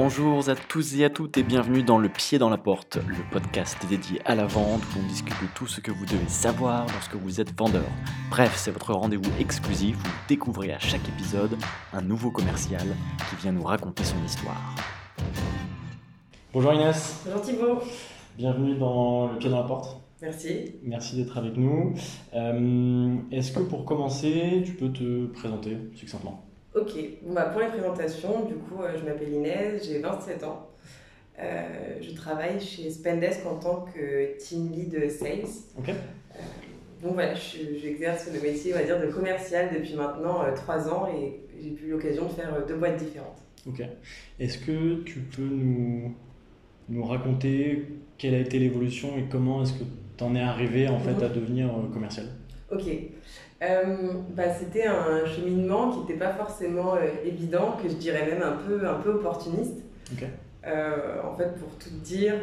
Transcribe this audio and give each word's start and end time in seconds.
Bonjour 0.00 0.48
à 0.48 0.54
tous 0.54 0.94
et 0.94 1.04
à 1.04 1.10
toutes 1.10 1.38
et 1.38 1.42
bienvenue 1.42 1.82
dans 1.82 1.98
Le 1.98 2.08
Pied 2.08 2.38
dans 2.38 2.50
la 2.50 2.56
Porte, 2.56 2.98
le 3.08 3.16
podcast 3.32 3.76
dédié 3.88 4.20
à 4.24 4.36
la 4.36 4.46
vente 4.46 4.80
où 4.94 5.00
on 5.04 5.08
discute 5.08 5.34
de 5.42 5.48
tout 5.56 5.66
ce 5.66 5.80
que 5.80 5.90
vous 5.90 6.06
devez 6.06 6.28
savoir 6.28 6.86
lorsque 6.92 7.16
vous 7.16 7.40
êtes 7.40 7.52
vendeur. 7.58 7.82
Bref, 8.30 8.54
c'est 8.56 8.70
votre 8.70 8.92
rendez-vous 8.94 9.28
exclusif 9.40 9.96
où 9.96 10.06
vous 10.06 10.28
découvrez 10.28 10.72
à 10.72 10.78
chaque 10.78 11.06
épisode 11.08 11.58
un 11.92 12.00
nouveau 12.00 12.30
commercial 12.30 12.86
qui 13.28 13.42
vient 13.42 13.50
nous 13.50 13.64
raconter 13.64 14.04
son 14.04 14.24
histoire. 14.24 14.76
Bonjour 16.52 16.74
Inès. 16.74 17.22
Bonjour 17.24 17.42
Thibault. 17.42 17.82
Bienvenue 18.36 18.78
dans 18.78 19.32
Le 19.32 19.38
Pied 19.38 19.50
dans 19.50 19.62
la 19.62 19.66
Porte. 19.66 20.00
Merci. 20.22 20.76
Merci 20.84 21.16
d'être 21.16 21.36
avec 21.36 21.56
nous. 21.56 21.94
Euh, 22.36 23.16
Est-ce 23.32 23.50
que 23.50 23.60
pour 23.60 23.84
commencer, 23.84 24.62
tu 24.64 24.74
peux 24.74 24.92
te 24.92 25.26
présenter 25.26 25.76
succinctement? 25.96 26.47
Ok, 26.74 26.92
bon, 27.22 27.32
bah, 27.34 27.46
pour 27.46 27.60
les 27.60 27.68
présentations, 27.68 28.44
du 28.44 28.54
coup, 28.54 28.82
euh, 28.82 28.96
je 28.98 29.04
m'appelle 29.04 29.32
Inès, 29.32 29.86
j'ai 29.86 29.98
27 30.00 30.44
ans. 30.44 30.68
Euh, 31.40 31.96
je 32.00 32.10
travaille 32.14 32.60
chez 32.60 32.90
Spendesk 32.90 33.46
en 33.46 33.56
tant 33.56 33.86
que 33.94 34.36
team 34.38 34.70
lead 34.72 35.10
sales. 35.10 35.44
Ok. 35.78 35.88
Euh, 35.88 35.92
donc 37.02 37.14
voilà, 37.14 37.34
je- 37.34 37.78
j'exerce 37.80 38.28
le 38.32 38.40
métier, 38.40 38.74
on 38.74 38.78
va 38.78 38.84
dire, 38.84 39.00
de 39.00 39.06
commercial 39.06 39.70
depuis 39.72 39.94
maintenant 39.94 40.40
3 40.56 40.88
ans 40.92 41.08
et 41.08 41.40
j'ai 41.60 41.68
eu 41.86 41.90
l'occasion 41.90 42.24
de 42.26 42.32
faire 42.32 42.52
euh, 42.54 42.66
deux 42.66 42.74
boîtes 42.76 42.96
différentes. 42.96 43.38
Ok. 43.66 43.82
Est-ce 44.40 44.58
que 44.58 45.02
tu 45.04 45.20
peux 45.20 45.42
nous, 45.42 46.12
nous 46.88 47.04
raconter 47.04 47.86
quelle 48.18 48.34
a 48.34 48.40
été 48.40 48.58
l'évolution 48.58 49.16
et 49.16 49.24
comment 49.30 49.62
est-ce 49.62 49.74
que 49.74 49.84
tu 50.16 50.24
en 50.24 50.34
es 50.34 50.40
arrivé 50.40 50.88
en 50.88 50.98
fait 50.98 51.22
à 51.24 51.28
devenir 51.28 51.68
euh, 51.68 51.92
commercial? 51.92 52.26
Ok. 52.72 52.82
Euh, 53.62 54.12
bah, 54.30 54.44
C'était 54.58 54.84
un 54.86 55.26
cheminement 55.26 55.90
qui 55.90 56.00
n'était 56.00 56.14
pas 56.18 56.32
forcément 56.32 56.94
euh, 56.94 57.00
évident, 57.24 57.76
que 57.82 57.88
je 57.88 57.94
dirais 57.94 58.24
même 58.26 58.42
un 58.42 58.52
peu, 58.56 58.86
un 58.86 58.94
peu 59.00 59.10
opportuniste. 59.14 59.74
Euh, 60.66 61.22
en 61.24 61.34
fait, 61.36 61.54
pour 61.56 61.68
tout 61.78 61.90
dire, 62.02 62.34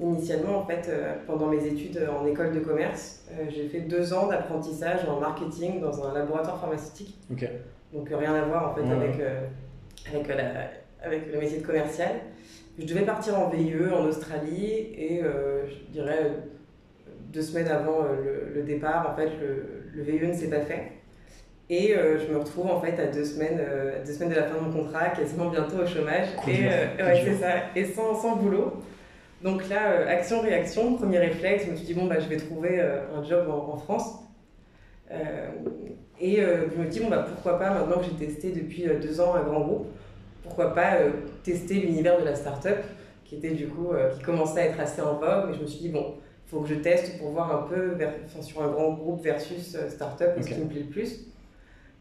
initialement, 0.00 0.58
en 0.58 0.66
fait, 0.66 0.90
pendant 1.26 1.46
mes 1.46 1.64
études 1.66 2.00
en 2.16 2.26
école 2.26 2.52
de 2.52 2.60
commerce, 2.60 3.24
j'ai 3.48 3.68
fait 3.68 3.80
deux 3.80 4.12
ans 4.12 4.26
d'apprentissage 4.28 5.00
en 5.08 5.20
marketing 5.20 5.80
dans 5.80 6.04
un 6.06 6.12
laboratoire 6.14 6.60
pharmaceutique. 6.60 7.16
Donc 7.92 8.08
rien 8.10 8.34
à 8.34 8.42
voir 8.44 8.70
en 8.70 8.74
fait 8.74 8.82
Ouais, 8.82 8.92
avec, 8.92 9.14
avec, 10.12 10.28
la- 10.28 10.70
avec 11.06 11.32
le 11.32 11.38
métier 11.38 11.58
de 11.60 11.66
commercial. 11.66 12.10
Je 12.78 12.84
devais 12.84 13.02
partir 13.06 13.38
en 13.38 13.48
VIE 13.48 13.74
en 13.94 14.04
Australie 14.06 14.92
et 14.98 15.22
je 15.22 15.92
dirais 15.92 16.32
deux 17.32 17.42
semaines 17.42 17.68
avant 17.68 18.02
le, 18.02 18.52
le 18.54 18.62
départ, 18.64 19.10
en 19.12 19.16
fait, 19.16 19.30
le, 19.40 19.75
le 19.96 20.02
VIE 20.02 20.26
ne 20.26 20.34
s'est 20.34 20.50
pas 20.50 20.60
fait. 20.60 20.92
Et 21.68 21.96
euh, 21.96 22.18
je 22.18 22.32
me 22.32 22.38
retrouve 22.38 22.66
en 22.66 22.80
fait 22.80 23.00
à 23.00 23.06
deux 23.06 23.24
semaines, 23.24 23.58
euh, 23.58 24.04
deux 24.04 24.12
semaines 24.12 24.28
de 24.28 24.36
la 24.36 24.44
fin 24.44 24.54
de 24.54 24.60
mon 24.60 24.72
contrat, 24.72 25.08
quasiment 25.08 25.48
bientôt 25.48 25.78
au 25.82 25.86
chômage. 25.86 26.28
Et 26.46 26.66
euh, 26.66 27.04
ouais, 27.04 27.36
ça, 27.40 27.48
et 27.74 27.84
sans, 27.84 28.14
sans 28.14 28.36
boulot. 28.36 28.74
Donc 29.42 29.68
là, 29.68 30.06
action-réaction, 30.08 30.94
premier 30.94 31.18
réflexe, 31.18 31.64
je 31.66 31.72
me 31.72 31.76
suis 31.76 31.86
dit, 31.86 31.94
bon, 31.94 32.06
bah, 32.06 32.20
je 32.20 32.28
vais 32.28 32.36
trouver 32.36 32.80
un 32.80 33.22
job 33.22 33.48
en, 33.50 33.74
en 33.74 33.76
France. 33.76 34.20
Et 36.20 36.36
je 36.36 36.80
me 36.80 36.86
dis, 36.88 37.00
bon, 37.00 37.08
bah, 37.08 37.26
pourquoi 37.28 37.58
pas, 37.58 37.70
maintenant 37.70 37.98
que 37.98 38.04
j'ai 38.04 38.26
testé 38.26 38.50
depuis 38.52 38.86
deux 39.00 39.20
ans 39.20 39.34
un 39.34 39.42
grand 39.42 39.60
groupe, 39.60 39.86
pourquoi 40.42 40.74
pas 40.74 40.94
tester 41.44 41.74
l'univers 41.74 42.18
de 42.18 42.24
la 42.24 42.34
start-up, 42.34 42.78
qui 43.24 43.36
était 43.36 43.50
du 43.50 43.68
coup, 43.68 43.92
qui 44.16 44.22
commençait 44.22 44.60
à 44.60 44.64
être 44.66 44.80
assez 44.80 45.02
en 45.02 45.14
vogue. 45.14 45.48
Mais 45.48 45.54
je 45.54 45.60
me 45.60 45.66
suis 45.66 45.80
dit, 45.80 45.90
bon, 45.90 46.14
faut 46.46 46.60
que 46.60 46.68
je 46.68 46.74
teste 46.76 47.18
pour 47.18 47.30
voir 47.30 47.54
un 47.54 47.68
peu 47.68 47.94
vers- 47.94 48.14
enfin, 48.24 48.42
sur 48.42 48.62
un 48.62 48.68
grand 48.68 48.92
groupe 48.92 49.22
versus 49.22 49.74
euh, 49.74 49.90
start-up, 49.90 50.36
ce 50.40 50.46
qui 50.48 50.60
me 50.60 50.66
plaît 50.66 50.80
le 50.80 50.86
plus. 50.86 51.26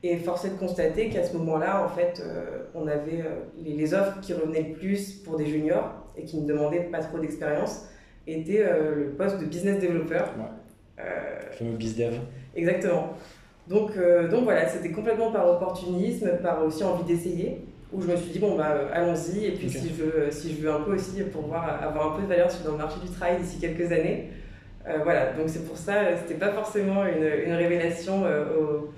Et 0.03 0.17
force 0.17 0.45
est 0.45 0.49
de 0.49 0.57
constater 0.59 1.09
qu'à 1.09 1.23
ce 1.23 1.35
moment-là, 1.37 1.83
en 1.83 1.89
fait, 1.89 2.21
euh, 2.23 2.65
on 2.75 2.87
avait 2.87 3.21
euh, 3.21 3.39
les, 3.57 3.73
les 3.73 3.93
offres 3.95 4.19
qui 4.21 4.33
revenaient 4.33 4.67
le 4.69 4.75
plus 4.75 5.13
pour 5.13 5.35
des 5.35 5.47
juniors 5.47 5.93
et 6.15 6.23
qui 6.25 6.37
ne 6.37 6.45
demandaient 6.45 6.83
pas 6.83 6.99
trop 6.99 7.17
d'expérience 7.17 7.87
étaient 8.27 8.63
euh, 8.63 8.95
le 8.95 9.09
poste 9.11 9.39
de 9.39 9.45
business 9.45 9.81
developer. 9.81 10.23
Ouais. 10.37 11.03
Le 11.49 11.55
fameux 11.55 11.75
BizDev. 11.77 12.13
Exactement. 12.55 13.13
Donc, 13.67 13.97
donc 14.29 14.43
voilà, 14.43 14.67
c'était 14.69 14.91
complètement 14.91 15.31
par 15.31 15.49
opportunisme, 15.49 16.37
par 16.43 16.63
aussi 16.63 16.83
envie 16.83 17.03
d'essayer, 17.03 17.65
où 17.91 18.01
je 18.01 18.07
me 18.07 18.15
suis 18.17 18.31
dit, 18.31 18.39
bon, 18.39 18.55
bah, 18.57 18.71
euh, 18.71 18.89
allons-y, 18.93 19.45
et 19.45 19.51
puis 19.51 19.69
si, 19.69 19.89
je 19.89 20.03
veux, 20.03 20.31
si 20.31 20.55
je 20.55 20.61
veux 20.61 20.71
un 20.71 20.81
peu 20.81 20.95
aussi 20.95 21.21
pouvoir 21.23 21.81
avoir 21.83 22.13
un 22.13 22.15
peu 22.17 22.23
de 22.23 22.27
valeur 22.27 22.51
sur- 22.51 22.65
dans 22.65 22.71
le 22.73 22.77
marché 22.77 22.99
du 23.05 23.11
travail 23.11 23.37
d'ici 23.41 23.59
quelques 23.59 23.91
années, 23.91 24.29
euh, 24.87 24.99
voilà, 25.03 25.33
donc 25.33 25.49
c'est 25.49 25.65
pour 25.67 25.77
ça, 25.77 25.95
euh, 26.03 26.15
c'était 26.21 26.39
pas 26.39 26.51
forcément 26.53 27.05
une, 27.05 27.23
une 27.47 27.53
révélation 27.53 28.23
euh, 28.25 28.45
au- 28.59 28.93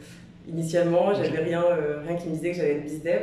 initialement, 0.48 1.14
j'avais 1.14 1.40
rien, 1.40 1.64
euh, 1.64 2.02
rien 2.08 2.16
qui 2.18 2.30
me 2.30 2.34
disait 2.34 2.52
que 2.52 2.58
j'allais 2.58 2.76
être 2.78 2.84
bizdev, 2.84 3.22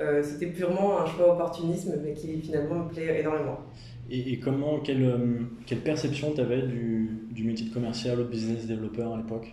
Euh, 0.00 0.22
c'était 0.22 0.46
purement 0.46 1.00
un 1.00 1.06
choix 1.06 1.34
opportunisme, 1.34 1.94
mais 2.04 2.12
qui 2.14 2.40
finalement 2.40 2.84
me 2.84 2.88
plaît 2.88 3.18
énormément. 3.20 3.58
Et, 4.08 4.32
et 4.34 4.38
comment, 4.38 4.78
quelle, 4.78 5.02
euh, 5.02 5.18
quelle 5.66 5.80
perception 5.80 6.32
tu 6.34 6.40
avais 6.40 6.62
du, 6.62 7.10
du 7.32 7.42
métier 7.42 7.66
de 7.68 7.74
commercial 7.74 8.20
ou 8.20 8.22
de 8.22 8.28
business 8.28 8.66
developer 8.68 9.02
à 9.02 9.16
l'époque? 9.16 9.48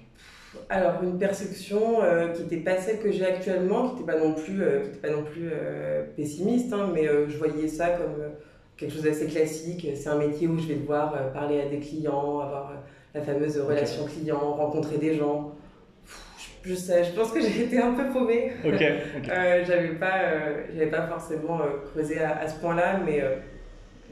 Alors 0.70 1.04
une 1.04 1.20
perception 1.20 2.02
euh, 2.04 2.30
qui 2.30 2.44
n'était 2.44 2.58
pas 2.58 2.78
celle 2.78 3.00
que 3.00 3.12
j'ai 3.12 3.26
actuellement, 3.26 3.90
qui 3.90 4.02
n'était 4.02 4.12
pas 4.12 4.20
non 4.20 4.34
plus, 4.34 4.64
euh, 4.64 4.82
qui 4.82 4.90
était 4.90 5.08
pas 5.08 5.14
non 5.14 5.24
plus 5.24 5.50
euh, 5.52 6.04
pessimiste, 6.16 6.74
hein, 6.74 6.90
mais 6.94 7.06
je 7.06 7.38
voyais 7.38 7.68
ça 7.68 7.90
comme 7.90 8.16
quelque 8.76 8.94
chose 8.94 9.04
d'assez 9.04 9.28
classique. 9.28 9.88
C'est 9.96 10.10
un 10.10 10.18
métier 10.18 10.48
où 10.48 10.58
je 10.58 10.68
vais 10.68 10.76
devoir 10.76 11.32
parler 11.34 11.62
à 11.62 11.66
des 11.66 11.80
clients, 11.80 12.40
avoir 12.40 12.74
la 13.14 13.22
fameuse 13.22 13.60
relation 13.60 14.06
client, 14.06 14.40
rencontrer 14.40 14.98
des 14.98 15.16
gens. 15.16 15.54
Pff, 16.04 16.60
Je, 16.64 16.70
je 16.72 16.76
sais, 16.76 17.04
je 17.04 17.12
pense 17.12 17.32
que 17.32 17.42
j'ai 17.48 17.64
été 17.66 17.78
un 17.80 17.94
peu 17.94 18.10
paumée. 18.12 18.52
Ok, 18.66 18.74
ok. 18.74 18.82
Euh, 19.30 19.64
j'avais 19.66 19.96
pas, 19.96 20.20
j'avais 20.74 20.90
pas 20.90 21.08
forcément 21.08 21.60
creusé 21.92 22.20
à, 22.20 22.40
à 22.40 22.48
ce 22.48 22.60
point-là, 22.60 23.00
mais, 23.06 23.22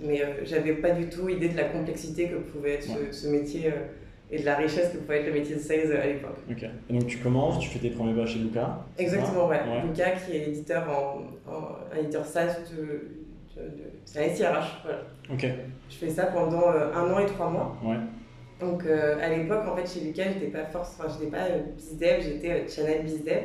mais 0.04 0.22
j'avais 0.44 0.74
pas 0.74 0.92
du 0.92 1.10
tout 1.10 1.28
idée 1.30 1.50
de 1.50 1.58
la 1.58 1.66
complexité 1.66 2.30
que 2.30 2.36
pouvait 2.36 2.76
être 2.76 2.84
ce, 2.84 3.12
ce 3.12 3.28
métier 3.28 3.72
et 4.32 4.40
de 4.40 4.46
la 4.46 4.56
richesse 4.56 4.90
que 4.92 4.98
pouvait 4.98 5.20
être 5.22 5.28
le 5.28 5.34
métier 5.34 5.56
de 5.56 5.60
sales 5.62 5.96
à 5.96 6.08
l'époque. 6.08 6.38
ok. 6.50 6.64
Et 6.90 6.94
donc 6.94 7.08
tu 7.08 7.18
commences, 7.20 7.60
tu 7.60 7.70
fais 7.70 7.80
tes 7.80 7.90
premiers 7.92 8.14
pas 8.20 8.26
chez 8.26 8.40
Luca. 8.40 8.80
c'est 8.98 9.04
ça? 9.04 9.16
Exactement, 9.18 9.48
ouais. 9.48 9.58
Ouais. 9.60 9.82
Lucas 9.88 10.12
qui 10.26 10.36
est 10.38 10.48
éditeur 10.48 10.84
en, 10.90 11.52
en- 11.52 11.98
éditeur 12.00 12.26
SaaS 12.26 12.58
de, 12.72 12.82
de- 12.82 13.68
de- 13.70 13.84
c'est 14.06 14.26
un 14.26 14.34
SIRH, 14.36 14.82
voilà. 14.84 15.00
Ok, 15.32 15.46
Je 15.90 15.96
fais 15.96 16.10
ça 16.10 16.26
pendant 16.28 16.72
euh, 16.72 16.92
un 16.94 17.12
an 17.14 17.20
et 17.20 17.26
trois 17.28 17.50
mois. 17.50 17.78
ouais. 17.84 17.98
Donc 18.60 18.86
euh, 18.86 19.18
à 19.22 19.30
l'époque, 19.30 19.64
en 19.68 19.76
fait, 19.76 19.86
chez 19.88 20.06
Lucas, 20.06 20.24
j'étais 20.34 20.48
pas 20.48 20.64
force, 20.66 20.96
enfin, 20.98 21.12
j'étais 21.12 21.30
pas 21.30 21.44
euh, 21.46 21.60
bizdev, 21.76 22.22
j'étais 22.22 22.52
euh, 22.52 22.68
channel 22.68 23.04
bizdev. 23.04 23.44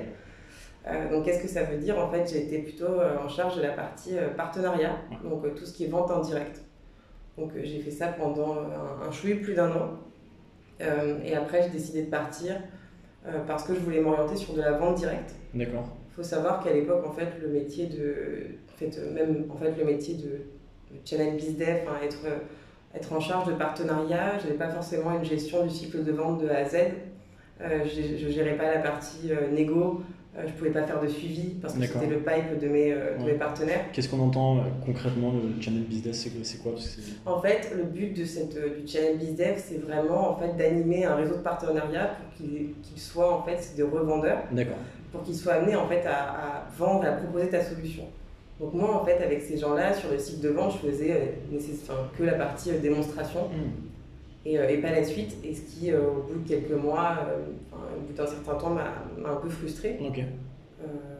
Donc 1.11 1.25
qu'est-ce 1.27 1.43
que 1.43 1.49
ça 1.49 1.65
veut 1.65 1.77
dire? 1.77 1.99
En 1.99 2.11
fait, 2.11 2.23
été 2.35 2.61
plutôt 2.61 2.87
en 3.23 3.29
charge 3.29 3.57
de 3.57 3.63
la 3.63 3.73
partie 3.73 4.13
partenariat, 4.39 4.97
donc 5.23 5.55
tout 5.55 5.67
ce 5.67 5.75
qui 5.75 5.85
est 5.85 5.89
vente 5.89 6.11
en 6.11 6.21
direct. 6.21 6.63
Donc 7.37 7.51
j'ai 7.63 7.81
fait 7.81 7.91
ça 7.91 8.07
pendant 8.09 8.55
un, 8.55 9.07
un 9.07 9.11
chouï 9.11 9.35
plus 9.35 9.53
d'un 9.55 9.71
an. 9.71 9.91
Euh, 10.81 11.19
et 11.25 11.35
après, 11.35 11.63
j'ai 11.63 11.71
décidé 11.71 12.03
de 12.03 12.11
partir 12.11 12.57
euh, 13.27 13.41
parce 13.47 13.65
que 13.65 13.75
je 13.75 13.81
voulais 13.81 14.01
m'orienter 14.01 14.37
sur 14.37 14.55
de 14.55 14.61
la 14.61 14.73
vente 14.73 14.97
directe. 14.97 15.35
D'accord. 15.55 15.89
Il 16.11 16.15
faut 16.15 16.23
savoir 16.23 16.63
qu'à 16.63 16.73
l'époque, 16.73 17.05
en 17.07 17.13
fait, 17.13 17.29
le 17.41 17.49
métier 17.49 17.87
de, 17.87 18.47
en 18.75 18.79
fait, 18.79 18.99
euh, 18.99 19.13
même 19.13 19.45
en 19.51 19.57
fait, 19.57 19.73
le 19.79 19.85
métier 19.85 20.15
de, 20.15 20.41
channel 21.05 21.37
bizdev, 21.37 21.81
enfin, 21.85 22.05
être, 22.05 22.25
être 22.95 23.13
en 23.13 23.21
charge 23.21 23.47
de 23.49 23.53
partenariat, 23.53 24.39
j'avais 24.43 24.57
pas 24.57 24.69
forcément 24.69 25.13
une 25.17 25.25
gestion 25.25 25.65
du 25.65 25.71
cycle 25.71 26.03
de 26.03 26.13
vente 26.13 26.41
de 26.41 26.49
A 26.49 26.59
à 26.59 26.65
Z. 26.65 26.77
Euh, 27.61 27.85
je, 27.85 28.17
je 28.17 28.29
gérais 28.29 28.57
pas 28.57 28.73
la 28.73 28.81
partie 28.81 29.33
euh, 29.33 29.51
négo, 29.51 30.03
euh, 30.39 30.43
je 30.47 30.53
pouvais 30.53 30.71
pas 30.71 30.83
faire 30.85 31.01
de 31.01 31.09
suivi 31.09 31.55
parce 31.61 31.75
que 31.75 31.85
c'était 31.87 32.07
le 32.07 32.19
pipe 32.19 32.61
de 32.61 32.69
mes, 32.69 32.93
euh, 32.93 33.17
de 33.19 33.25
Ouais. 33.25 33.33
mes 33.33 33.39
partenaires. 33.39 33.85
Qu'est-ce 33.93 34.09
qu'on 34.09 34.21
entend 34.21 34.59
euh, 34.59 34.61
concrètement 34.87 35.33
le 35.33 35.61
channel 35.63 35.83
business 35.83 36.29
C'est 36.43 36.59
quoi? 36.63 36.73
En 37.27 37.41
fait, 37.41 37.73
le 37.77 37.83
but 37.85 38.17
de 38.17 38.25
cette, 38.25 38.55
du 38.57 38.87
channel 38.87 39.19
BizDev, 39.19 39.55
c'est 39.59 39.79
vraiment 39.83 40.31
en 40.31 40.37
fait, 40.37 40.57
d'animer 40.57 41.05
un 41.05 41.17
réseau 41.17 41.35
de 41.37 41.43
partenariat 41.43 42.17
pour 42.19 42.35
qu'il 42.37 42.75
qu'il 42.83 43.01
soit 43.01 43.33
en 43.35 43.43
fait, 43.43 43.75
des 43.77 43.83
revendeurs. 43.83 44.43
Pour 45.13 45.23
qu'ils 45.23 45.37
soient 45.37 45.55
amenés 45.55 45.75
en 45.77 45.89
fait 45.89 46.05
à, 46.07 46.19
à 46.31 46.67
vendre, 46.79 47.05
à 47.07 47.13
proposer 47.13 47.49
ta 47.49 47.63
solution. 47.65 48.05
Donc 48.61 48.75
moi 48.75 49.01
en 49.01 49.05
fait 49.05 49.23
avec 49.23 49.41
ces 49.43 49.57
gens-là 49.57 49.95
sur 49.95 50.11
le 50.11 50.19
cycle 50.19 50.41
de 50.43 50.49
vente 50.49 50.73
je 50.83 50.89
faisais 50.91 51.13
euh, 51.53 51.59
enfin, 51.85 52.09
que 52.19 52.25
la 52.25 52.33
partie 52.33 52.71
euh, 52.73 52.79
démonstration 52.81 53.43
Hmm. 53.49 53.71
Et, 54.45 54.59
euh, 54.59 54.69
et 54.69 54.79
pas 54.79 54.91
la 54.91 55.05
suite 55.05 55.37
et 55.45 55.55
ce 55.55 55.63
qui 55.63 55.91
euh, 55.93 56.01
au 56.01 56.23
bout 56.23 56.39
de 56.41 56.49
quelques 56.49 56.71
mois, 56.73 57.19
euh, 57.29 57.39
enfin, 57.73 57.83
au 57.97 58.01
bout 58.01 58.13
d'un 58.13 58.27
certain 58.27 58.55
temps 58.55 58.71
m'a 58.71 58.95
un 59.25 59.37
peu 59.37 59.49
frustrée. 59.49 59.99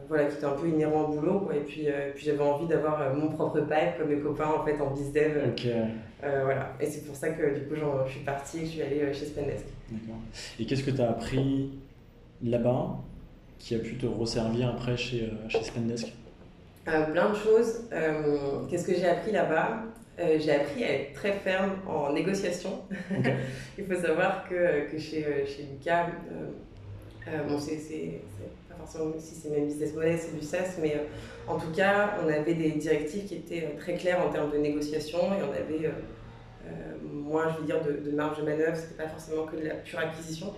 Voilà 0.07 0.25
qui 0.25 0.37
était 0.37 0.45
un 0.45 0.51
peu 0.53 0.67
inhérent 0.67 1.03
au 1.03 1.07
boulot 1.19 1.41
quoi. 1.41 1.55
et 1.55 1.59
puis, 1.59 1.87
puis 2.15 2.25
j'avais 2.25 2.41
envie 2.41 2.65
d'avoir 2.65 3.13
mon 3.13 3.29
propre 3.29 3.59
pipe 3.61 3.99
comme 3.99 4.09
mes 4.09 4.19
copains 4.19 4.47
en 4.59 4.65
fait 4.65 4.81
en 4.81 4.89
bizdev. 4.91 5.49
Ok. 5.49 5.67
euh, 6.23 6.41
voilà 6.43 6.73
et 6.79 6.87
c'est 6.87 7.05
pour 7.05 7.15
ça 7.15 7.29
que 7.29 7.53
du 7.53 7.61
coup 7.67 7.75
je 7.75 8.11
suis 8.11 8.21
partie 8.21 8.57
et 8.57 8.61
que 8.61 8.65
je 8.65 8.71
suis 8.71 8.81
allée 8.81 9.13
chez 9.13 9.25
Spendesk. 9.25 9.65
Et 10.59 10.65
qu'est-ce 10.65 10.83
que 10.83 10.89
tu 10.91 11.01
as 11.01 11.11
appris 11.11 11.69
là-bas 12.43 12.97
qui 13.59 13.75
a 13.75 13.79
pu 13.79 13.97
te 13.97 14.07
resservir 14.07 14.69
après 14.69 14.97
chez, 14.97 15.29
chez 15.47 15.61
Spendesk? 15.61 16.13
Euh, 16.87 17.03
plein 17.11 17.29
de 17.29 17.35
choses. 17.35 17.81
Euh, 17.93 18.63
Qu'est-ce 18.69 18.87
que 18.87 18.95
j'ai 18.95 19.07
appris 19.07 19.31
là-bas? 19.31 19.83
Euh, 20.19 20.37
J'ai 20.39 20.51
appris 20.51 20.83
à 20.83 20.93
être 20.93 21.13
très 21.13 21.31
ferme 21.31 21.77
en 21.87 22.11
négociation. 22.11 22.81
Il 23.77 23.85
faut 23.85 24.01
savoir 24.01 24.47
que, 24.49 24.91
que 24.91 24.99
chez, 24.99 25.25
euh, 25.25 25.45
chez 25.45 25.63
Lucas, 25.63 26.07
euh, 27.27 27.43
bon, 27.47 27.57
c'est 27.57 28.21
pas 28.67 28.75
forcément 28.75 29.13
si 29.17 29.35
c'est 29.35 29.49
même 29.49 29.67
business 29.67 29.93
model, 29.93 30.17
c'est 30.19 30.37
du 30.37 30.45
SaaS, 30.45 30.77
mais 30.81 30.97
en 31.47 31.57
tout 31.57 31.71
cas, 31.71 32.17
on 32.23 32.27
avait 32.27 32.55
des 32.55 32.71
directives 32.71 33.25
qui 33.25 33.35
étaient 33.35 33.75
très 33.79 33.95
claires 33.95 34.25
en 34.25 34.29
termes 34.29 34.51
de 34.51 34.57
négociation 34.57 35.19
et 35.19 35.43
on 35.47 35.51
avait 35.51 35.91
moins, 37.03 37.53
je 37.53 37.59
veux 37.59 37.65
dire, 37.65 37.81
de, 37.83 38.11
marge 38.11 38.39
de 38.39 38.43
manœuvre, 38.43 38.75
c'était 38.75 39.01
pas 39.01 39.07
forcément 39.07 39.45
que 39.45 39.55
de 39.55 39.67
la 39.67 39.75
pure 39.75 39.99
acquisition. 39.99 40.53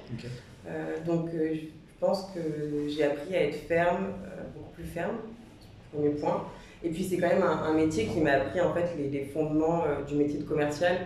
donc, 1.06 1.30
je 1.34 1.68
pense 2.00 2.32
que 2.34 2.88
j'ai 2.88 3.04
appris 3.04 3.36
à 3.36 3.44
être 3.44 3.68
ferme, 3.68 4.14
beaucoup 4.56 4.72
plus 4.72 4.86
ferme, 4.86 5.18
premier 5.92 6.12
point. 6.12 6.48
Et 6.84 6.90
puis 6.90 7.04
c'est 7.04 7.18
quand 7.18 7.28
même 7.28 7.44
un, 7.44 7.74
métier 7.74 8.06
qui 8.06 8.20
m'a 8.22 8.34
appris 8.34 8.60
en 8.60 8.74
fait 8.74 8.90
les, 8.98 9.26
fondements 9.26 9.84
euh, 9.86 10.04
du 10.04 10.16
métier 10.16 10.40
de 10.40 10.44
commercial. 10.44 10.98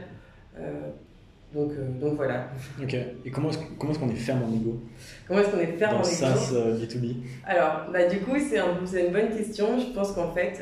Euh, 0.58 0.90
donc, 1.54 1.72
euh, 1.72 2.00
donc 2.00 2.16
voilà. 2.16 2.50
Ok. 2.82 2.94
Et 2.94 3.32
comment 3.32 3.50
est-ce, 3.50 3.60
comment 3.78 3.92
est-ce 3.92 4.00
qu'on 4.00 4.10
est 4.10 4.16
ferme 4.16 4.44
en 4.44 4.54
ego? 4.54 4.80
Comment 5.28 5.40
est-ce 5.42 5.50
qu'on 5.50 5.60
est 5.60 5.78
ferme 5.78 5.98
en 5.98 6.00
ego? 6.00 6.10
SaaS 6.10 6.54
B2B 6.54 7.16
Alors, 7.46 7.88
bah, 7.92 8.08
du 8.08 8.20
coup, 8.20 8.36
c'est, 8.38 8.60
un, 8.60 8.78
c'est 8.86 9.08
une 9.08 9.14
bonne 9.14 9.30
question. 9.30 9.80
Je 9.80 9.94
pense 9.94 10.14
qu'en 10.14 10.32
fait, 10.32 10.62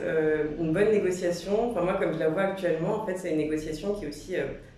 une 0.59 0.73
bonne 0.73 0.91
négociation, 0.91 1.71
enfin 1.71 1.81
moi 1.81 1.95
comme 1.95 2.13
je 2.13 2.19
la 2.19 2.29
vois 2.29 2.43
actuellement, 2.43 3.01
en 3.01 3.05
fait, 3.05 3.17
c'est 3.17 3.31
une 3.31 3.37
négociation 3.37 3.93
qui 3.93 4.05
est 4.05 4.09
aussi 4.09 4.35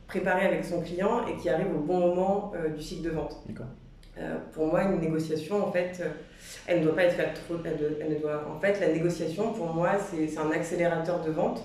préparée 0.07 0.45
avec 0.45 0.63
son 0.63 0.81
client 0.81 1.25
et 1.27 1.35
qui 1.37 1.49
arrive 1.49 1.73
au 1.75 1.79
bon 1.79 1.99
moment 1.99 2.53
du 2.75 2.81
cycle 2.83 3.03
de 3.03 3.09
vente. 3.09 3.41
D'accord. 3.47 3.67
Pour 4.53 4.67
moi, 4.67 4.83
une 4.83 4.99
négociation, 4.99 5.65
en 5.65 5.71
fait, 5.71 6.01
elle 6.67 6.79
ne 6.79 6.85
doit 6.85 6.95
pas 6.95 7.03
être 7.03 7.15
faite 7.15 7.33
trop. 7.45 7.55
Elle, 7.65 8.13
ne 8.13 8.19
doit, 8.19 8.45
en 8.49 8.59
fait, 8.59 8.79
la 8.79 8.93
négociation, 8.93 9.51
pour 9.53 9.73
moi, 9.73 9.91
c'est 9.99 10.37
un 10.37 10.51
accélérateur 10.51 11.21
de 11.21 11.31
vente. 11.31 11.63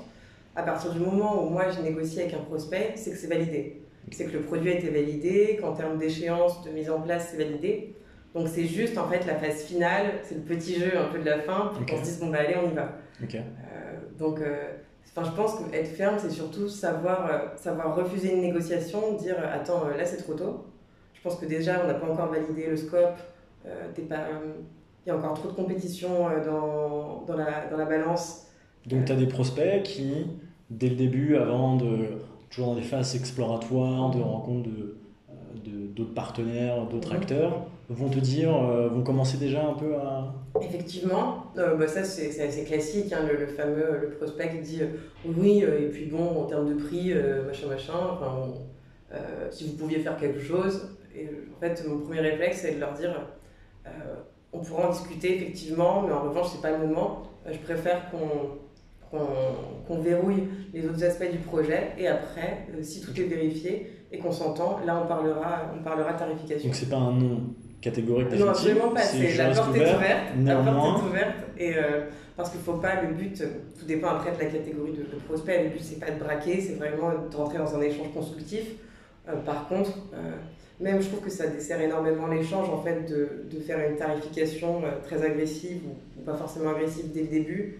À 0.56 0.62
partir 0.62 0.92
du 0.92 0.98
moment 0.98 1.44
où 1.44 1.48
moi, 1.48 1.70
je 1.70 1.80
négocie 1.80 2.20
avec 2.20 2.34
un 2.34 2.38
prospect, 2.40 2.94
c'est 2.96 3.12
que 3.12 3.16
c'est 3.16 3.28
validé. 3.28 3.82
C'est 4.10 4.24
que 4.24 4.32
le 4.32 4.40
produit 4.40 4.70
a 4.70 4.74
été 4.74 4.88
validé, 4.88 5.58
qu'en 5.60 5.72
termes 5.72 5.98
d'échéance, 5.98 6.64
de 6.64 6.70
mise 6.70 6.90
en 6.90 7.00
place, 7.00 7.28
c'est 7.30 7.36
validé. 7.36 7.94
Donc 8.34 8.48
c'est 8.48 8.64
juste 8.64 8.96
en 8.96 9.08
fait 9.08 9.26
la 9.26 9.34
phase 9.34 9.62
finale, 9.62 10.06
c'est 10.22 10.36
le 10.36 10.42
petit 10.42 10.78
jeu 10.78 10.96
un 10.96 11.12
peu 11.12 11.18
de 11.18 11.24
la 11.24 11.40
fin 11.40 11.72
pour 11.74 11.84
qu'on 11.84 11.96
se 11.96 12.02
dise 12.02 12.20
bon 12.20 12.28
bah 12.28 12.38
allez 12.40 12.56
on 12.56 12.70
y 12.70 12.74
va. 12.74 12.92
Euh, 13.34 13.98
donc 14.18 14.40
euh, 14.40 14.72
enfin, 15.16 15.28
je 15.28 15.36
pense 15.36 15.58
qu'être 15.58 15.88
ferme 15.88 16.16
c'est 16.18 16.30
surtout 16.30 16.68
savoir, 16.68 17.26
euh, 17.26 17.38
savoir 17.56 17.96
refuser 17.96 18.32
une 18.34 18.42
négociation, 18.42 19.14
dire 19.14 19.36
attends 19.52 19.88
là 19.88 20.04
c'est 20.04 20.18
trop 20.18 20.34
tôt. 20.34 20.64
Je 21.20 21.28
pense 21.28 21.38
que 21.38 21.46
déjà 21.46 21.82
on 21.84 21.86
n'a 21.86 21.94
pas 21.94 22.10
encore 22.10 22.30
validé 22.30 22.66
le 22.66 22.76
scope, 22.76 23.18
pas, 24.08 24.26
il 25.04 25.08
y 25.08 25.12
a 25.12 25.16
encore 25.16 25.34
trop 25.34 25.48
de 25.48 25.54
compétition 25.54 26.28
euh, 26.28 26.44
dans, 26.44 27.24
dans, 27.26 27.36
la, 27.36 27.66
dans 27.70 27.76
la 27.76 27.84
balance. 27.84 28.46
Donc 28.86 29.06
tu 29.06 29.12
as 29.12 29.16
des 29.16 29.26
prospects 29.26 29.82
qui, 29.82 30.26
dès 30.70 30.88
le 30.88 30.96
début, 30.96 31.36
avant 31.36 31.76
de, 31.76 32.18
toujours 32.50 32.68
dans 32.68 32.74
des 32.74 32.86
phases 32.86 33.14
exploratoires, 33.16 34.10
de 34.10 34.20
rencontre 34.20 34.68
de, 34.68 34.96
euh, 35.30 35.86
d'autres 35.94 36.14
partenaires, 36.14 36.86
d'autres 36.86 37.10
mhm. 37.10 37.16
acteurs, 37.16 37.66
vont 37.88 38.08
te 38.08 38.18
dire, 38.18 38.54
euh, 38.54 38.88
vont 38.88 39.02
commencer 39.02 39.36
déjà 39.36 39.66
un 39.66 39.74
peu 39.74 39.96
à... 39.96 40.32
Effectivement, 40.60 41.46
bah 41.56 41.88
ça 41.88 42.04
c'est, 42.04 42.40
assez 42.40 42.64
classique, 42.64 43.12
hein, 43.12 43.26
le, 43.26 43.46
fameux 43.46 43.98
le 44.02 44.10
prospect 44.10 44.50
qui 44.50 44.58
dit 44.60 44.82
oui, 45.24 45.62
et 45.62 45.88
puis 45.88 46.06
bon, 46.06 46.42
en 46.42 46.44
termes 46.44 46.68
de 46.68 46.74
prix, 46.74 47.14
machin, 47.46 47.66
machin, 47.68 47.94
enfin, 48.12 48.48
si 49.50 49.66
vous 49.66 49.76
pouviez 49.76 50.00
faire 50.00 50.16
quelque 50.16 50.40
chose. 50.40 50.88
Et 51.14 51.28
en 51.56 51.60
fait, 51.60 51.84
mon 51.86 51.98
premier 51.98 52.20
réflexe, 52.20 52.60
c'est 52.62 52.74
de 52.74 52.80
leur 52.80 52.92
dire 52.92 53.14
on 54.52 54.58
pourra 54.58 54.88
en 54.88 54.90
discuter 54.90 55.36
effectivement, 55.36 56.02
mais 56.02 56.12
en 56.12 56.22
revanche, 56.22 56.48
c'est 56.52 56.62
pas 56.62 56.76
le 56.76 56.86
moment. 56.86 57.22
Euh, 57.46 57.52
je 57.52 57.58
préfère 57.58 58.10
qu'on 58.10 60.00
verrouille 60.00 60.48
les 60.72 60.86
autres 60.86 61.04
aspects 61.04 61.30
du 61.30 61.38
projet 61.38 61.92
et 61.98 62.08
après, 62.08 62.66
euh, 62.74 62.82
si 62.82 63.00
tout 63.00 63.18
est 63.18 63.24
vérifié 63.24 63.92
et 64.12 64.18
qu'on 64.18 64.32
s'entend, 64.32 64.80
là 64.84 65.00
on 65.02 65.06
parlera, 65.06 65.72
on 65.78 65.82
parlera 65.82 66.14
tarification. 66.14 66.68
Donc 66.68 66.74
c'est 66.74 66.88
pas 66.88 66.96
un 66.96 67.12
nom 67.12 67.40
catégorique 67.80 68.32
Non, 68.32 68.48
absolument 68.48 68.88
pas. 68.88 69.02
C'est 69.02 69.36
la 69.36 69.54
porte 69.54 69.76
est 69.76 69.94
ouverte. 69.94 70.24
La 70.44 70.56
porte 70.56 71.02
est 71.02 71.08
ouverte 71.08 71.36
et 71.56 71.76
euh, 71.76 72.06
parce 72.36 72.50
qu'il 72.50 72.60
faut 72.60 72.74
pas 72.74 73.02
le 73.02 73.14
but. 73.14 73.42
Tout 73.78 73.86
dépend 73.86 74.08
après 74.08 74.32
de 74.32 74.38
la 74.38 74.46
catégorie 74.46 74.92
de, 74.92 75.04
prospect. 75.26 75.64
Le 75.64 75.70
but 75.70 75.80
c'est 75.80 76.00
pas 76.00 76.10
de 76.10 76.18
braquer, 76.18 76.60
c'est 76.60 76.74
vraiment 76.74 77.12
de 77.30 77.36
rentrer 77.36 77.58
dans 77.58 77.74
un 77.76 77.80
échange 77.80 78.12
constructif. 78.12 78.64
par 79.46 79.68
contre 79.68 79.92
même 80.80 81.00
je 81.00 81.08
trouve 81.08 81.20
que 81.20 81.30
ça 81.30 81.46
dessert 81.46 81.80
énormément 81.80 82.26
l'échange 82.26 82.68
en 82.68 82.82
fait 82.82 83.04
de, 83.04 83.44
de, 83.50 83.60
faire 83.60 83.78
une 83.88 83.96
tarification 83.96 84.82
euh, 84.82 84.98
très 85.04 85.22
agressive 85.22 85.82
ou, 85.86 86.22
pas 86.22 86.34
forcément 86.34 86.70
agressive 86.70 87.12
dès 87.12 87.22
le 87.22 87.28
début. 87.28 87.78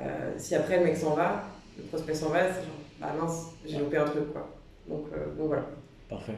Euh, 0.00 0.32
si 0.38 0.54
après 0.54 0.78
le 0.78 0.84
mec 0.84 0.96
s'en 0.96 1.14
va, 1.14 1.44
le 1.76 1.84
prospect 1.84 2.14
s'en 2.14 2.30
va, 2.30 2.48
c'est 2.48 2.62
genre 2.62 2.74
bah 3.00 3.14
mince, 3.20 3.52
j'ai 3.66 3.78
loupé 3.78 3.96
un 3.96 4.04
truc 4.04 4.32
quoi. 4.32 4.48
Donc, 4.88 5.06
euh, 5.12 5.26
donc 5.36 5.48
voilà. 5.48 5.66
Parfait. 6.08 6.34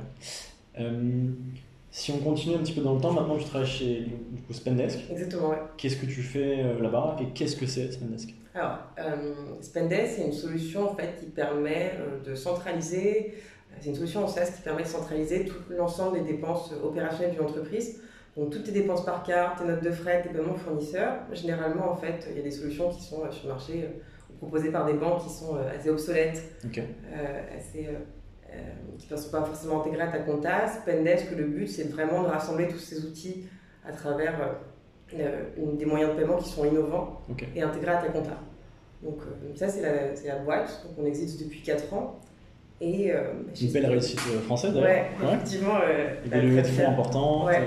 si 1.91 2.13
on 2.13 2.19
continue 2.19 2.57
un 2.57 2.59
petit 2.59 2.73
peu 2.73 2.83
dans 2.83 2.95
le 2.95 3.01
temps, 3.01 3.13
maintenant 3.13 3.37
tu 3.37 3.45
travailles 3.45 3.69
chez 3.69 4.01
du 4.01 4.43
coup, 4.43 4.53
Spendesk. 4.53 5.11
Exactement, 5.11 5.51
ouais. 5.51 5.63
Qu'est-ce 5.77 5.97
que 5.97 6.07
tu 6.07 6.23
fais 6.23 6.63
là-bas 6.81 7.17
et 7.21 7.27
qu'est-ce 7.35 7.57
que 7.57 7.67
c'est 7.67 7.91
Spendesk? 7.93 8.35
Alors, 8.55 8.79
Spendesk, 9.63 10.17
c'est 10.17 10.27
une 10.27 10.33
solution 10.33 10.91
en 10.91 10.95
fait 10.95 11.17
qui 11.19 11.27
permet 11.27 11.95
de 12.27 12.35
centraliser 12.35 13.35
c'est 13.83 13.89
une 13.89 13.97
solution 13.97 14.25
en 14.25 14.29
SaaS 14.29 14.53
qui 14.55 14.63
permet 14.63 14.85
de 14.85 14.89
centraliser 14.89 15.45
tout 15.45 15.57
l'ensemble 15.71 16.23
des 16.23 16.33
dépenses 16.33 16.73
opérationnelles 16.85 17.33
d'une 17.33 17.45
entreprise. 17.45 18.01
Donc 18.37 18.51
toutes 18.51 18.63
tes 18.63 18.73
dépenses 18.73 19.05
par 19.05 19.25
carte, 19.25 19.59
tes 19.59 19.65
notes 19.65 19.83
de 19.83 19.91
frais, 19.91 20.23
tes 20.23 20.29
paiements 20.29 20.55
fournisseurs. 20.55 21.17
Généralement, 21.33 21.91
en 21.91 21.97
fait, 21.97 22.29
il 22.31 22.37
y 22.37 22.41
a 22.41 22.43
des 22.43 22.51
solutions 22.51 22.91
qui 22.91 23.03
sont 23.03 23.25
euh, 23.25 23.31
sur 23.31 23.49
le 23.49 23.55
marché 23.55 23.85
euh, 23.85 24.37
proposées 24.39 24.71
par 24.71 24.87
des 24.87 24.95
banques 24.95 25.25
qui 25.25 25.31
sont 25.31 25.57
euh, 25.57 25.77
assez 25.77 25.91
obsolètes, 25.91 26.41
assez, 26.65 27.89
qui 28.99 29.13
ne 29.13 29.17
sont 29.17 29.31
pas 29.31 29.43
forcément 29.43 29.81
intégrées 29.81 30.03
à 30.03 30.13
ta 30.13 30.19
compta. 30.21 30.69
Spendesk, 30.69 31.33
le 31.33 31.45
but, 31.45 31.67
c'est 31.67 31.91
vraiment 31.91 32.23
de 32.23 32.29
rassembler 32.29 32.69
tous 32.69 32.79
ces 32.79 33.05
outils 33.05 33.47
à 33.85 33.93
travers 33.93 34.59
des 35.13 35.85
moyens 35.87 36.13
de 36.13 36.21
paiement 36.21 36.37
qui 36.37 36.49
sont 36.49 36.65
innovants 36.65 37.21
et 37.55 37.63
intégrés 37.63 37.93
à 37.93 38.03
ta 38.03 38.09
compta. 38.09 38.39
Donc 39.03 39.19
ça, 39.57 39.69
c'est 39.69 39.83
la, 39.83 40.35
la, 40.35 40.43
boîte. 40.43 40.85
Donc 40.87 40.99
on 40.99 41.07
existe 41.07 41.43
depuis 41.43 41.63
4 41.63 41.93
ans. 41.95 42.21
Et, 42.83 43.13
euh, 43.13 43.23
une 43.61 43.71
belle 43.71 43.87
réussite 43.87 44.19
euh, 44.29 44.41
française 44.41 44.75
d'ailleurs. 44.75 44.89
Ouais, 44.89 45.35
effectivement. 45.35 45.79
Euh, 45.85 46.15
des 46.27 46.41
levées 46.43 46.63
de 46.63 46.67
fonds 46.67 46.89
importantes. 46.89 47.47
Ouais. 47.47 47.61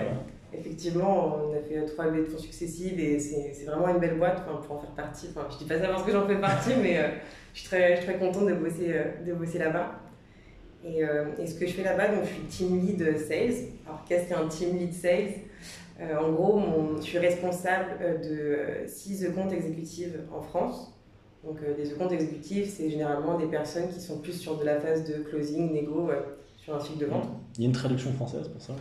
Effectivement, 0.53 1.37
on 1.37 1.53
a 1.53 1.61
fait 1.61 1.85
trois 1.85 2.05
levées 2.07 2.23
de 2.23 2.25
fonds 2.25 2.37
successives 2.37 2.99
et 2.99 3.17
c'est 3.17 3.63
vraiment 3.65 3.87
une 3.87 3.99
belle 3.99 4.17
boîte 4.17 4.43
enfin, 4.45 4.59
pour 4.61 4.75
en 4.75 4.79
faire 4.79 4.91
partie. 4.91 5.27
Enfin, 5.29 5.47
je 5.51 5.57
dis 5.59 5.65
pas 5.65 5.79
ça 5.79 5.87
parce 5.87 6.03
que 6.03 6.11
j'en 6.11 6.27
fais 6.27 6.35
partie, 6.35 6.71
mais 6.81 6.99
je, 7.53 7.59
suis 7.59 7.69
très, 7.69 7.95
je 7.95 8.01
suis 8.01 8.05
très 8.09 8.19
contente 8.19 8.47
de 8.47 8.55
bosser, 8.55 8.93
de 9.25 9.33
bosser 9.33 9.57
là-bas. 9.57 10.01
Et, 10.85 10.99
et, 10.99 11.47
ce 11.47 11.55
que 11.55 11.65
je 11.65 11.73
fais 11.73 11.83
là-bas, 11.83 12.09
donc 12.09 12.25
je 12.25 12.29
suis 12.29 12.67
team 12.67 12.79
lead 12.79 13.17
sales. 13.17 13.69
Alors 13.85 14.03
qu'est-ce 14.07 14.29
qu'un 14.29 14.47
team 14.47 14.77
lead 14.77 14.93
sales? 14.93 15.33
En 15.99 16.31
gros, 16.31 16.59
mon, 16.59 16.97
je 16.97 17.03
suis 17.03 17.19
responsable 17.19 18.21
de 18.21 18.85
six 18.85 19.25
comptes 19.33 19.53
exécutives 19.53 20.19
en 20.33 20.41
France. 20.41 20.94
Donc 21.45 21.57
euh, 21.61 21.75
des 21.75 21.89
comptes 21.91 22.11
exécutifs, 22.11 22.73
c'est 22.75 22.89
généralement 22.89 23.37
des 23.37 23.45
personnes 23.45 23.87
qui 23.89 23.99
sont 23.99 24.17
plus 24.17 24.33
sur 24.33 24.57
de 24.57 24.65
la 24.65 24.79
phase 24.79 25.03
de 25.05 25.23
closing, 25.23 25.71
négo, 25.71 26.09
sur 26.57 26.75
un 26.75 26.79
cycle 26.79 26.99
de 26.99 27.05
vente. 27.05 27.27
Il 27.57 27.61
y 27.61 27.65
a 27.65 27.67
une 27.67 27.75
traduction 27.75 28.11
française 28.13 28.47
pour 28.47 28.61
ça 28.61 28.73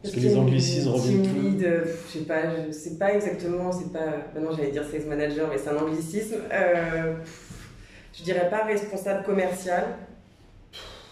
Parce 0.00 0.14
que 0.14 0.20
les 0.20 0.36
anglicismes 0.36 0.90
reviennent 0.90 1.22
tout. 1.22 1.40
Lead, 1.40 1.64
euh, 1.64 1.84
je 2.06 2.18
sais 2.18 2.24
pas, 2.24 2.66
je 2.66 2.70
sais 2.70 2.96
pas 2.96 3.12
exactement, 3.12 3.72
c'est 3.72 3.92
pas. 3.92 4.06
Maintenant 4.34 4.52
j'allais 4.56 4.70
dire 4.70 4.84
sales 4.84 5.06
manager, 5.06 5.48
mais 5.50 5.58
c'est 5.58 5.70
un 5.70 5.78
anglicisme. 5.78 6.36
Euh, 6.52 7.14
je 8.16 8.22
dirais 8.22 8.48
pas 8.48 8.64
responsable 8.64 9.24
commercial. 9.24 9.84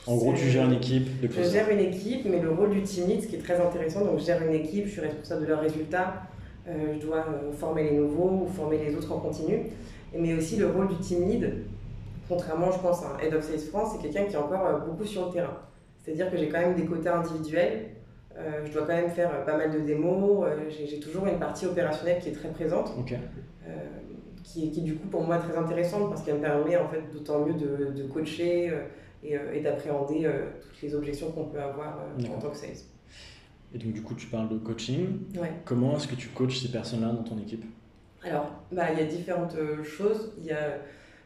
En 0.07 0.17
gros, 0.17 0.33
tu 0.33 0.49
gères 0.49 0.67
une 0.67 0.75
équipe 0.75 1.21
de 1.21 1.29
Je 1.29 1.50
gère 1.50 1.69
une 1.69 1.81
équipe, 1.81 2.25
mais 2.31 2.38
le 2.38 2.53
rôle 2.53 2.71
du 2.71 2.83
team 2.83 3.09
lead, 3.09 3.23
ce 3.23 3.26
qui 3.26 3.35
est 3.35 3.41
très 3.41 3.61
intéressant, 3.61 4.05
donc 4.05 4.21
je 4.21 4.25
gère 4.26 4.41
une 4.47 4.55
équipe, 4.55 4.87
je 4.87 4.93
suis 4.93 5.00
responsable 5.00 5.43
de 5.43 5.47
leurs 5.49 5.61
résultats, 5.61 6.23
je 6.69 7.05
dois 7.05 7.26
former 7.59 7.91
les 7.91 7.97
nouveaux 7.97 8.45
ou 8.45 8.47
former 8.47 8.79
les 8.79 8.95
autres 8.95 9.11
en 9.11 9.19
continu 9.19 9.65
mais 10.18 10.35
aussi 10.35 10.56
le 10.56 10.68
rôle 10.68 10.88
du 10.88 10.96
team 10.96 11.28
lead. 11.28 11.64
Contrairement, 12.28 12.73
je 12.73 12.78
pense, 12.78 13.02
à 13.04 13.14
un 13.14 13.18
Head 13.18 13.35
of 13.35 13.44
Sales 13.44 13.61
France, 13.61 13.92
c'est 13.92 14.02
quelqu'un 14.02 14.28
qui 14.28 14.35
est 14.35 14.38
encore 14.38 14.66
euh, 14.66 14.78
beaucoup 14.78 15.04
sur 15.04 15.26
le 15.26 15.32
terrain. 15.32 15.56
C'est-à-dire 15.99 16.30
que 16.30 16.37
j'ai 16.37 16.49
quand 16.49 16.61
même 16.61 16.75
des 16.75 16.85
quotas 16.85 17.18
individuels, 17.18 17.90
euh, 18.37 18.64
je 18.64 18.73
dois 18.73 18.82
quand 18.82 18.94
même 18.94 19.11
faire 19.11 19.30
euh, 19.32 19.44
pas 19.44 19.56
mal 19.56 19.70
de 19.70 19.80
démos, 19.80 20.46
j'ai 20.68 21.00
toujours 21.00 21.26
une 21.26 21.38
partie 21.38 21.66
opérationnelle 21.66 22.20
qui 22.20 22.30
est 22.30 22.32
très 22.32 22.49
présente, 22.49 22.92
qui, 24.42 24.70
qui, 24.70 24.80
est 24.80 24.82
du 24.82 24.94
coup 24.96 25.08
pour 25.08 25.23
moi 25.25 25.38
très 25.38 25.56
intéressante 25.56 26.08
parce 26.08 26.23
qu'elle 26.23 26.37
me 26.37 26.40
permet 26.40 26.76
en 26.76 26.88
fait 26.88 27.02
d'autant 27.12 27.44
mieux 27.44 27.54
de, 27.54 27.92
de 27.92 28.02
coacher 28.04 28.73
et, 29.25 29.37
et 29.52 29.61
d'appréhender 29.61 30.30
toutes 30.62 30.82
les 30.82 30.94
objections 30.94 31.32
qu'on 31.32 31.46
peut 31.46 31.61
avoir 31.61 31.99
en 32.20 32.38
tant 32.38 32.50
que 32.50 32.56
sales. 32.56 32.76
Et 33.75 33.78
donc 33.78 33.92
du 33.92 34.02
coup 34.02 34.14
tu 34.14 34.28
parles 34.28 34.49
de 34.49 34.58
coaching. 34.58 35.18
Ouais. 35.37 35.50
Comment 35.64 35.96
est-ce 35.96 36.06
que 36.06 36.14
tu 36.14 36.28
coaches 36.28 36.61
ces 36.61 36.70
personnes-là 36.70 37.08
dans 37.08 37.25
ton 37.25 37.38
équipe? 37.38 37.64
Alors, 38.23 38.50
bah, 38.73 38.85
il 38.92 38.99
y 38.99 39.02
a 39.02 39.06
différentes 39.06 39.54
euh, 39.56 39.82
choses. 39.82 40.32
Il 40.38 40.46
y 40.46 40.52
a 40.52 40.78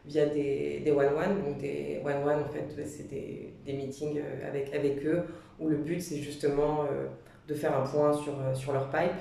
via 0.05 0.25
des, 0.25 0.81
des 0.83 0.91
one-one. 0.91 1.43
Donc, 1.43 1.57
des 1.59 2.01
one-one, 2.03 2.41
en 2.41 2.49
fait, 2.49 2.65
c'est 2.85 3.09
des, 3.09 3.53
des, 3.65 3.73
meetings 3.73 4.19
euh, 4.19 4.47
avec, 4.47 4.73
avec 4.73 5.05
eux 5.05 5.23
où 5.59 5.69
le 5.69 5.77
but, 5.77 6.01
c'est 6.01 6.17
justement 6.17 6.83
euh, 6.83 7.07
de 7.47 7.53
faire 7.53 7.77
un 7.77 7.85
point 7.85 8.13
sur, 8.13 8.33
sur 8.53 8.73
leur 8.73 8.89
pipe. 8.89 9.11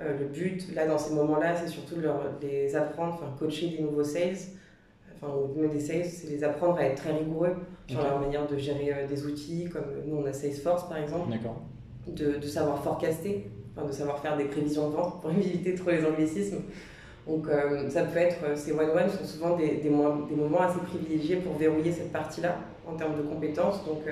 le 0.00 0.26
but, 0.26 0.74
là, 0.74 0.86
dans 0.86 0.98
ces 0.98 1.14
moments-là, 1.14 1.54
c'est 1.56 1.68
surtout 1.68 1.96
de, 1.96 2.02
leur, 2.02 2.20
les 2.42 2.74
apprendre, 2.74 3.14
enfin, 3.14 3.34
coacher 3.38 3.68
des 3.68 3.82
nouveaux 3.82 4.04
sales. 4.04 4.36
Enfin, 5.14 5.32
même 5.56 5.70
des 5.70 5.80
sales, 5.80 6.04
c'est 6.04 6.28
les 6.28 6.42
apprendre 6.42 6.78
à 6.78 6.84
être 6.84 6.96
très 6.96 7.12
rigoureux 7.12 7.54
sur 7.86 8.02
leur 8.02 8.18
manière 8.18 8.46
de 8.48 8.56
gérer 8.56 9.06
des 9.08 9.26
outils, 9.26 9.68
comme 9.70 9.84
nous, 10.04 10.16
on 10.16 10.26
a 10.26 10.32
Salesforce, 10.32 10.88
par 10.88 10.98
exemple. 10.98 11.30
D'accord. 11.30 11.62
De, 12.06 12.36
de 12.36 12.46
savoir 12.46 12.82
forecaster 12.82 13.46
enfin, 13.76 13.86
de 13.86 13.92
savoir 13.92 14.18
faire 14.20 14.36
des 14.36 14.44
prévisions 14.44 14.90
de 14.90 14.96
vente 14.96 15.20
pour 15.20 15.30
éviter 15.38 15.74
trop 15.74 15.90
les 15.90 16.04
anglicismes. 16.04 16.62
Donc 17.26 17.46
ça 17.88 18.02
peut 18.02 18.18
être, 18.18 18.36
ces 18.54 18.72
one-one 18.72 19.08
sont 19.08 19.24
souvent 19.24 19.56
des, 19.56 19.76
des, 19.76 19.88
moments 19.88 20.60
assez 20.60 20.78
privilégiés 20.80 21.36
pour 21.36 21.56
verrouiller 21.56 21.90
cette 21.90 22.12
partie-là 22.12 22.56
en 22.86 22.96
termes 22.96 23.16
de 23.16 23.22
compétences. 23.22 23.82
Donc 23.86 24.02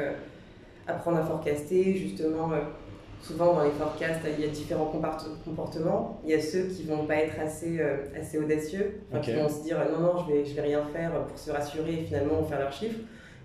apprendre 0.86 1.18
à 1.18 1.22
forecaster, 1.22 1.94
justement 1.94 2.50
souvent 3.22 3.54
dans 3.54 3.64
les 3.64 3.70
forecasts, 3.70 4.20
il 4.36 4.44
y 4.44 4.48
a 4.48 4.50
différents 4.50 4.92
comportements. 5.44 6.20
Il 6.24 6.30
y 6.30 6.34
a 6.34 6.40
ceux 6.40 6.64
qui 6.64 6.84
vont 6.84 7.06
pas 7.06 7.16
être 7.16 7.38
assez, 7.40 7.80
euh, 7.80 7.96
assez 8.18 8.38
audacieux, 8.38 9.00
qui 9.22 9.32
vont 9.32 9.48
se 9.48 9.62
dire 9.62 9.78
non, 9.92 10.00
non, 10.00 10.24
je 10.26 10.32
vais, 10.32 10.44
je 10.44 10.54
vais 10.54 10.62
rien 10.62 10.82
faire 10.92 11.12
pour 11.12 11.38
se 11.38 11.50
rassurer 11.50 11.94
et 11.94 12.04
finalement 12.04 12.42
faire 12.44 12.58
leurs 12.58 12.72
chiffres. 12.72 12.98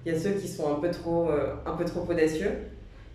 Il 0.05 0.13
y 0.13 0.15
a 0.15 0.19
ceux 0.19 0.31
qui 0.31 0.47
sont 0.47 0.71
un 0.71 0.79
peu 0.79 0.89
trop, 0.89 1.29
euh, 1.29 1.55
un 1.65 1.75
peu 1.75 1.85
trop 1.85 2.01
audacieux, 2.09 2.51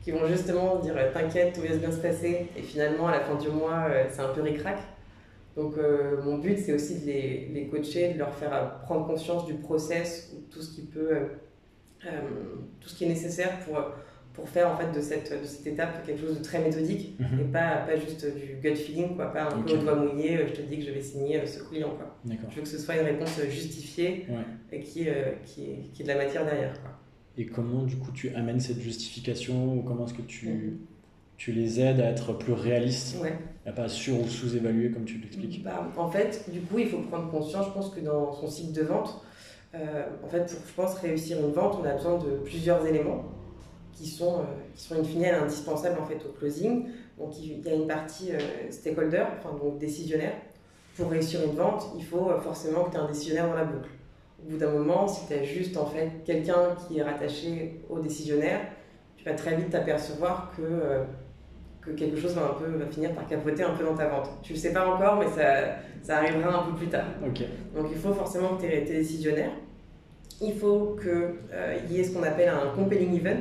qui 0.02 0.12
vont 0.12 0.26
justement 0.26 0.76
dire 0.76 0.94
t'inquiète, 1.12 1.54
tout 1.54 1.62
va 1.62 1.75
bien 1.76 1.90
se 1.90 1.99
passer, 1.99 2.49
et 2.56 2.62
finalement 2.62 3.09
à 3.09 3.12
la 3.12 3.21
fin 3.21 3.35
du 3.35 3.49
mois, 3.49 3.87
euh, 3.88 4.04
c'est 4.11 4.21
un 4.23 4.28
peu 4.28 4.42
ricrac. 4.42 4.78
Donc 5.56 5.75
mon 6.25 6.38
but, 6.38 6.59
c'est 6.59 6.73
aussi 6.73 7.00
de 7.00 7.06
les, 7.06 7.50
les, 7.52 7.66
coacher, 7.66 8.14
de 8.14 8.18
leur 8.18 8.35
faire 8.35 8.80
prendre 8.85 9.06
conscience 9.06 9.44
du 9.44 9.54
process, 9.54 10.35
tout 10.50 10.62
ce 10.62 10.75
qui 10.75 10.82
peut, 10.82 11.16
tout 12.80 12.88
ce 12.88 12.94
qui 12.94 13.04
est 13.04 13.09
nécessaire 13.09 13.61
pour 13.61 13.78
pour 14.35 14.49
faire 14.49 14.71
en 14.71 14.76
fait 14.76 14.92
de 14.92 15.00
cette, 15.00 15.30
de 15.30 15.47
cette 15.47 15.66
étape 15.66 16.04
quelque 16.06 16.21
chose 16.21 16.38
de 16.38 16.42
très 16.42 16.61
méthodique 16.61 17.14
mhm. 17.18 17.40
et 17.40 17.44
pas, 17.44 17.76
pas 17.87 17.97
juste 17.97 18.26
du 18.35 18.56
gut 18.62 18.76
feeling, 18.76 19.14
quoi, 19.14 19.32
pas 19.32 19.44
un 19.44 19.62
peu 19.62 19.73
au 19.73 19.76
doigt 19.76 19.94
mouillé, 19.94 20.38
euh, 20.38 20.47
je 20.49 20.54
te 20.54 20.62
dis 20.62 20.78
que 20.78 20.85
je 20.85 20.90
vais 20.90 21.02
signer 21.02 21.40
euh, 21.40 21.47
ce 21.47 21.62
client. 21.62 21.90
Quoi. 21.90 22.16
Je 22.50 22.56
veux 22.56 22.62
que 22.62 22.68
ce 22.68 22.78
soit 22.78 22.97
une 22.97 23.06
réponse 23.06 23.40
justifiée 23.50 24.26
et 24.71 24.80
qui, 24.80 25.09
euh, 25.09 25.32
qui, 25.44 25.90
qui, 25.92 26.02
est, 26.02 26.04
de 26.04 26.09
la 26.09 26.16
matière 26.16 26.44
derrière. 26.44 26.80
Quoi. 26.80 26.92
Et 27.37 27.47
comment 27.47 27.82
du 27.82 27.97
coup 27.97 28.11
tu 28.12 28.35
amènes 28.35 28.61
cette 28.61 28.80
justification 28.80 29.78
ou 29.78 29.82
comment 29.82 30.06
est-ce 30.06 30.14
que 30.14 30.23
tu, 30.23 30.49
mhm. 30.49 30.78
Tu 31.37 31.53
les 31.53 31.81
aides 31.81 32.01
à 32.01 32.11
être 32.11 32.33
plus 32.35 32.53
réalistes 32.53 33.17
ouais. 33.21 33.37
à 33.67 33.73
pas 33.73 33.89
sur 33.89 34.21
ou 34.21 34.29
sous-évaluer 34.29 34.91
comme 34.91 35.05
tu 35.05 35.19
l'expliques 35.19 35.62
bah, 35.62 35.89
En 35.97 36.11
fait, 36.11 36.49
du 36.51 36.61
coup, 36.61 36.79
il 36.79 36.89
faut 36.89 36.99
prendre 36.99 37.31
conscience, 37.31 37.67
je 37.67 37.73
pense 37.73 37.91
que 37.91 38.01
dans 38.01 38.33
son 38.33 38.49
cycle 38.49 38.73
de 38.73 38.83
vente, 38.83 39.23
en 39.75 40.29
fait, 40.29 40.45
pour 40.45 40.67
je 40.67 40.75
pense 40.75 40.95
réussir 40.95 41.39
une 41.39 41.53
vente, 41.53 41.79
on 41.81 41.85
a 41.85 41.95
besoin 41.95 42.19
de 42.19 42.31
plusieurs 42.45 42.87
éléments 42.87 43.25
qui 43.93 44.07
sont, 44.09 44.41
euh, 44.41 44.45
qui 44.75 44.83
sont 44.83 44.97
in 44.97 45.05
fine 45.05 45.25
indispensables 45.25 45.99
en 46.01 46.07
fait 46.07 46.19
au 46.27 46.33
closing. 46.33 46.87
Donc 47.19 47.39
il 47.39 47.62
y 47.62 47.69
a 47.69 47.75
une 47.75 47.87
partie 47.87 48.33
euh, 48.33 48.39
stakeholder, 48.71 49.25
enfin 49.39 49.57
donc 49.57 49.79
décisionnaire. 49.79 50.35
Pour 50.97 51.11
réussir 51.11 51.43
une 51.45 51.55
vente, 51.55 51.87
il 51.97 52.05
faut 52.05 52.31
euh, 52.31 52.41
forcément 52.41 52.85
que 52.85 52.91
tu 52.91 52.97
aies 52.97 53.01
un 53.01 53.09
décisionnaire 53.09 53.49
dans 53.49 53.55
la 53.55 53.65
boucle. 53.65 53.91
Au 54.45 54.51
bout 54.51 54.59
d'un 54.59 54.71
moment, 54.71 55.07
si 55.07 55.27
tu 55.27 55.35
as 55.35 55.45
juste 55.45 55.77
en 55.77 55.87
fait 55.87 56.11
quelqu'un 56.25 56.77
qui 56.87 56.99
est 56.99 57.03
rattaché 57.03 57.81
au 57.89 58.01
décisionnaire, 58.01 58.61
tu 59.17 59.25
vas 59.25 59.35
très 59.35 59.55
vite 59.55 59.71
t'apercevoir 59.71 60.53
que, 60.57 61.05
que 61.85 61.91
quelque 61.91 62.19
chose 62.19 62.35
va, 62.35 62.51
un 62.51 62.55
peu, 62.55 62.79
va 62.79 62.87
finir 62.87 63.12
par 63.12 63.27
capoter 63.27 63.62
un 63.62 63.75
peu 63.75 63.85
dans 63.85 63.95
ta 63.95 64.09
vente. 64.09 64.31
Tu 64.43 64.53
ne 64.53 64.57
le 64.57 64.62
sais 64.62 64.73
pas 64.73 64.87
encore, 64.87 65.17
mais 65.19 65.27
ça, 65.27 65.77
ça 66.03 66.19
arrivera 66.19 66.62
un 66.62 66.71
peu 66.71 66.77
plus 66.77 66.89
tard. 66.89 67.07
Donc 67.21 67.89
il 67.91 67.99
faut 67.99 68.12
forcément 68.12 68.57
que 68.57 68.62
tu 68.62 68.69
aies 68.69 68.85
tes 68.85 68.95
décisionnaires. 68.95 69.53
Il 70.41 70.55
faut 70.55 70.97
qu'il 71.01 71.95
y 71.97 72.01
ait 72.01 72.05
ce 72.05 72.12
qu'on 72.12 72.23
appelle 72.23 72.49
un 72.49 72.75
compelling 72.75 73.15
event. 73.15 73.41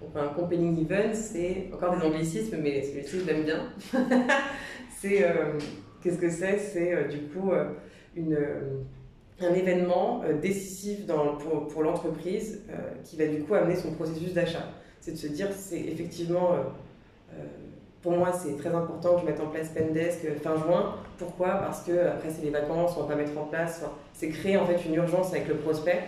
Donc 0.00 0.10
un 0.16 0.28
compelling 0.28 0.80
event, 0.80 1.12
c'est 1.12 1.68
encore 1.72 1.96
des 1.96 2.06
anglicismes, 2.06 2.56
mais 2.62 2.82
celui-ci 2.82 3.20
je 3.20 3.26
l'aime 3.26 3.44
bien. 3.44 3.72
c'est 5.00 5.24
euh, 5.24 5.58
qu'est-ce 6.02 6.18
que 6.18 6.30
c'est? 6.30 6.58
C'est 6.58 6.94
euh, 6.94 7.08
du 7.08 7.18
coup 7.28 7.50
euh, 7.50 7.70
une, 8.14 8.38
un 9.40 9.54
événement 9.54 10.22
décisif 10.40 11.06
dans, 11.06 11.36
pour, 11.36 11.68
pour 11.68 11.82
l'entreprise 11.82 12.62
qui 13.04 13.16
va 13.16 13.26
du 13.26 13.42
coup 13.42 13.54
amener 13.54 13.76
son 13.76 13.92
processus 13.92 14.32
d'achat. 14.34 14.68
C'est 15.00 15.12
de 15.12 15.16
se 15.16 15.28
dire, 15.28 15.48
c'est 15.52 15.80
effectivement, 15.80 16.56
pour 18.08 18.16
moi 18.16 18.32
c'est 18.32 18.56
très 18.56 18.74
important 18.74 19.16
que 19.16 19.20
je 19.20 19.26
mette 19.26 19.40
en 19.40 19.48
place 19.48 19.68
Pendesk 19.68 20.40
fin 20.42 20.56
juin. 20.56 20.94
Pourquoi? 21.18 21.48
Parce 21.48 21.82
que 21.82 22.06
après 22.06 22.30
c'est 22.30 22.42
les 22.42 22.50
vacances, 22.50 22.92
on 22.96 23.02
va 23.02 23.08
pas 23.08 23.16
mettre 23.16 23.36
en 23.38 23.44
place. 23.44 23.84
c'est 24.14 24.30
créer 24.30 24.56
en 24.56 24.64
fait 24.64 24.82
une 24.86 24.94
urgence 24.94 25.30
avec 25.32 25.46
le 25.46 25.56
prospect 25.56 26.04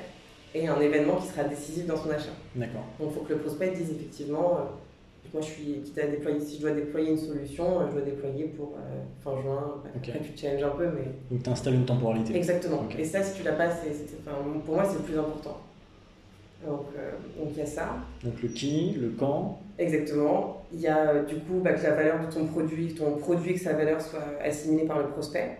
et 0.54 0.66
un 0.66 0.80
événement 0.80 1.16
qui 1.16 1.26
sera 1.26 1.45
décisif 1.45 1.87
dans 1.87 1.99
son 1.99 2.11
achat. 2.11 2.33
D'accord. 2.57 2.85
Donc 2.99 3.11
il 3.11 3.14
faut 3.19 3.21
que 3.21 3.35
le 3.35 3.40
prospect 3.40 3.73
dise 3.73 3.90
effectivement, 3.90 4.57
euh, 4.57 5.35
moi 5.35 5.42
je 5.42 5.49
suis 5.49 5.83
quitte 5.85 5.99
à 5.99 6.07
déployer, 6.07 6.40
si 6.40 6.57
je 6.57 6.62
dois 6.62 6.71
déployer 6.71 7.11
une 7.11 7.19
solution, 7.19 7.80
euh, 7.80 7.85
je 7.88 7.92
dois 7.92 8.02
déployer 8.02 8.45
pour 8.45 8.78
euh, 8.78 9.02
fin 9.23 9.38
juin. 9.42 9.83
Après 9.95 10.21
tu 10.21 10.40
challenges 10.40 10.62
un 10.62 10.71
peu, 10.71 10.87
mais. 10.87 11.04
Donc 11.30 11.42
tu 11.42 11.50
installes 11.50 11.75
une 11.75 11.85
temporalité. 11.85 12.35
Exactement. 12.35 12.88
Et 12.99 13.04
ça, 13.04 13.23
si 13.23 13.37
tu 13.37 13.42
l'as 13.42 13.52
pas, 13.52 13.71
c'est, 13.71 13.92
enfin, 14.26 14.38
pour 14.64 14.75
moi 14.75 14.85
c'est 14.87 14.97
le 14.97 15.04
plus 15.04 15.19
important. 15.19 15.59
Donc 16.67 17.49
il 17.52 17.59
y 17.59 17.62
a 17.62 17.67
ça. 17.67 17.97
Donc 18.23 18.43
le 18.43 18.49
qui, 18.49 18.97
le 19.00 19.11
quand. 19.11 19.61
Exactement. 19.79 20.62
Il 20.73 20.81
y 20.81 20.88
a 20.88 21.23
du 21.23 21.37
coup 21.37 21.61
bah, 21.62 21.73
que 21.73 21.83
la 21.83 21.95
valeur 21.95 22.26
de 22.26 22.33
ton 22.33 22.47
produit, 22.47 22.95
ton 22.95 23.17
produit, 23.17 23.55
que 23.55 23.61
sa 23.61 23.73
valeur 23.73 24.00
soit 24.00 24.25
assimilée 24.45 24.87
par 24.87 24.99
le 24.99 25.09
prospect. 25.09 25.59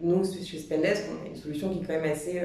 nous, 0.00 0.24
chez 0.24 0.58
Spendesk, 0.58 1.04
on 1.10 1.24
a 1.24 1.28
une 1.28 1.36
solution 1.36 1.70
qui 1.70 1.78
est 1.78 1.86
quand 1.86 2.00
même 2.00 2.10
assez 2.10 2.40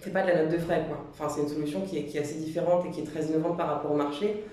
c'est 0.00 0.12
pas 0.12 0.22
de 0.22 0.28
la 0.28 0.44
note 0.44 0.52
de 0.52 0.58
frais. 0.58 0.84
Quoi. 0.88 1.04
Enfin, 1.10 1.28
c'est 1.28 1.42
une 1.42 1.48
solution 1.48 1.82
qui 1.82 1.98
est, 1.98 2.04
qui 2.04 2.18
est, 2.18 2.20
assez 2.20 2.38
différente 2.38 2.86
et 2.86 2.90
qui 2.90 3.00
est 3.00 3.04
très 3.04 3.24
innovante 3.24 3.56
par 3.56 3.68
rapport 3.68 3.92
au 3.92 3.96
marché. 3.96 4.44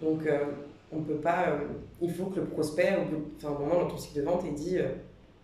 Donc, 0.00 0.26
euh, 0.26 0.44
on 0.92 1.00
peut 1.00 1.14
pas. 1.14 1.48
Euh, 1.48 1.58
il 2.00 2.12
faut 2.12 2.26
que 2.26 2.40
le 2.40 2.46
prospect, 2.46 2.96
au 2.96 3.10
bout 3.10 3.24
enfin, 3.36 3.54
un 3.54 3.58
moment 3.58 3.80
dans 3.82 3.88
ton 3.88 3.98
cycle 3.98 4.20
de 4.20 4.24
vente, 4.24 4.44
ait 4.44 4.52
dit 4.52 4.78
euh, 4.78 4.88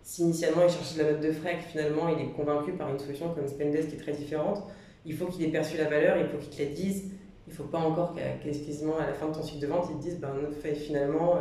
si 0.03 0.23
initialement 0.23 0.63
il 0.65 0.71
cherchait 0.71 0.99
de 0.99 1.05
la 1.05 1.13
note 1.13 1.23
de 1.23 1.33
frais 1.33 1.57
que 1.57 1.65
finalement 1.65 2.09
il 2.09 2.25
est 2.25 2.31
convaincu 2.31 2.73
par 2.73 2.89
une 2.91 2.99
solution 2.99 3.35
comme 3.35 3.47
Spendesk 3.47 3.89
qui 3.89 3.97
est 3.97 3.99
très 3.99 4.13
différente, 4.13 4.63
il 5.05 5.15
faut 5.15 5.27
qu'il 5.27 5.45
ait 5.45 5.51
perçu 5.51 5.77
la 5.77 5.85
valeur, 5.85 6.17
il 6.19 6.27
faut 6.27 6.39
qu'il 6.39 6.51
te 6.51 6.63
la 6.63 6.69
dise. 6.69 7.11
Il 7.47 7.55
faut 7.55 7.65
pas 7.65 7.79
encore 7.79 8.15
qu'à 8.15 8.33
quasiment 8.43 8.99
à 8.99 9.07
la 9.07 9.13
fin 9.13 9.29
de 9.29 9.35
ton 9.35 9.43
cycle 9.43 9.61
de 9.61 9.67
vente, 9.67 9.89
il 9.91 9.97
te 9.97 10.03
dise 10.03 10.21
ben, 10.21 10.31
finalement, 10.75 11.39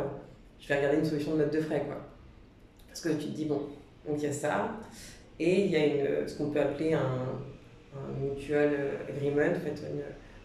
je 0.58 0.66
vais 0.66 0.76
regarder 0.76 0.98
une 0.98 1.04
solution 1.04 1.34
de 1.34 1.38
note 1.38 1.52
de 1.52 1.60
frais. 1.60 1.84
Quoi. 1.86 1.98
Parce 2.88 3.00
que 3.00 3.10
tu 3.10 3.28
te 3.28 3.36
dis 3.36 3.44
bon, 3.44 3.62
donc 4.06 4.16
il 4.18 4.24
y 4.24 4.26
a 4.26 4.32
ça. 4.32 4.72
Et 5.38 5.64
il 5.64 5.70
y 5.70 5.76
a 5.76 5.86
une, 5.86 6.28
ce 6.28 6.36
qu'on 6.36 6.50
peut 6.50 6.60
appeler 6.60 6.94
un, 6.94 7.00
un 7.94 8.20
mutual 8.20 8.70
agreement, 9.08 9.56
en 9.56 9.60
fait, 9.60 9.82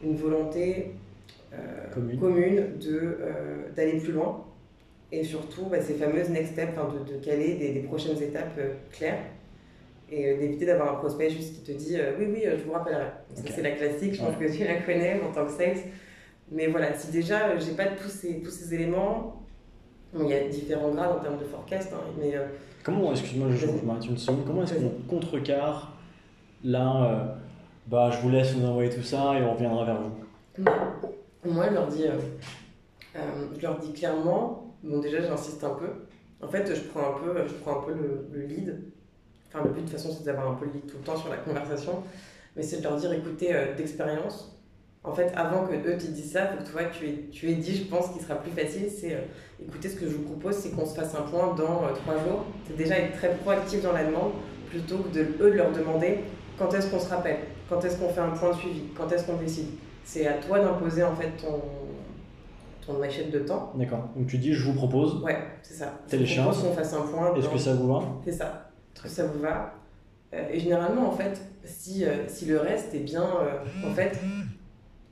une, 0.03 0.10
une 0.10 0.15
volonté 0.15 0.93
euh, 1.53 2.15
commune, 2.19 2.77
de, 2.79 3.17
euh, 3.22 3.69
d'aller 3.75 4.00
plus 4.00 4.12
loin 4.12 4.43
et 5.12 5.24
surtout 5.24 5.65
bah, 5.65 5.81
ces 5.81 5.93
fameuses 5.93 6.29
next 6.29 6.53
steps, 6.53 6.74
de, 6.75 7.13
de, 7.13 7.24
caler 7.24 7.55
des, 7.55 7.72
des 7.72 7.81
prochaines 7.81 8.22
étapes 8.22 8.57
euh, 8.57 8.74
claires 8.91 9.24
et 10.12 10.35
d'éviter 10.35 10.65
d'avoir 10.65 10.93
un 10.93 10.95
prospect 10.95 11.29
juste 11.29 11.55
qui 11.55 11.62
te 11.63 11.71
dit 11.71 11.97
oui, 12.19 12.25
oui, 12.29 12.43
je 12.45 12.63
vous 12.63 12.71
rappellerai. 12.71 13.07
c'est 13.33 13.62
la 13.62 13.71
classique, 13.71 14.15
je 14.15 14.21
pense 14.21 14.35
que 14.35 14.51
tu 14.51 14.63
la 14.63 14.81
connais 14.81 15.21
en 15.21 15.31
tant 15.31 15.45
que 15.45 15.51
sales. 15.51 15.77
Mais 16.51 16.67
voilà, 16.67 16.93
si 16.93 17.12
déjà 17.12 17.57
j'ai 17.57 17.71
pas 17.71 17.88
tous 17.88 18.09
ces, 18.09 18.41
tous 18.41 18.51
ces 18.51 18.74
éléments, 18.75 19.41
il 20.13 20.27
y 20.27 20.33
a 20.33 20.47
différents 20.47 20.91
grades 20.91 21.17
en 21.17 21.19
termes 21.19 21.39
de 21.39 21.43
forecast. 21.43 21.91
Hein, 21.93 22.03
mais, 22.19 22.35
comment, 22.83 23.12
excuse-moi, 23.12 23.47
je, 23.51 23.57
je 23.57 23.85
m'arrête 23.85 24.05
une 24.05 24.17
seconde, 24.17 24.45
comment 24.45 24.63
est-ce 24.63 24.75
qu'on 24.75 24.91
contrecarre 25.07 25.95
Là, 26.65 27.05
euh, 27.05 27.35
bah, 27.88 28.09
je 28.12 28.19
vous 28.21 28.29
laisse 28.29 28.55
nous 28.55 28.65
envoyer 28.65 28.89
tout 28.89 29.03
ça 29.03 29.38
et 29.38 29.43
on 29.43 29.53
reviendra 29.53 29.85
vers 29.85 30.01
vous? 30.01 30.63
Moi, 31.45 31.67
je 31.69 31.74
leur 31.75 31.88
dis, 31.88 32.07
euh, 32.07 32.17
euh, 33.15 33.19
je 33.55 33.62
leur 33.62 33.77
dis 33.77 33.93
clairement, 33.93 34.75
bon 34.83 35.00
déjà 35.00 35.21
j'insiste 35.21 35.63
un 35.63 35.75
peu. 35.75 35.88
En 36.41 36.47
fait, 36.47 36.74
je 36.74 36.81
prends 36.89 37.15
un 37.15 37.19
peu, 37.19 37.47
je 37.47 37.53
prends 37.53 37.79
un 37.79 37.83
peu 37.83 37.93
le, 37.93 38.45
lead. 38.45 38.91
Enfin, 39.55 39.67
le 39.67 39.74
but 39.74 39.81
de 39.81 39.89
toute 39.89 39.97
façon, 39.97 40.13
c'est 40.15 40.25
d'avoir 40.25 40.51
un 40.51 40.55
peu 40.55 40.65
le 40.65 40.74
lead 40.74 40.85
tout 40.85 40.97
le 40.97 41.03
temps 41.03 41.15
sur 41.15 41.29
la 41.29 41.38
conversation. 41.38 42.03
Mais 42.55 42.63
c'est 42.63 42.77
de 42.77 42.83
leur 42.83 42.97
dire, 42.97 43.12
écoutez, 43.13 43.53
d'expérience, 43.77 44.57
en 45.03 45.13
fait, 45.13 45.31
avant 45.35 45.65
que 45.65 45.74
eux 45.74 45.97
te 45.97 46.07
disent 46.07 46.31
ça, 46.33 46.47
faut 46.47 46.63
que 46.63 46.69
toi, 46.69 46.81
tu 46.85 47.07
aies, 47.07 47.29
tu 47.31 47.50
aies 47.50 47.55
dit, 47.55 47.75
je 47.75 47.83
pense 47.85 48.09
qu'il 48.09 48.21
sera 48.21 48.35
plus 48.35 48.51
facile, 48.51 48.89
c'est 48.89 49.17
écoutez, 49.62 49.89
ce 49.89 49.95
que 49.95 50.09
je 50.09 50.15
vous 50.15 50.24
propose, 50.24 50.55
c'est 50.55 50.71
qu'on 50.71 50.85
se 50.85 50.95
fasse 50.95 51.15
un 51.15 51.21
point 51.21 51.53
dans 51.53 51.81
trois 51.93 52.15
jours. 52.15 52.45
C'est 52.67 52.75
déjà 52.75 52.97
être 52.97 53.15
très 53.17 53.35
proactif 53.35 53.81
dans 53.83 53.93
la 53.93 54.03
demande, 54.05 54.31
plutôt 54.69 54.97
que 54.97 55.09
de 55.09 55.21
eux 55.41 55.51
de 55.51 55.57
leur 55.57 55.71
demander 55.71 56.19
quand 56.57 56.74
est-ce 56.74 56.89
qu'on 56.89 57.00
se 57.00 57.09
rappelle? 57.09 57.39
Quand 57.69 57.83
est-ce 57.83 57.97
qu'on 57.97 58.09
fait 58.09 58.21
un 58.21 58.29
point 58.29 58.51
de 58.51 58.55
suivi? 58.55 58.83
Quand 58.95 59.12
est-ce 59.12 59.25
qu'on 59.25 59.38
décide? 59.38 59.67
C'est 60.03 60.27
à 60.27 60.33
toi 60.33 60.59
d'imposer 60.59 61.03
en 61.03 61.15
fait 61.15 61.31
ton, 61.38 61.62
ton 62.85 63.03
échelle 63.03 63.31
de 63.31 63.39
temps. 63.39 63.74
D'accord. 63.75 64.09
Donc 64.15 64.27
tu 64.27 64.38
dis 64.38 64.53
je 64.53 64.63
vous 64.65 64.74
propose. 64.74 65.21
Ouais, 65.24 65.38
c'est 65.62 65.74
ça. 65.74 65.93
Telle 66.07 66.21
échéance. 66.21 66.59
qu'on 66.62 66.74
fasse 66.74 66.93
un 66.93 67.01
point. 67.01 67.33
Est-ce 67.35 67.50
que 67.50 67.57
ça 67.57 67.74
vous 67.74 67.88
va? 67.88 68.03
C'est 68.24 68.31
ça. 68.31 68.64
Très 68.96 69.10
ça 69.10 69.25
vous 69.28 69.40
va. 69.40 69.75
Euh, 70.34 70.50
et 70.52 70.60
généralement 70.60 71.08
en 71.08 71.12
fait, 71.12 71.40
si, 71.64 72.04
euh, 72.04 72.28
si 72.28 72.46
le 72.46 72.58
reste 72.58 72.96
est 72.96 73.00
bien 73.00 73.24
euh, 73.24 73.88
en 73.88 73.94
fait, 73.94 74.20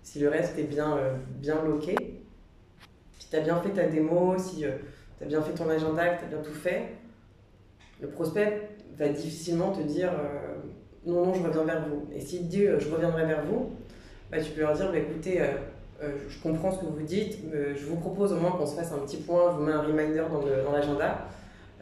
si 0.02 0.20
le 0.20 0.30
reste 0.30 0.58
est 0.58 0.63
bien 0.63 0.98
bien 1.40 1.63
loqué, 1.63 1.96
si 3.20 3.30
tu 3.30 3.36
as 3.36 3.42
bien 3.42 3.62
fait 3.62 3.70
ta 3.70 3.86
démo, 3.86 4.38
si 4.40 4.66
tu 5.20 5.24
as 5.24 5.28
bien 5.28 5.42
fait 5.42 5.54
ton 5.54 5.70
agenda, 5.70 6.10
que 6.10 6.20
tu 6.20 6.25
as 6.25 6.30
bien 6.30 6.42
tout 6.42 6.54
fait, 6.54 6.96
le 8.02 8.08
prospect 8.08 8.70
va 8.98 9.10
difficilement 9.10 9.72
te 9.72 9.82
dire 9.82 10.12
non, 11.06 11.25
non, 11.25 11.34
je 11.34 11.42
reviens 11.42 11.63
vers 11.63 11.88
vous. 11.88 12.08
Et 12.13 12.20
s'il 12.20 12.42
te 12.42 12.46
dit 12.46 12.66
euh, 12.66 12.80
je 12.80 12.90
reviendrai 12.90 13.25
vers 13.25 13.44
vous, 13.46 13.72
bah, 14.32 14.40
tu 14.42 14.52
peux 14.52 14.62
leur 14.62 14.74
dire 14.74 14.92
bah, 14.92 14.98
écoutez, 14.98 15.42
euh, 15.42 16.08
je 16.28 16.42
comprends 16.42 16.72
ce 16.72 16.80
que 16.80 16.86
vous 16.86 17.02
dites, 17.02 17.38
je 17.54 17.86
vous 17.86 17.96
propose 17.96 18.34
au 18.34 18.38
moins 18.38 18.52
qu'on 18.52 18.66
se 18.66 18.75
fasse 18.75 18.92
un 18.92 19.00
petit 19.00 19.18
point, 19.18 19.52
je 19.52 19.58
vous 19.58 19.63
mets 19.63 19.72
un 19.72 19.82
reminder 19.82 20.24
dans 20.66 20.72
l'agenda. 20.72 21.28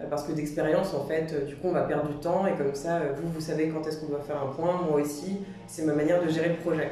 Parce 0.10 0.24
que 0.24 0.32
d'expérience, 0.32 0.94
en 0.94 1.06
fait, 1.06 1.46
du 1.46 1.56
coup, 1.56 1.68
on 1.68 1.74
va 1.74 1.84
perdre 1.84 2.10
du 2.10 2.16
temps 2.16 2.46
et 2.48 2.54
comme 2.54 2.74
ça, 2.74 3.00
vous, 3.16 3.30
vous 3.30 3.42
savez 3.42 3.70
quand 3.70 3.86
est-ce 3.88 4.00
qu'on 4.00 4.08
doit 4.08 4.22
faire 4.22 4.42
un 4.42 4.48
point, 4.48 4.82
moi 4.82 5.00
aussi, 5.00 5.38
c'est 5.68 5.86
ma 5.86 5.94
manière 5.94 6.24
de 6.24 6.30
gérer 6.30 6.50
le 6.50 6.56
projet. 6.56 6.92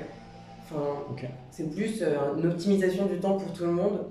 Enfin, 0.66 1.26
C'est 1.50 1.74
plus 1.74 2.04
une 2.38 2.46
optimisation 2.46 3.08
du 3.08 3.20
temps 3.20 3.38
pour 3.38 3.52
tout 3.54 3.64
le 3.64 3.72
monde 3.72 4.06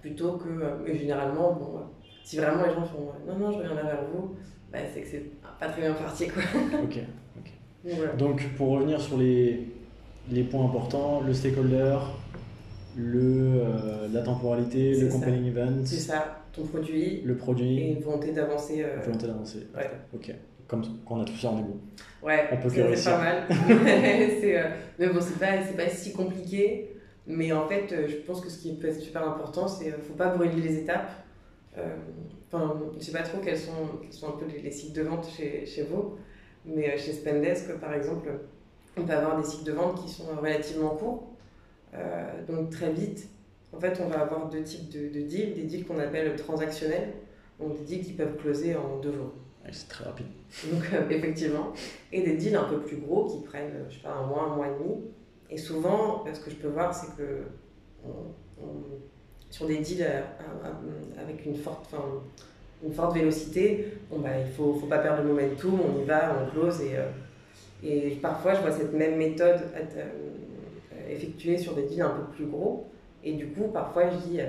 plutôt 0.00 0.32
que. 0.32 0.48
mais 0.84 0.98
généralement, 0.98 1.52
bon, 1.52 1.80
si 2.24 2.36
vraiment 2.36 2.64
les 2.66 2.74
gens 2.74 2.84
font 2.84 3.12
non, 3.26 3.38
non, 3.38 3.52
je 3.52 3.58
reviens 3.58 3.74
vers 3.74 4.04
vous, 4.12 4.34
bah, 4.72 4.78
c'est 4.92 5.00
que 5.02 5.06
c'est 5.08 5.24
pas 5.60 5.68
très 5.68 5.82
bien 5.82 5.94
parti. 5.94 6.28
Quoi. 6.28 6.42
ok. 6.82 6.98
Donc, 8.18 8.48
pour 8.56 8.70
revenir 8.70 9.00
sur 9.00 9.18
les, 9.18 9.68
les 10.30 10.42
points 10.42 10.64
importants, 10.64 11.20
le 11.20 11.34
stakeholder, 11.34 11.98
le, 12.96 13.62
la 14.10 14.22
temporalité, 14.22 14.98
le 14.98 15.08
compelling 15.08 15.46
event. 15.46 15.84
C'est 15.84 15.96
ça, 15.96 16.33
ton 16.54 16.64
produit. 16.64 17.22
Le 17.22 17.36
produit. 17.36 17.78
Et 17.78 17.92
une 17.92 18.00
volonté 18.00 18.32
d'avancer. 18.32 18.84
Volonté 19.04 19.26
d'avancer. 19.26 19.66
Ouais. 19.74 19.90
Ok 20.14 20.34
comme 20.66 20.82
quand 21.06 21.16
on 21.16 21.22
a 21.22 21.24
tout 21.24 21.36
ça 21.36 21.48
rendez-vous. 21.48 21.80
Ouais, 22.22 22.48
on 22.52 22.56
peut 22.56 22.68
c'est 22.68 23.04
pas 23.04 23.18
mal. 23.18 23.44
euh, 23.50 24.70
mais 24.98 25.08
bon, 25.08 25.20
c'est 25.20 25.38
pas, 25.38 25.58
pas 25.76 25.88
si 25.90 26.12
compliqué. 26.12 26.90
Mais 27.26 27.52
en 27.52 27.66
fait, 27.66 27.92
euh, 27.92 28.08
je 28.08 28.16
pense 28.16 28.40
que 28.40 28.50
ce 28.50 28.58
qui 28.58 28.74
peut 28.74 28.88
être 28.88 29.00
super 29.00 29.26
important, 29.26 29.66
c'est 29.66 29.86
ne 29.86 29.92
euh, 29.92 29.98
faut 29.98 30.14
pas 30.14 30.28
brûler 30.28 30.60
les 30.60 30.78
étapes. 30.80 31.10
Euh, 31.78 31.96
enfin, 32.52 32.80
je 32.98 33.04
sais 33.04 33.12
pas 33.12 33.22
trop 33.22 33.38
quels 33.42 33.58
sont, 33.58 34.00
sont 34.10 34.28
un 34.28 34.32
peu 34.32 34.46
les, 34.46 34.70
cycles 34.70 34.92
de 34.92 35.02
vente 35.02 35.26
chez, 35.28 35.66
chez 35.66 35.82
vous, 35.82 36.16
mais 36.64 36.96
chez 36.98 37.12
Spendesk, 37.12 37.78
par 37.80 37.94
exemple, 37.94 38.30
on 38.96 39.04
peut 39.04 39.12
avoir 39.12 39.40
des 39.40 39.46
cycles 39.46 39.64
de 39.64 39.72
vente 39.72 40.02
qui 40.04 40.08
sont 40.08 40.24
relativement 40.40 40.90
courts. 40.90 41.30
donc 42.46 42.70
très 42.70 42.92
vite, 42.92 43.28
en 43.74 43.80
fait, 43.80 44.00
on 44.04 44.08
va 44.08 44.20
avoir 44.20 44.48
deux 44.48 44.62
types 44.62 44.88
de, 44.90 45.08
de 45.08 45.24
deals. 45.24 45.54
Des 45.54 45.62
deals 45.62 45.84
qu'on 45.84 45.98
appelle 45.98 46.36
transactionnels, 46.36 47.12
donc 47.58 47.78
des 47.78 47.84
deals 47.84 48.04
qui 48.04 48.12
peuvent 48.12 48.36
closer 48.36 48.76
en 48.76 48.98
deux 48.98 49.12
jours 49.12 49.32
c'est 49.72 49.88
très 49.88 50.04
rapide. 50.04 50.26
Donc, 50.70 50.82
euh, 50.92 51.08
effectivement. 51.10 51.72
Et 52.12 52.22
des 52.22 52.36
deals 52.36 52.56
un 52.56 52.64
peu 52.64 52.80
plus 52.80 52.96
gros 52.96 53.26
qui 53.26 53.44
prennent, 53.44 53.72
je 53.88 53.96
sais 53.96 54.02
pas, 54.02 54.12
un 54.12 54.26
mois, 54.26 54.50
un 54.50 54.56
mois 54.56 54.66
et 54.68 54.82
demi. 54.82 55.00
Et 55.50 55.58
souvent, 55.58 56.24
ce 56.32 56.40
que 56.40 56.50
je 56.50 56.56
peux 56.56 56.68
voir, 56.68 56.94
c'est 56.94 57.16
que 57.16 57.44
sur 59.50 59.66
des 59.66 59.78
deals 59.78 60.02
euh, 60.02 60.22
avec 61.20 61.46
une 61.46 61.56
forte, 61.56 61.94
une 62.82 62.92
forte 62.92 63.14
vélocité, 63.14 63.92
bon, 64.10 64.18
bah, 64.18 64.30
il 64.38 64.46
ne 64.46 64.52
faut, 64.52 64.74
faut, 64.74 64.86
pas 64.86 64.98
perdre 64.98 65.22
le 65.22 65.28
momentum, 65.28 65.78
on 65.80 66.02
y 66.02 66.04
va, 66.04 66.36
on 66.42 66.50
close. 66.50 66.80
Et, 66.80 66.96
euh, 66.96 67.08
et 67.82 68.18
parfois, 68.22 68.54
je 68.54 68.60
vois 68.60 68.72
cette 68.72 68.92
même 68.92 69.16
méthode 69.16 69.60
être, 69.76 69.96
effectuée 71.08 71.58
sur 71.58 71.74
des 71.74 71.82
deals 71.82 72.02
un 72.02 72.10
peu 72.10 72.32
plus 72.34 72.46
gros. 72.46 72.86
Et 73.24 73.32
du 73.32 73.48
coup, 73.48 73.68
parfois, 73.72 74.10
je 74.10 74.28
dis 74.28 74.40
à, 74.40 74.46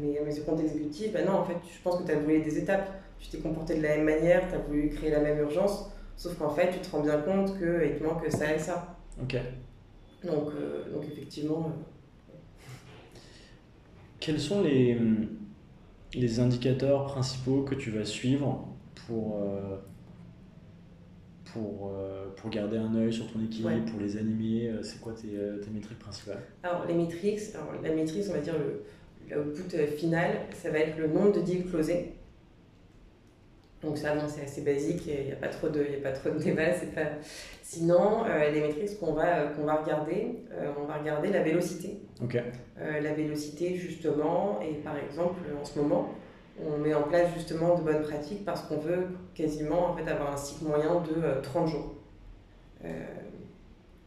mes, 0.00 0.18
à 0.18 0.22
mes 0.22 0.40
comptes 0.40 0.60
exécutifs, 0.60 1.12
bah 1.12 1.22
non, 1.24 1.32
en 1.32 1.44
fait, 1.44 1.56
je 1.72 1.82
pense 1.82 2.00
que 2.00 2.06
tu 2.06 2.12
as 2.12 2.16
brûlé 2.16 2.40
des 2.40 2.58
étapes 2.58 2.90
tu 3.18 3.28
t'es 3.28 3.38
comporté 3.38 3.76
de 3.76 3.82
la 3.82 3.96
même 3.96 4.04
manière, 4.04 4.48
tu 4.48 4.54
as 4.54 4.58
voulu 4.58 4.88
créer 4.90 5.10
la 5.10 5.20
même 5.20 5.38
urgence, 5.38 5.90
sauf 6.16 6.36
qu'en 6.38 6.50
fait, 6.50 6.70
tu 6.70 6.78
te 6.78 6.90
rends 6.90 7.02
bien 7.02 7.18
compte 7.18 7.58
qu'il 7.58 7.98
te 7.98 8.02
manque 8.02 8.30
ça 8.30 8.54
et 8.54 8.58
ça. 8.58 8.96
Ok. 9.20 9.36
Donc, 10.24 10.48
euh, 10.54 10.92
donc 10.92 11.04
effectivement. 11.04 11.72
Euh, 12.30 12.32
Quels 14.20 14.40
sont 14.40 14.62
les, 14.62 14.98
les 16.14 16.40
indicateurs 16.40 17.06
principaux 17.06 17.62
que 17.62 17.74
tu 17.74 17.90
vas 17.90 18.04
suivre 18.04 18.68
pour, 19.06 19.42
euh, 19.42 19.76
pour, 21.56 21.92
pour 22.36 22.50
garder 22.50 22.76
un 22.76 22.94
œil 22.94 23.12
sur 23.12 23.30
ton 23.32 23.42
équipe, 23.44 23.66
pour 23.90 24.00
les 24.00 24.16
animer 24.16 24.70
C'est 24.82 25.00
quoi 25.00 25.12
tes, 25.12 25.28
tes 25.28 25.70
métriques 25.70 25.98
principales? 25.98 26.42
Alors, 26.62 26.84
les 26.86 26.94
métriques, 26.94 27.40
alors, 27.54 27.82
la 27.82 27.94
métrique, 27.94 28.24
on 28.28 28.32
va 28.32 28.40
dire 28.40 28.54
le 28.58 28.82
l'output 29.34 29.76
final, 29.96 30.30
ça 30.52 30.70
va 30.70 30.78
être 30.78 30.98
le 30.98 31.08
nombre 31.08 31.32
de 31.32 31.40
deals 31.40 31.66
closés. 31.66 32.12
Donc 33.82 33.98
ça, 33.98 34.14
c'est 34.28 34.42
assez 34.42 34.62
basique, 34.62 35.02
il 35.06 35.26
n'y 35.26 35.32
a 35.32 35.36
pas 35.36 35.48
trop 35.48 35.68
de, 35.68 35.80
a 35.80 36.02
pas 36.02 36.12
trop 36.12 36.30
de 36.30 36.38
débat. 36.38 36.70
Pas... 36.94 37.02
Sinon, 37.62 38.24
euh, 38.24 38.50
les 38.50 38.60
métriques 38.60 38.98
qu'on 38.98 39.12
va, 39.12 39.38
euh, 39.38 39.48
qu'on 39.50 39.64
va 39.64 39.76
regarder, 39.76 40.44
euh, 40.50 40.72
on 40.80 40.86
va 40.86 40.96
regarder 40.96 41.28
la 41.28 41.42
vélocité. 41.42 41.98
la 42.78 43.12
vélocité, 43.12 43.74
justement, 43.74 44.60
et 44.62 44.74
par 44.76 44.96
exemple, 44.96 45.40
en 45.60 45.64
ce 45.64 45.78
moment, 45.78 46.10
on 46.64 46.78
met 46.78 46.94
en 46.94 47.02
place 47.02 47.32
justement 47.34 47.76
de 47.78 47.82
bonnes 47.82 48.02
pratiques 48.02 48.44
parce 48.44 48.62
qu'on 48.62 48.78
veut 48.78 49.08
quasiment 49.34 49.90
en 49.90 49.96
fait, 49.96 50.08
avoir 50.08 50.32
un 50.32 50.36
cycle 50.36 50.64
moyen 50.64 51.02
de 51.02 51.40
30 51.42 51.68
jours. 51.68 51.94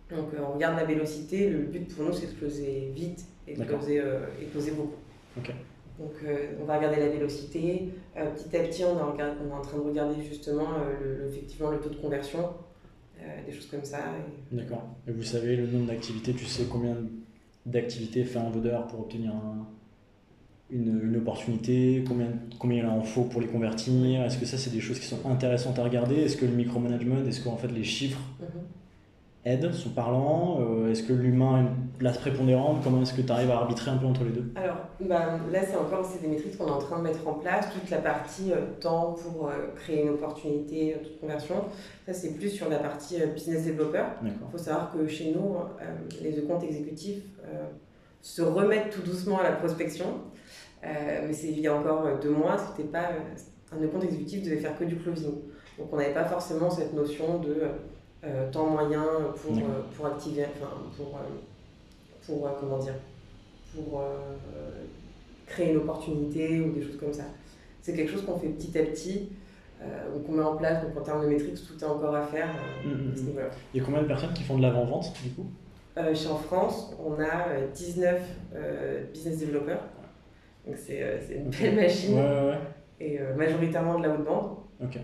donc 0.09 0.29
on 0.41 0.53
regarde 0.53 0.77
la 0.77 0.85
vélocité, 0.85 1.49
le 1.49 1.59
but 1.59 1.93
pour 1.95 2.05
nous 2.05 2.13
c'est 2.13 2.27
de 2.27 2.39
closer 2.39 2.91
vite 2.95 3.25
et 3.47 3.55
de 3.55 3.63
closer, 3.63 4.01
et 4.41 4.45
closer 4.45 4.71
beaucoup. 4.71 4.95
Donc 5.99 6.13
euh, 6.23 6.53
on 6.61 6.65
va 6.65 6.77
regarder 6.77 6.99
la 7.01 7.09
vélocité. 7.09 7.89
Euh, 8.15 8.31
petit 8.31 8.55
à 8.55 8.61
petit, 8.61 8.83
on, 8.85 8.97
est 8.97 9.01
en 9.01 9.61
train 9.61 9.77
de 9.77 9.83
regarder 9.83 10.23
justement 10.23 10.67
euh, 10.75 11.19
le, 11.23 11.27
effectivement 11.27 11.71
le 11.71 11.79
taux 11.79 11.89
de 11.89 11.95
conversion, 11.95 12.49
des 13.45 13.51
choses 13.51 13.65
comme 13.65 13.83
ça. 13.83 13.97
D'accord. 14.49 14.95
Et 15.05 15.11
vous 15.11 15.23
savez 15.23 15.57
le 15.57 15.67
nombre 15.67 15.87
d'activités, 15.87 16.33
tu 16.33 16.45
sais 16.45 16.63
combien 16.71 16.95
d'activités 17.65 18.23
fait 18.23 18.39
un 18.39 18.49
vendeur 18.49 18.87
pour 18.87 19.01
obtenir 19.01 19.33
une, 20.71 21.01
une, 21.03 21.17
opportunité, 21.17 22.03
combien, 22.07 22.27
combien 22.59 22.83
il 22.83 22.85
en 22.85 23.01
faut 23.01 23.23
pour 23.23 23.41
les 23.41 23.47
convertir? 23.47 24.23
Est-ce 24.23 24.37
que 24.37 24.45
ça, 24.45 24.57
c'est 24.57 24.71
des 24.71 24.81
choses 24.81 24.99
qui 24.99 25.07
sont 25.07 25.19
intéressantes 25.25 25.79
à 25.79 25.83
regarder? 25.83 26.15
Est-ce 26.15 26.37
que 26.37 26.45
le 26.45 26.53
micromanagement, 26.53 27.15
est-ce 27.27 27.43
qu'en 27.43 27.57
fait 27.57 27.69
les 27.69 27.83
chiffres 27.83 28.21
mhm 28.39 28.61
aident, 29.45 29.73
sont 29.73 29.89
parlants? 29.89 30.59
Euh, 30.61 30.91
Est-ce 30.91 31.03
que 31.03 31.13
l'humain 31.13 31.55
a 31.55 31.59
une 31.59 31.87
place 31.97 32.17
prépondérante? 32.17 32.83
Comment 32.83 33.01
est-ce 33.01 33.13
que 33.13 33.21
tu 33.21 33.31
arrives 33.31 33.51
à 33.51 33.57
arbitrer 33.57 33.91
un 33.91 33.97
peu 33.97 34.05
entre 34.05 34.23
les 34.23 34.31
deux? 34.31 34.51
Alors 34.55 34.77
bah, 35.01 35.39
là, 35.51 35.59
c'est 35.65 35.77
encore 35.77 36.05
c'est 36.05 36.21
des 36.21 36.27
métriques 36.27 36.57
qu'on 36.57 36.67
est 36.67 36.71
en 36.71 36.79
train 36.79 36.99
de 36.99 37.03
mettre 37.03 37.27
en 37.27 37.33
place. 37.33 37.67
Toute 37.73 37.89
la 37.89 37.99
partie 37.99 38.51
euh, 38.51 38.79
temps 38.79 39.13
pour 39.13 39.47
euh, 39.47 39.51
créer 39.75 40.03
une 40.03 40.09
opportunité, 40.09 40.97
toute 41.03 41.19
conversion, 41.19 41.55
ça 42.05 42.13
c'est 42.13 42.35
plus 42.35 42.49
sur 42.49 42.69
la 42.69 42.77
partie 42.77 43.17
business 43.33 43.65
developer. 43.65 44.03
Il 44.23 44.31
faut 44.51 44.57
savoir 44.57 44.91
que 44.91 45.07
chez 45.07 45.33
nous, 45.33 45.55
les 46.21 46.41
comptes 46.43 46.63
exécutifs 46.63 47.23
se 48.21 48.41
remettent 48.41 48.89
tout 48.89 49.01
doucement 49.01 49.39
à 49.39 49.43
la 49.43 49.51
prospection. 49.51 50.05
Mais 50.83 51.33
c'est 51.33 51.49
il 51.49 51.59
y 51.59 51.67
a 51.67 51.75
encore 51.75 52.19
deux 52.21 52.31
mois, 52.31 52.57
c'était 52.57 52.87
pas 52.87 53.09
un 53.71 53.87
compte 53.87 54.03
exécutif 54.03 54.43
devait 54.43 54.57
faire 54.57 54.77
que 54.77 54.83
du 54.83 54.95
closing. 54.97 55.33
Donc 55.77 55.87
on 55.91 55.97
n'avait 55.97 56.13
pas 56.13 56.25
forcément 56.25 56.69
cette 56.69 56.93
notion 56.93 57.39
de 57.39 57.55
euh, 58.23 58.51
temps 58.51 58.67
moyen 58.67 59.05
pour, 59.41 59.57
euh, 59.57 59.81
pour 59.95 60.05
activer, 60.07 60.45
enfin, 60.45 60.71
pour, 60.97 61.17
euh, 61.17 61.29
pour 62.25 62.59
comment 62.59 62.77
dire, 62.77 62.95
pour 63.73 64.03
créer 65.45 65.71
une 65.71 65.77
opportunité 65.77 66.61
ou 66.61 66.73
des 66.73 66.81
choses 66.81 66.97
comme 66.97 67.13
ça. 67.13 67.23
C'est 67.81 67.93
quelque 67.93 68.11
chose 68.11 68.25
qu'on 68.25 68.37
fait 68.37 68.49
petit 68.49 68.77
à 68.77 68.83
petit, 68.83 69.29
ou 70.13 70.19
qu'on 70.19 70.33
met 70.33 70.43
en 70.43 70.57
place. 70.57 70.83
Donc 70.83 70.97
en 70.97 71.01
termes 71.01 71.23
de 71.23 71.27
métriques, 71.27 71.55
tout 71.55 71.81
est 71.81 71.87
encore 71.87 72.13
à 72.13 72.23
faire. 72.23 72.49
Mmh, 72.83 72.89
mmh, 72.89 72.93
mmh. 72.93 73.39
Il 73.73 73.79
y 73.79 73.81
a 73.81 73.85
combien 73.85 74.01
de 74.01 74.07
personnes 74.07 74.33
qui 74.33 74.43
font 74.43 74.57
de 74.57 74.63
l'avant-vente 74.63 75.13
du 75.23 75.29
coup? 75.31 75.45
Chez 76.13 76.27
En 76.27 76.37
France, 76.37 76.93
on 77.03 77.19
a 77.21 77.61
19 77.73 78.21
business 79.13 79.39
developers. 79.39 79.81
Donc 80.65 80.75
c'est 80.77 80.99
une 81.35 81.49
belle 81.49 81.75
machine. 81.75 82.19
Et 82.99 83.19
majoritairement 83.37 83.97
de 83.97 84.07
la 84.07 84.13
haute 84.13 84.25
bande. 84.25 84.57
Ok. 84.83 84.99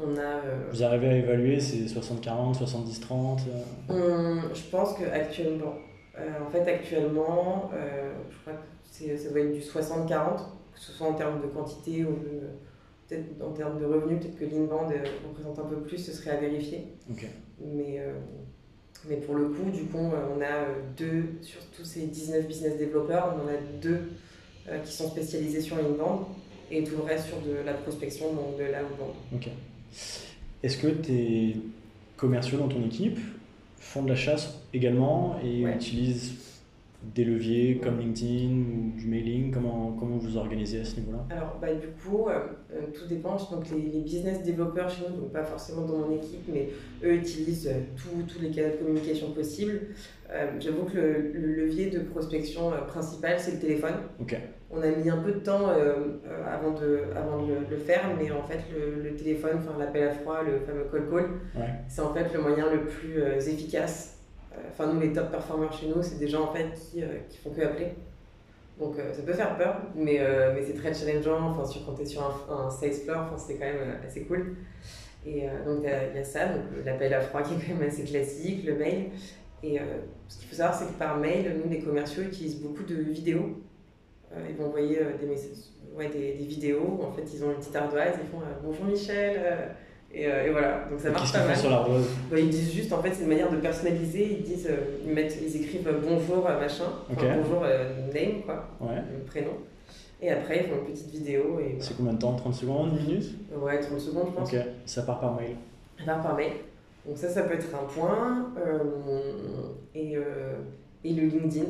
On 0.00 0.16
a, 0.16 0.20
euh, 0.20 0.68
Vous 0.70 0.82
arrivez 0.82 1.08
à 1.08 1.16
évaluer, 1.16 1.58
c'est 1.58 1.86
60-40, 1.86 2.56
70-30 2.58 3.40
euh 3.90 4.40
Je 4.54 4.70
pense 4.70 4.94
qu'actuellement, 4.94 5.74
euh, 6.16 6.46
en 6.46 6.50
fait, 6.50 6.68
actuellement, 6.68 7.70
je 8.30 8.36
crois 8.40 8.52
que 8.54 9.16
ça 9.16 9.30
doit 9.30 9.40
être 9.40 9.52
du 9.52 9.60
60-40, 9.60 10.36
que 10.36 10.80
ce 10.80 10.92
soit 10.92 11.08
en 11.08 11.14
termes 11.14 11.40
de 11.42 11.48
quantité 11.48 12.04
ou 12.04 12.16
peut-être 13.08 13.42
en 13.42 13.52
termes 13.52 13.80
de 13.80 13.86
revenus, 13.86 14.20
peut-être 14.20 14.38
que 14.38 14.44
l'inbound 14.44 14.92
représente 15.26 15.58
un 15.58 15.68
peu 15.68 15.80
plus, 15.80 15.98
ce 15.98 16.12
serait 16.12 16.30
à 16.30 16.36
vérifier. 16.36 16.86
Mais, 17.60 18.00
mais 19.08 19.16
pour 19.16 19.34
le 19.34 19.48
coup, 19.48 19.70
du 19.70 19.84
coup, 19.84 19.98
on 19.98 20.40
a 20.40 20.66
deux, 20.96 21.24
sur 21.42 21.64
tous 21.70 21.84
ces 21.84 22.06
19 22.06 22.46
business 22.46 22.76
développeurs, 22.78 23.34
on 23.36 23.44
en 23.44 23.48
a 23.48 23.56
deux 23.82 24.02
qui 24.84 24.92
sont 24.92 25.08
spécialisés 25.08 25.60
sur 25.60 25.76
l'inbound 25.76 26.26
et 26.70 26.84
tout 26.84 26.96
le 26.96 27.02
reste 27.02 27.26
sur 27.26 27.40
de 27.40 27.64
la 27.64 27.74
prospection, 27.74 28.32
donc 28.32 28.58
de 28.58 28.64
l'outbound. 28.64 29.14
Ok. 29.34 29.48
Est-ce 30.62 30.76
que 30.78 30.88
tes 30.88 31.56
commerciaux 32.16 32.58
dans 32.58 32.68
ton 32.68 32.84
équipe 32.84 33.18
font 33.78 34.02
de 34.02 34.08
la 34.08 34.16
chasse 34.16 34.60
également 34.74 35.38
et 35.42 35.62
utilisent 35.62 36.34
des 37.14 37.24
leviers 37.24 37.78
comme 37.82 38.00
LinkedIn 38.00 38.50
ou 38.50 38.98
du 38.98 39.06
mailing? 39.06 39.52
Comment, 39.52 39.96
comment 39.98 40.16
vous 40.16 40.36
organisez 40.36 40.80
à 40.80 40.84
ce 40.84 40.96
niveau-là? 40.96 41.24
Alors, 41.30 41.56
bah, 41.60 41.72
du 41.72 41.86
coup, 41.86 42.28
euh, 42.28 42.40
euh, 42.72 42.80
tout 42.92 43.06
dépend. 43.06 43.36
Donc, 43.36 43.70
les, 43.70 44.00
business 44.00 44.42
développeurs 44.42 44.90
chez 44.90 45.04
nous, 45.08 45.16
donc 45.16 45.32
pas 45.32 45.44
forcément 45.44 45.82
dans 45.82 45.98
mon 45.98 46.16
équipe, 46.16 46.42
mais 46.52 46.70
eux 47.04 47.14
utilisent 47.14 47.68
euh, 47.68 47.80
tous 47.96 48.40
les 48.40 48.50
canaux 48.50 48.72
de 48.72 48.76
communication 48.76 49.30
possibles. 49.30 49.80
J'avoue 50.58 50.84
que 50.84 50.98
le, 50.98 51.54
levier 51.54 51.88
de 51.88 52.00
prospection 52.00 52.70
principal, 52.86 53.36
c'est 53.38 53.52
le 53.52 53.58
téléphone. 53.60 53.94
On 54.70 54.82
a 54.82 54.90
mis 54.90 55.08
un 55.08 55.16
peu 55.16 55.32
de 55.32 55.38
temps 55.38 55.68
avant, 56.46 56.72
de, 56.72 57.04
avant 57.16 57.42
de 57.42 57.54
le, 57.70 57.76
faire, 57.78 58.02
mais 58.18 58.30
en 58.30 58.42
fait, 58.42 58.60
le, 59.02 59.16
téléphone, 59.16 59.60
enfin, 59.60 59.78
l'appel 59.78 60.08
à 60.08 60.12
froid, 60.12 60.42
le 60.42 60.60
fameux 60.60 60.84
call 60.92 61.08
call, 61.08 61.64
c'est 61.88 62.02
en 62.02 62.12
fait 62.12 62.34
le 62.34 62.42
moyen 62.42 62.70
le 62.70 62.82
plus 62.82 63.18
efficace 63.48 64.18
Enfin, 64.70 64.92
nous, 64.92 65.00
les 65.00 65.12
top 65.12 65.30
performers 65.30 65.72
chez 65.72 65.88
nous, 65.88 66.02
c'est 66.02 66.18
des 66.18 66.28
gens 66.28 66.44
en 66.44 66.52
fait 66.52 66.68
qui, 66.74 67.02
euh, 67.02 67.18
qui 67.28 67.38
font 67.38 67.50
que 67.50 67.60
appeler. 67.60 67.94
Donc 68.78 68.98
euh, 68.98 69.12
ça 69.12 69.22
peut 69.22 69.32
faire 69.32 69.56
peur, 69.56 69.76
mais, 69.96 70.18
euh, 70.20 70.52
mais 70.54 70.62
c'est 70.64 70.74
très 70.74 70.94
challengeant. 70.94 71.50
Enfin, 71.50 71.64
sur, 71.64 71.84
quand 71.84 71.94
tu 71.94 72.02
es 72.02 72.06
sur 72.06 72.22
un, 72.22 72.66
un 72.66 72.70
sales 72.70 72.92
floor, 72.92 73.24
enfin, 73.26 73.36
c'est 73.36 73.54
quand 73.54 73.66
même 73.66 73.96
assez 74.06 74.22
cool. 74.22 74.56
Et 75.26 75.42
donc 75.66 75.80
il 75.82 76.16
y, 76.16 76.18
a 76.18 76.24
ça, 76.24 76.46
donc 76.46 76.62
l'appel 76.86 77.12
à 77.12 77.20
froid 77.20 77.42
qui 77.42 77.54
est 77.54 77.56
quand 77.56 77.74
même 77.74 77.88
assez 77.88 78.04
classique, 78.04 78.64
le 78.64 78.76
mail. 78.76 79.10
Et 79.62 79.78
ce 80.28 80.38
qu'il 80.38 80.48
faut 80.48 80.54
savoir, 80.54 80.78
c'est 80.78 80.86
que 80.86 80.98
par 80.98 81.18
mail, 81.18 81.60
nous, 81.62 81.68
les 81.68 81.80
commerciaux 81.80 82.22
utilisent 82.22 82.62
beaucoup 82.62 82.84
de 82.84 82.94
vidéos 82.94 83.60
ils 84.48 84.56
vont 84.56 84.66
envoyer 84.66 85.00
des, 85.20 85.26
messages, 85.26 85.58
ouais, 85.96 86.08
des, 86.08 86.34
des, 86.34 86.44
vidéos 86.44 86.98
où 86.98 87.04
en 87.04 87.12
fait 87.12 87.24
ils 87.32 87.44
ont 87.44 87.50
une 87.50 87.56
petite 87.56 87.74
ardoise, 87.74 88.14
ils 88.22 88.30
font 88.30 88.44
bonjour 88.62 88.84
Michel. 88.84 89.40
Et, 90.10 90.22
et, 90.22 90.50
voilà, 90.50 90.86
donc 90.90 90.98
ça 90.98 91.10
marche 91.10 91.32
pas 91.32 91.46
mal. 91.46 91.56
sur 91.56 91.68
l'ardoise? 91.68 92.06
Bah, 92.30 92.38
Ils 92.38 92.48
disent 92.48 92.72
juste, 92.72 92.90
en 92.94 93.02
fait, 93.02 93.12
c'est 93.12 93.24
une 93.24 93.28
manière 93.28 93.50
de 93.50 93.58
personnaliser. 93.58 94.38
Ils 94.38 94.42
disent, 94.42 94.70
ils, 95.04 95.12
mettent, 95.12 95.36
ils 95.42 95.54
écrivent 95.54 95.86
bonjour 96.02 96.44
machin, 96.44 96.84
bonjour 97.10 97.62
name, 98.14 98.42
quoi, 98.46 98.70
ouais. 98.80 99.02
prénom. 99.26 99.52
Et 100.20 100.30
après, 100.30 100.64
ils 100.64 100.68
font 100.68 100.76
une 100.80 100.92
petite 100.92 101.10
vidéo. 101.10 101.60
Et... 101.60 101.76
C'est 101.80 101.96
combien 101.96 102.12
de 102.12 102.18
temps? 102.18 102.34
30 102.34 102.54
secondes 102.54 102.98
Une 102.98 103.06
minute? 103.06 103.34
Ouais, 103.56 103.78
30 103.78 104.00
secondes, 104.00 104.26
je 104.28 104.32
pense. 104.32 104.52
Ok, 104.52 104.58
ça 104.84 105.02
part 105.02 105.20
par 105.20 105.34
mail. 105.34 105.56
Ça 105.98 106.04
part 106.06 106.22
par 106.22 106.36
mail. 106.36 106.52
Donc 107.06 107.16
ça, 107.16 107.28
ça 107.28 107.42
peut 107.42 107.54
être 107.54 107.74
un 107.74 107.86
point. 107.86 108.52
Euh, 108.58 108.78
et, 109.94 110.16
euh, 110.16 110.56
et 111.04 111.12
le 111.12 111.26
LinkedIn, 111.26 111.66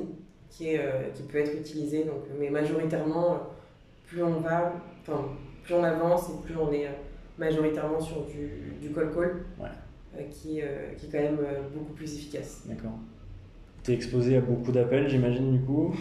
qui, 0.51 0.71
est, 0.71 0.79
euh, 0.81 1.11
qui 1.15 1.23
peut 1.23 1.39
être 1.39 1.55
utilisé. 1.55 2.05
Donc, 2.05 2.23
mais 2.39 2.51
majoritairement, 2.51 3.41
plus 4.07 4.23
on 4.23 4.41
va, 4.41 4.73
enfin, 5.03 5.25
plus 5.65 5.75
on 5.75 5.85
avance 5.85 6.31
et 6.31 6.47
plus 6.47 6.57
on 6.57 6.73
est 6.73 6.89
majoritairement 7.39 8.01
sur 8.01 8.25
du, 8.27 8.75
du 8.81 8.93
call 8.93 9.13
call, 9.13 9.45
ouais. 9.61 10.25
qui, 10.31 10.61
qui 10.97 11.07
est 11.07 11.11
quand 11.11 11.19
même 11.21 11.39
beaucoup 11.75 11.93
plus 11.93 12.15
efficace. 12.15 12.63
D'accord. 12.67 12.99
Tu 13.85 13.93
es 13.93 13.95
exposé 13.95 14.37
à 14.37 14.41
beaucoup 14.41 14.73
d'appels, 14.73 15.09
j'imagine, 15.09 15.59
du 15.59 15.65
coup. 15.65 15.95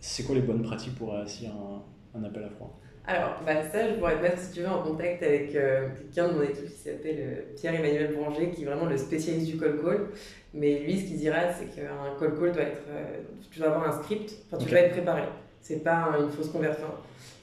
C'est 0.00 0.24
quoi 0.24 0.34
les 0.34 0.42
bonnes 0.42 0.62
pratiques 0.62 0.94
pour 0.96 1.12
réussir 1.12 1.50
un, 1.52 2.18
un 2.18 2.24
appel 2.24 2.44
à 2.44 2.50
froid? 2.50 2.78
Alors, 3.06 3.40
bah, 3.44 3.62
ça, 3.72 3.88
je 3.88 3.94
pourrais 3.94 4.16
te 4.16 4.22
mettre, 4.22 4.38
si 4.38 4.52
tu 4.52 4.60
veux, 4.60 4.68
en 4.68 4.82
contact 4.82 5.22
avec 5.22 5.54
euh, 5.54 5.88
quelqu'un 5.96 6.28
de 6.28 6.34
mon 6.34 6.42
équipe 6.42 6.66
qui 6.66 6.78
s'appelle 6.78 7.16
euh, 7.18 7.54
Pierre-Emmanuel 7.56 8.14
Branger, 8.14 8.50
qui 8.50 8.62
est 8.62 8.66
vraiment 8.66 8.86
le 8.86 8.96
spécialiste 8.96 9.50
du 9.50 9.58
call 9.58 9.80
call. 9.82 10.08
Mais 10.52 10.80
lui, 10.80 11.00
ce 11.00 11.06
qu'il 11.06 11.18
dira, 11.18 11.52
c'est 11.52 11.66
qu'un 11.74 12.18
call 12.18 12.38
call 12.38 12.52
doit 12.52 12.62
être. 12.62 12.82
Euh, 12.90 13.18
tu 13.50 13.58
dois 13.58 13.68
avoir 13.68 13.88
un 13.88 14.02
script, 14.02 14.34
enfin, 14.46 14.62
tu 14.62 14.70
dois 14.70 14.80
être 14.80 14.92
préparé. 14.92 15.22
C'est 15.62 15.82
pas 15.82 16.14
une 16.20 16.30
fausse 16.30 16.50
conversion. 16.50 16.88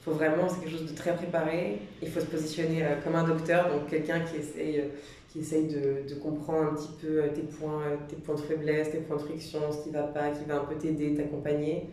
Il 0.00 0.04
faut 0.04 0.12
vraiment, 0.12 0.48
c'est 0.48 0.60
quelque 0.60 0.78
chose 0.78 0.90
de 0.90 0.96
très 0.96 1.14
préparé. 1.14 1.80
Il 2.02 2.08
faut 2.08 2.20
se 2.20 2.26
positionner 2.26 2.84
comme 3.04 3.16
un 3.16 3.24
docteur, 3.24 3.68
donc 3.68 3.88
quelqu'un 3.90 4.20
qui 4.20 4.36
essaye, 4.36 4.84
qui 5.30 5.40
essaye 5.40 5.66
de, 5.66 6.08
de, 6.08 6.14
comprendre 6.14 6.72
un 6.72 6.74
petit 6.74 6.92
peu 7.00 7.22
tes 7.34 7.42
points, 7.42 7.82
tes 8.08 8.16
points 8.16 8.36
de 8.36 8.40
faiblesse, 8.40 8.90
tes 8.90 8.98
points 8.98 9.16
de 9.16 9.22
friction, 9.22 9.60
ce 9.70 9.84
qui 9.84 9.90
va 9.90 10.04
pas, 10.04 10.30
qui 10.30 10.44
va 10.48 10.56
un 10.56 10.64
peu 10.64 10.76
t'aider, 10.76 11.14
t'accompagner. 11.14 11.90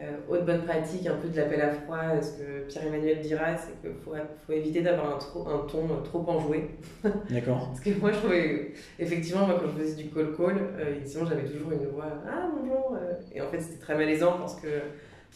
Euh, 0.00 0.32
autre 0.32 0.44
bonne 0.44 0.62
pratique, 0.62 1.06
un 1.08 1.16
peu 1.16 1.28
de 1.28 1.36
l'appel 1.36 1.60
à 1.60 1.70
froid, 1.70 2.20
ce 2.22 2.38
que 2.38 2.68
Pierre-Emmanuel 2.68 3.20
dira, 3.20 3.56
c'est 3.56 3.80
qu'il 3.80 3.98
faut, 4.04 4.12
faut, 4.46 4.52
éviter 4.52 4.80
d'avoir 4.80 5.16
un, 5.16 5.18
trop, 5.18 5.48
un 5.48 5.66
ton 5.66 5.88
trop 6.04 6.24
enjoué. 6.28 6.70
D'accord. 7.30 7.68
Parce 7.68 7.80
que 7.80 7.90
moi, 7.98 8.12
je 8.12 8.18
trouvais, 8.18 8.72
effectivement, 8.98 9.46
moi, 9.46 9.58
quand 9.60 9.68
je 9.68 9.82
faisais 9.82 10.00
du 10.00 10.10
call-call, 10.10 10.56
euh, 10.78 10.94
j'avais 11.04 11.44
toujours 11.44 11.72
une 11.72 11.88
voix 11.88 12.06
Ah, 12.28 12.48
bonjour 12.56 12.96
euh, 12.96 13.14
Et 13.34 13.40
en 13.40 13.48
fait, 13.48 13.60
c'était 13.60 13.80
très 13.80 13.96
malaisant 13.96 14.38
parce 14.38 14.54
que 14.60 14.68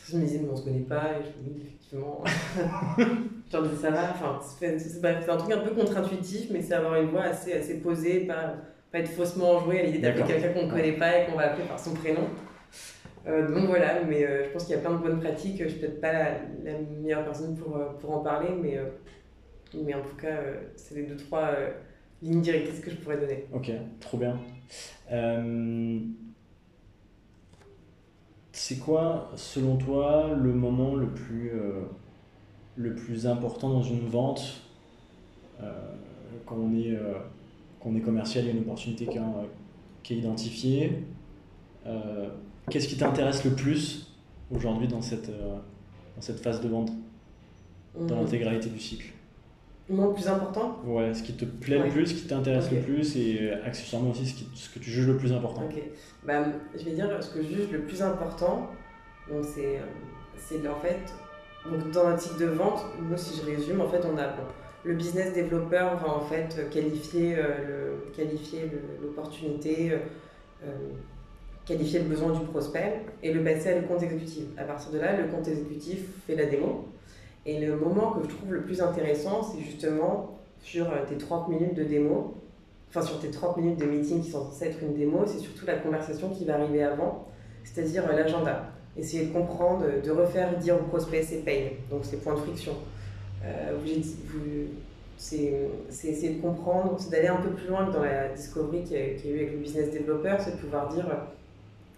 je 0.09 0.17
me 0.17 0.23
disais, 0.23 0.39
mais 0.41 0.51
on 0.53 0.57
se 0.57 0.65
connaît 0.65 0.79
pas, 0.81 1.11
et 1.19 1.25
je 1.25 1.51
me 1.51 1.55
dis, 1.55 1.63
effectivement, 1.63 2.23
genre, 3.51 3.67
ça 3.81 3.91
va. 3.91 4.11
Enfin, 4.11 4.39
c'est 4.61 5.31
un 5.31 5.37
truc 5.39 5.53
un 5.53 5.59
peu 5.59 5.75
contre-intuitif, 5.75 6.51
mais 6.53 6.63
c'est 6.63 6.75
avoir 6.75 7.01
une 7.01 7.09
voix 7.09 7.23
assez, 7.23 7.53
assez 7.55 7.81
posée, 7.81 8.21
pas, 8.21 8.55
pas 8.93 9.01
être 9.01 9.11
faussement 9.11 9.57
enjoué 9.57 9.81
à 9.81 9.83
l'idée 9.83 9.99
d'appeler 9.99 10.25
quelqu'un 10.25 10.53
qu'on 10.53 10.67
ne 10.67 10.71
connaît 10.71 10.93
pas 10.93 11.19
et 11.19 11.27
qu'on 11.27 11.37
va 11.37 11.51
appeler 11.51 11.67
par 11.67 11.81
son 11.81 11.95
prénom. 11.95 12.29
Euh, 13.27 13.55
donc 13.55 13.67
voilà, 13.67 14.03
mais 14.05 14.25
euh, 14.25 14.45
je 14.45 14.51
pense 14.51 14.65
qu'il 14.65 14.75
y 14.75 14.79
a 14.79 14.81
plein 14.81 14.95
de 14.95 15.03
bonnes 15.03 15.21
pratiques. 15.21 15.59
Je 15.59 15.65
ne 15.65 15.69
suis 15.69 15.79
peut-être 15.79 16.01
pas 16.01 16.13
la, 16.13 16.79
meilleure 17.01 17.25
personne 17.25 17.57
pour, 17.57 17.77
euh, 17.77 17.93
pour 18.01 18.13
en 18.13 18.21
parler, 18.21 18.49
mais, 18.61 18.79
en 19.95 20.03
tout 20.03 20.17
cas, 20.17 20.39
c'est 20.77 20.97
les 20.97 21.05
deux, 21.05 21.17
trois 21.17 21.53
lignes 22.21 22.41
directrices 22.41 22.81
que 22.81 22.91
je 22.91 22.97
pourrais 22.97 23.19
donner. 23.19 23.47
Ok, 23.53 23.71
trop 24.01 24.19
bien. 24.19 24.39
c'est 28.53 28.79
quoi, 28.79 29.31
selon 29.35 29.77
toi, 29.77 30.31
le 30.41 30.53
moment 30.53 30.95
le 30.95 31.09
plus, 31.09 31.53
important 33.27 33.71
dans 33.71 33.83
une 33.83 34.09
vente 34.09 34.63
quand, 36.47 36.57
on 36.57 36.75
est, 36.75 36.97
quand 37.81 37.91
on 37.91 37.97
est 37.97 38.01
commercial, 38.01 38.45
il 38.45 38.47
y 38.49 38.51
a 38.51 38.55
une 38.55 38.63
opportunité 38.63 39.09
qui 40.03 40.15
est 40.15 40.19
identifiée 40.19 41.05
Qu'est-ce 42.71 42.89
qui 42.89 42.97
t'intéresse 42.97 43.45
le 43.45 43.53
plus 43.53 44.07
aujourd'hui 44.55 44.89
dans 44.89 45.03
cette, 45.03 45.29
euh, 45.29 45.57
dans 46.15 46.23
cette 46.23 46.41
phase 46.41 46.61
de 46.61 46.69
vente 46.69 46.91
Dans 47.99 48.17
mmh. 48.17 48.21
l'intégralité 48.21 48.69
du 48.69 48.79
cycle? 48.79 49.13
Le 49.91 50.13
plus 50.15 50.29
important? 50.29 50.79
Ouais, 50.87 51.13
ce 51.13 51.23
qui 51.23 51.33
te 51.35 51.45
plaît 51.45 51.79
le 51.79 51.91
plus, 51.91 52.07
ce 52.07 52.15
qui 52.15 52.27
t'intéresse 52.27 52.71
le 52.71 52.81
plus 52.81 53.17
et 53.17 53.39
euh, 53.41 53.67
accessoirement 53.67 54.11
aussi 54.11 54.27
ce, 54.27 54.35
qui, 54.35 54.49
ce, 54.55 54.71
que 54.71 54.79
tu 54.79 54.91
juges 54.91 55.09
le 55.09 55.17
plus 55.17 55.33
important. 55.33 55.65
Ok. 55.65 55.83
Bah, 56.25 56.45
je 56.75 56.85
vais 56.85 56.93
dire 56.93 57.09
ce 57.21 57.35
que 57.35 57.43
je 57.43 57.49
juge 57.49 57.71
le 57.73 57.81
plus 57.81 58.01
important, 58.01 58.71
c'est, 59.43 59.79
euh, 59.79 59.85
c'est 60.37 60.67
en 60.69 60.77
fait, 60.77 61.13
donc 61.69 61.91
dans 61.91 62.07
un 62.07 62.17
cycle 62.17 62.41
de 62.41 62.47
vente, 62.47 62.85
nous 63.03 63.17
si 63.17 63.41
je 63.41 63.45
résume, 63.45 63.81
en 63.81 63.89
fait 63.89 64.03
on 64.05 64.17
a 64.19 64.29
le 64.85 64.95
business 64.95 65.33
développeur 65.33 65.97
va 65.99 66.15
en 66.15 66.21
fait 66.21 66.69
qualifier, 66.71 67.37
le, 67.37 68.11
qualifier 68.17 68.69
l'opportunité 69.01 69.93
qualifier 71.67 72.01
le 72.01 72.07
besoin 72.07 72.33
du 72.33 72.45
prospect 72.47 73.03
et 73.23 73.33
le 73.33 73.43
passer 73.43 73.71
à 73.71 73.81
le 73.81 73.87
compte 73.87 74.03
exécutif. 74.03 74.45
À 74.57 74.65
partir 74.65 74.91
de 74.91 74.99
là, 74.99 75.17
le 75.17 75.29
compte 75.29 75.47
exécutif 75.47 76.01
fait 76.27 76.35
la 76.35 76.47
démo. 76.47 76.89
Et 77.47 77.61
le 77.61 77.77
moment 77.77 78.13
que 78.13 78.23
je 78.23 78.35
trouve 78.35 78.53
le 78.53 78.63
plus 78.63 78.81
intéressant, 78.81 79.43
c'est 79.43 79.61
justement 79.61 80.39
sur 80.61 80.91
euh, 80.91 81.05
tes 81.09 81.17
30 81.17 81.49
minutes 81.49 81.75
de 81.75 81.85
démo, 81.85 82.35
enfin 82.89 83.03
sur 83.03 83.19
tes 83.19 83.31
30 83.31 83.57
minutes 83.57 83.81
de 83.81 83.87
meeting 83.87 84.23
qui 84.23 84.31
sont 84.31 84.45
censées 84.45 84.67
être 84.67 84.83
une 84.83 84.95
démo, 84.95 85.25
c'est 85.27 85.39
surtout 85.39 85.67
la 85.67 85.77
conversation 85.77 86.31
qui 86.31 86.45
va 86.45 86.55
arriver 86.55 86.85
avant, 86.85 87.27
c'est-à-dire 87.65 88.05
euh, 88.09 88.15
l'agenda. 88.15 88.67
Essayer 88.97 89.27
de 89.27 89.33
comprendre, 89.33 89.87
de 90.05 90.11
refaire 90.11 90.57
dire 90.59 90.77
au 90.77 90.85
prospect 90.85 91.23
ses 91.23 91.39
pains, 91.39 91.71
donc 91.91 92.05
ses 92.05 92.19
points 92.19 92.35
de 92.35 92.41
friction. 92.41 92.75
Euh, 93.45 93.73
c'est 95.17 96.09
essayer 96.09 96.35
de 96.35 96.43
comprendre, 96.43 96.97
c'est 96.99 97.11
d'aller 97.11 97.29
un 97.29 97.37
peu 97.37 97.51
plus 97.51 97.69
loin 97.69 97.87
que 97.87 97.93
dans 97.93 98.03
la 98.03 98.29
discovery 98.29 98.83
qu'il 98.83 98.97
y, 98.97 99.01
a 99.01 99.07
eu 99.07 99.37
avec 99.37 99.53
le 99.53 99.59
business 99.59 99.91
developer, 99.91 100.37
c'est 100.41 100.57
de 100.57 100.61
pouvoir 100.61 100.89
dire 100.89 101.07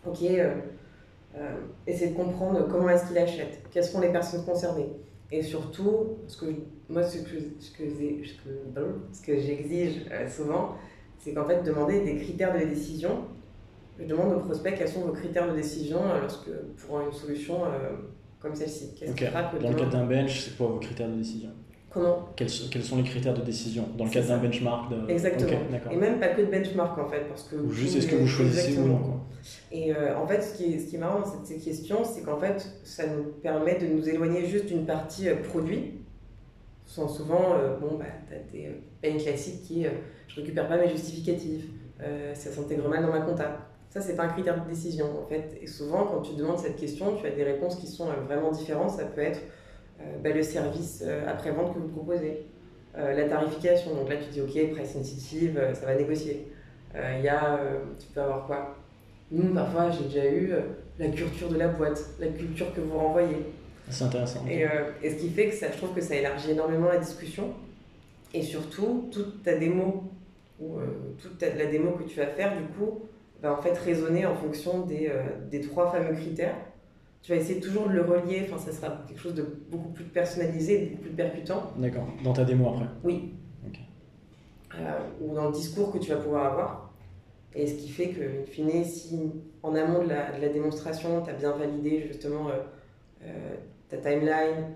ok, 0.06 0.22
euh, 0.22 0.54
euh, 1.36 1.56
essayer 1.86 2.12
de 2.12 2.16
comprendre 2.16 2.66
comment 2.68 2.88
est-ce 2.88 3.08
qu'il 3.08 3.18
achète, 3.18 3.62
quelles 3.70 3.84
sont 3.84 4.00
les 4.00 4.12
personnes 4.12 4.44
concernées. 4.44 4.90
Et 5.30 5.42
surtout, 5.42 6.18
ce 6.26 6.36
que, 6.36 6.46
moi, 6.88 7.02
ce 7.02 7.18
que, 7.18 7.30
ce 7.58 7.70
que, 7.72 7.84
ce 9.12 9.22
que 9.22 9.40
j'exige 9.40 10.06
euh, 10.10 10.28
souvent, 10.28 10.76
c'est 11.18 11.32
qu'en 11.32 11.46
fait, 11.46 11.62
demander 11.62 12.04
des 12.04 12.16
critères 12.16 12.58
de 12.58 12.64
décision. 12.64 13.24
Je 13.98 14.04
demande 14.04 14.34
aux 14.34 14.40
prospects 14.40 14.74
quels 14.76 14.88
sont 14.88 15.02
vos 15.02 15.12
critères 15.12 15.48
de 15.48 15.56
décision 15.56 16.00
lorsque, 16.20 16.50
pour 16.76 17.00
une 17.00 17.12
solution 17.12 17.60
comme 18.40 18.54
celle-ci. 18.54 18.90
Okay. 19.08 19.28
Dans 19.60 19.70
le 19.70 19.76
cadre 19.76 19.90
d'un 19.90 20.04
bench, 20.04 20.40
c'est 20.40 20.56
quoi 20.56 20.66
vos 20.66 20.80
critères 20.80 21.08
de 21.08 21.14
décision? 21.14 21.50
Comment 21.94 22.28
quels, 22.34 22.50
quels, 22.72 22.82
sont 22.82 22.96
les 22.96 23.04
critères 23.04 23.34
de 23.34 23.42
décision 23.42 23.86
dans 23.96 24.04
le 24.04 24.10
cadre 24.10 24.26
d'un 24.26 24.38
benchmark 24.38 24.92
Exactement. 25.08 25.60
et 25.92 25.96
même 25.96 26.18
pas 26.18 26.28
que 26.28 26.40
de 26.40 26.46
benchmark 26.46 26.98
en 26.98 27.08
fait. 27.08 27.20
Parce 27.28 27.44
que 27.44 27.54
ou 27.54 27.70
juste 27.70 27.96
est-ce 27.96 28.08
que 28.08 28.16
vous 28.16 28.26
choisissez 28.26 28.76
ou 28.78 28.88
non 28.88 28.98
quoi. 28.98 29.20
Et 29.70 29.94
euh, 29.94 30.18
en 30.18 30.26
fait, 30.26 30.42
ce 30.42 30.56
qui, 30.56 30.74
est, 30.74 30.78
ce 30.78 30.86
qui 30.86 30.96
est 30.96 30.98
marrant 30.98 31.20
dans 31.20 31.44
ces 31.44 31.58
questions, 31.58 32.02
c'est 32.04 32.22
qu'en 32.22 32.38
fait, 32.38 32.66
ça 32.82 33.06
nous 33.06 33.24
permet 33.42 33.78
de 33.78 33.86
nous 33.86 34.08
éloigner 34.08 34.44
juste 34.46 34.66
d'une 34.66 34.86
partie 34.86 35.28
euh, 35.28 35.36
produit. 35.36 36.00
Sans 36.84 37.08
souvent, 37.08 37.54
euh, 37.54 37.76
bon, 37.76 37.96
bah, 37.96 38.06
tu 38.28 38.34
as 38.34 38.38
des 38.52 38.70
peines 39.00 39.18
classiques 39.18 39.62
qui 39.62 39.86
je 40.28 40.40
récupère 40.40 40.68
pas 40.68 40.76
mes 40.76 40.88
justificatifs, 40.88 41.64
ça 42.34 42.50
s'intègre 42.50 42.88
mal 42.88 43.02
dans 43.02 43.12
ma 43.12 43.20
compta. 43.20 43.68
Ça, 43.88 44.00
c'est 44.00 44.16
pas 44.16 44.24
un 44.24 44.28
critère 44.28 44.62
de 44.62 44.68
décision 44.68 45.06
en 45.22 45.26
fait. 45.26 45.56
Et 45.62 45.66
souvent, 45.66 46.04
quand 46.06 46.20
tu 46.20 46.34
demandes 46.34 46.58
cette 46.58 46.76
question, 46.76 47.16
tu 47.16 47.26
as 47.26 47.30
des 47.30 47.44
réponses 47.44 47.76
qui 47.76 47.86
sont 47.86 48.06
vraiment 48.26 48.50
différentes. 48.50 48.90
Ça 48.90 49.04
peut 49.04 49.20
être 49.20 49.40
bah, 50.22 50.30
le 50.30 50.42
service 50.42 51.02
euh, 51.06 51.28
après-vente 51.28 51.74
que 51.74 51.78
vous 51.78 51.88
proposez. 51.88 52.46
Euh, 52.96 53.12
la 53.14 53.28
tarification, 53.28 53.94
donc 53.94 54.08
là 54.08 54.16
tu 54.16 54.30
dis 54.30 54.40
ok, 54.40 54.72
price 54.72 54.92
sensitive, 54.92 55.60
ça 55.74 55.86
va 55.86 55.94
négocier. 55.94 56.48
Il 56.94 57.24
y 57.24 57.28
a, 57.28 57.58
tu 57.98 58.06
peux 58.14 58.20
avoir 58.20 58.46
quoi? 58.46 58.76
Nous, 59.32 59.52
parfois, 59.52 59.90
j'ai 59.90 60.04
déjà 60.04 60.30
eu 60.30 60.52
la 60.96 61.08
culture 61.08 61.48
de 61.48 61.56
la 61.56 61.66
boîte, 61.66 62.00
la 62.20 62.28
culture 62.28 62.72
que 62.72 62.80
vous 62.80 62.96
renvoyez. 62.96 63.46
C'est 63.90 64.04
intéressant. 64.04 64.44
Et, 64.48 64.64
et, 65.02 65.10
ce 65.10 65.16
qui 65.16 65.28
fait 65.30 65.48
que 65.48 65.56
ça, 65.56 65.72
je 65.72 65.76
trouve 65.76 65.92
que 65.92 66.00
ça 66.00 66.14
élargit 66.14 66.52
énormément 66.52 66.86
la 66.86 66.98
discussion. 66.98 67.52
Et 68.32 68.42
surtout, 68.42 69.08
toute 69.10 69.42
ta 69.42 69.56
démo, 69.56 70.04
ou 70.60 70.76
toute 71.20 71.42
la 71.42 71.66
démo 71.66 71.96
que 71.96 72.04
tu 72.04 72.16
vas 72.20 72.26
faire, 72.26 72.56
du 72.56 72.62
coup, 72.62 73.00
va 73.42 73.58
en 73.58 73.60
fait 73.60 73.76
raisonner 73.76 74.24
en 74.24 74.36
fonction 74.36 74.86
des, 74.86 75.10
des 75.50 75.62
trois 75.62 75.90
fameux 75.90 76.14
critères 76.14 76.54
tu 77.24 77.32
vas 77.32 77.38
essayer 77.38 77.58
toujours 77.58 77.88
de 77.88 77.94
le 77.94 78.02
relier, 78.02 78.42
enfin 78.44 78.58
ça 78.58 78.70
sera 78.70 79.02
quelque 79.08 79.18
chose 79.18 79.34
de 79.34 79.46
beaucoup 79.70 79.88
plus 79.88 80.04
personnalisé, 80.04 80.90
beaucoup 80.90 81.02
plus 81.04 81.10
percutant. 81.12 81.72
D'accord, 81.78 82.06
dans 82.22 82.34
ta 82.34 82.44
démo 82.44 82.68
après? 82.68 82.84
Oui. 83.02 83.32
Euh, 84.74 84.98
ou 85.22 85.34
dans 85.34 85.46
le 85.46 85.52
discours 85.52 85.90
que 85.90 85.96
tu 85.96 86.10
vas 86.10 86.18
pouvoir 86.18 86.52
avoir. 86.52 86.92
Et 87.54 87.66
ce 87.66 87.76
qui 87.76 87.88
fait 87.88 88.08
que, 88.08 88.20
in 88.20 88.44
fine, 88.44 88.84
si 88.84 89.32
en 89.62 89.74
amont 89.74 90.02
de 90.02 90.08
la, 90.08 90.32
de 90.32 90.42
la 90.42 90.50
démonstration, 90.50 91.22
tu 91.22 91.30
as 91.30 91.32
bien 91.32 91.52
validé 91.52 92.04
justement 92.06 92.50
euh, 92.50 92.58
euh, 93.24 93.54
ta 93.88 93.96
timeline, 93.96 94.72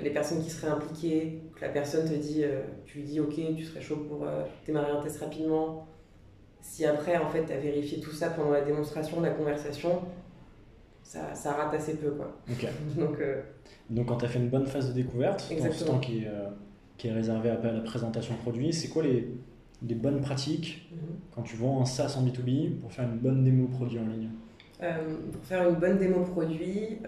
les 0.00 0.10
personnes 0.10 0.40
qui 0.40 0.50
seraient 0.50 0.70
impliquées, 0.70 1.42
que 1.56 1.60
la 1.62 1.68
personne 1.68 2.08
te 2.08 2.14
dit, 2.14 2.44
tu 2.84 2.98
lui 2.98 3.04
dis 3.04 3.18
ok, 3.18 3.34
tu 3.56 3.64
serais 3.64 3.80
chaud 3.80 4.06
pour 4.08 4.24
démarrer 4.64 4.92
un 4.92 5.02
test 5.02 5.18
rapidement. 5.18 5.88
Si 6.60 6.86
après, 6.86 7.16
en 7.16 7.28
fait, 7.28 7.44
tu 7.44 7.52
as 7.52 7.58
vérifié 7.58 7.98
tout 7.98 8.12
ça 8.12 8.30
pendant 8.30 8.52
la 8.52 8.60
démonstration, 8.60 9.20
la 9.20 9.30
conversation, 9.30 10.02
ça, 11.04 11.34
ça 11.34 11.52
rate 11.52 11.74
assez 11.74 11.94
peu. 11.94 12.10
Quoi. 12.10 12.34
Donc, 12.96 13.20
euh, 13.20 13.42
Donc 13.90 14.06
quand 14.06 14.16
tu 14.16 14.24
as 14.24 14.28
fait 14.28 14.38
une 14.38 14.48
bonne 14.48 14.66
phase 14.66 14.88
de 14.88 14.92
découverte, 14.94 15.52
dans 15.56 15.72
ce 15.72 15.84
temps 15.84 16.00
qui 16.00 16.24
est, 16.24 16.28
euh, 16.28 16.48
qui 16.96 17.08
est 17.08 17.12
réservé 17.12 17.50
à 17.50 17.72
la 17.72 17.80
présentation 17.80 18.34
produit, 18.36 18.72
c'est 18.72 18.88
quoi 18.88 19.02
les, 19.02 19.28
les 19.86 19.94
bonnes 19.94 20.20
pratiques 20.20 20.90
mhm. 20.90 21.16
quand 21.34 21.42
tu 21.42 21.56
vends 21.56 21.80
un 21.80 21.84
SaaS 21.84 22.16
en 22.18 22.26
B2B 22.26 22.80
pour 22.80 22.90
faire 22.90 23.04
une 23.04 23.18
bonne 23.18 23.44
démo 23.44 23.68
produit 23.68 23.98
en 23.98 24.06
ligne? 24.06 24.30
Euh, 24.82 24.96
pour 25.30 25.44
faire 25.44 25.68
une 25.68 25.76
bonne 25.76 25.98
démo 25.98 26.24
produit, 26.24 26.98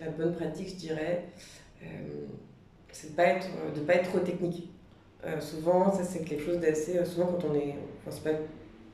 la 0.00 0.10
bonne 0.10 0.34
pratique, 0.34 0.68
je 0.70 0.76
dirais, 0.76 1.28
c'est 2.90 3.12
de 3.12 3.16
pas 3.16 3.24
être, 3.24 3.48
de 3.74 3.80
pas 3.80 3.94
être 3.94 4.10
trop 4.10 4.18
technique. 4.18 4.68
Souvent, 5.40 5.92
ça 5.92 6.02
c'est 6.02 6.24
quelque 6.24 6.44
chose 6.44 6.58
d'assez. 6.58 7.02
Souvent, 7.04 7.26
quand 7.26 7.48
on 7.50 7.54
est, 7.54 7.76
enfin, 8.00 8.10
c'est 8.10 8.24
pas 8.24 8.38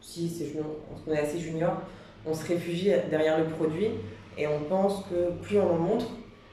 si 0.01 0.29
c'est 0.29 0.46
junior, 0.46 0.66
quand 0.88 1.11
on 1.11 1.14
est 1.14 1.18
assez 1.18 1.38
junior, 1.38 1.83
on 2.29 2.35
se 2.35 2.47
réfugie 2.47 2.93
derrière 3.11 3.38
le 3.38 3.45
produit 3.45 3.91
et 4.37 4.47
on 4.47 4.61
pense 4.69 5.05
que 5.07 5.31
plus 5.43 5.59
on 5.59 5.71
en 5.71 5.79
montre 5.79 6.07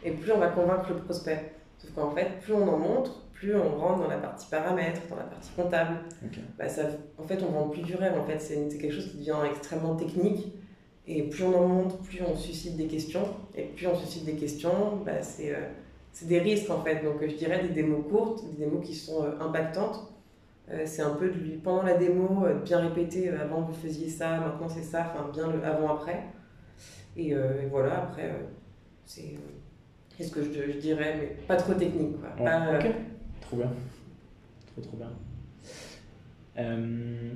et 0.04 0.12
plus 0.12 0.32
on 0.32 0.38
va 0.38 0.48
convaincre 0.48 0.90
le 0.90 0.98
prospect. 0.98 1.54
Sauf 1.78 1.92
qu'en 1.94 2.12
fait, 2.12 2.40
plus 2.42 2.54
on 2.54 2.68
en 2.68 2.78
montre, 2.78 3.26
plus 3.34 3.56
on 3.56 3.78
rentre 3.78 4.04
dans 4.04 4.08
la 4.08 4.18
partie 4.18 4.48
paramètres, 4.50 5.02
dans 5.10 5.18
la 5.18 5.24
partie 5.24 5.52
comptable. 5.56 5.98
Bah, 6.58 6.70
ça, 6.70 6.84
en 7.18 7.24
fait, 7.24 7.40
on 7.44 7.52
vend 7.52 7.70
plus 7.70 7.82
du 7.82 7.96
rêve. 7.96 8.18
En 8.18 8.26
fait, 8.26 8.40
c'est 8.40 8.78
quelque 8.78 8.94
chose 8.94 9.12
qui 9.12 9.18
devient 9.18 9.36
extrêmement 9.50 9.96
technique. 9.96 10.54
Et 11.08 11.24
plus 11.24 11.44
on 11.44 11.56
en 11.56 11.68
montre, 11.68 11.98
plus 11.98 12.22
on 12.24 12.36
suscite 12.36 12.78
des 12.78 12.88
questions. 12.88 13.28
Et 13.56 13.64
plus 13.64 13.88
on 13.88 13.96
suscite 13.96 14.26
des 14.26 14.36
questions, 14.36 14.98
bah, 15.06 15.22
c'est 15.22 15.54
euh, 15.54 15.60
des 16.24 16.40
risques 16.40 16.70
en 16.70 16.82
fait. 16.82 17.04
Donc, 17.04 17.18
je 17.22 17.36
dirais 17.36 17.62
des 17.62 17.70
démos 17.70 18.06
courtes, 18.10 18.44
des 18.52 18.66
démos 18.66 18.86
qui 18.86 18.96
sont 18.96 19.24
euh, 19.24 19.40
impactantes. 19.40 20.00
Euh, 20.72 20.82
c'est 20.86 21.04
un 21.04 21.14
peu 21.16 21.28
de 21.30 21.34
lui, 21.38 21.52
pendant 21.58 21.84
la 21.84 21.96
démo, 21.96 22.44
euh, 22.46 22.56
de 22.56 22.60
bien 22.64 22.80
répéter 22.80 23.30
euh, 23.30 23.42
avant 23.44 23.62
vous 23.62 23.74
faisiez 23.74 24.10
ça, 24.10 24.40
maintenant 24.40 24.68
c'est 24.68 24.82
ça, 24.82 25.14
enfin 25.14 25.30
bien 25.32 25.52
le 25.52 25.64
avant-après. 25.64 26.24
Et, 27.18 27.30
et 27.30 27.66
voilà, 27.72 28.00
après, 28.04 28.30
c'est 29.06 29.36
qu'est-ce 30.18 30.32
que 30.32 30.44
je, 30.44 30.72
je 30.72 30.78
dirais, 30.80 31.16
mais 31.20 31.28
pas 31.48 31.56
trop 31.56 31.74
technique. 31.74 32.18
Quoi. 32.20 32.30
Ouais, 32.44 32.52
Pas, 32.52 32.78
ok. 32.78 32.94
Trop 33.42 33.58
bien. 33.58 33.72
Trop 34.74 34.82
trop 34.82 34.98
bien. 34.98 35.12
Euh, 36.58 37.30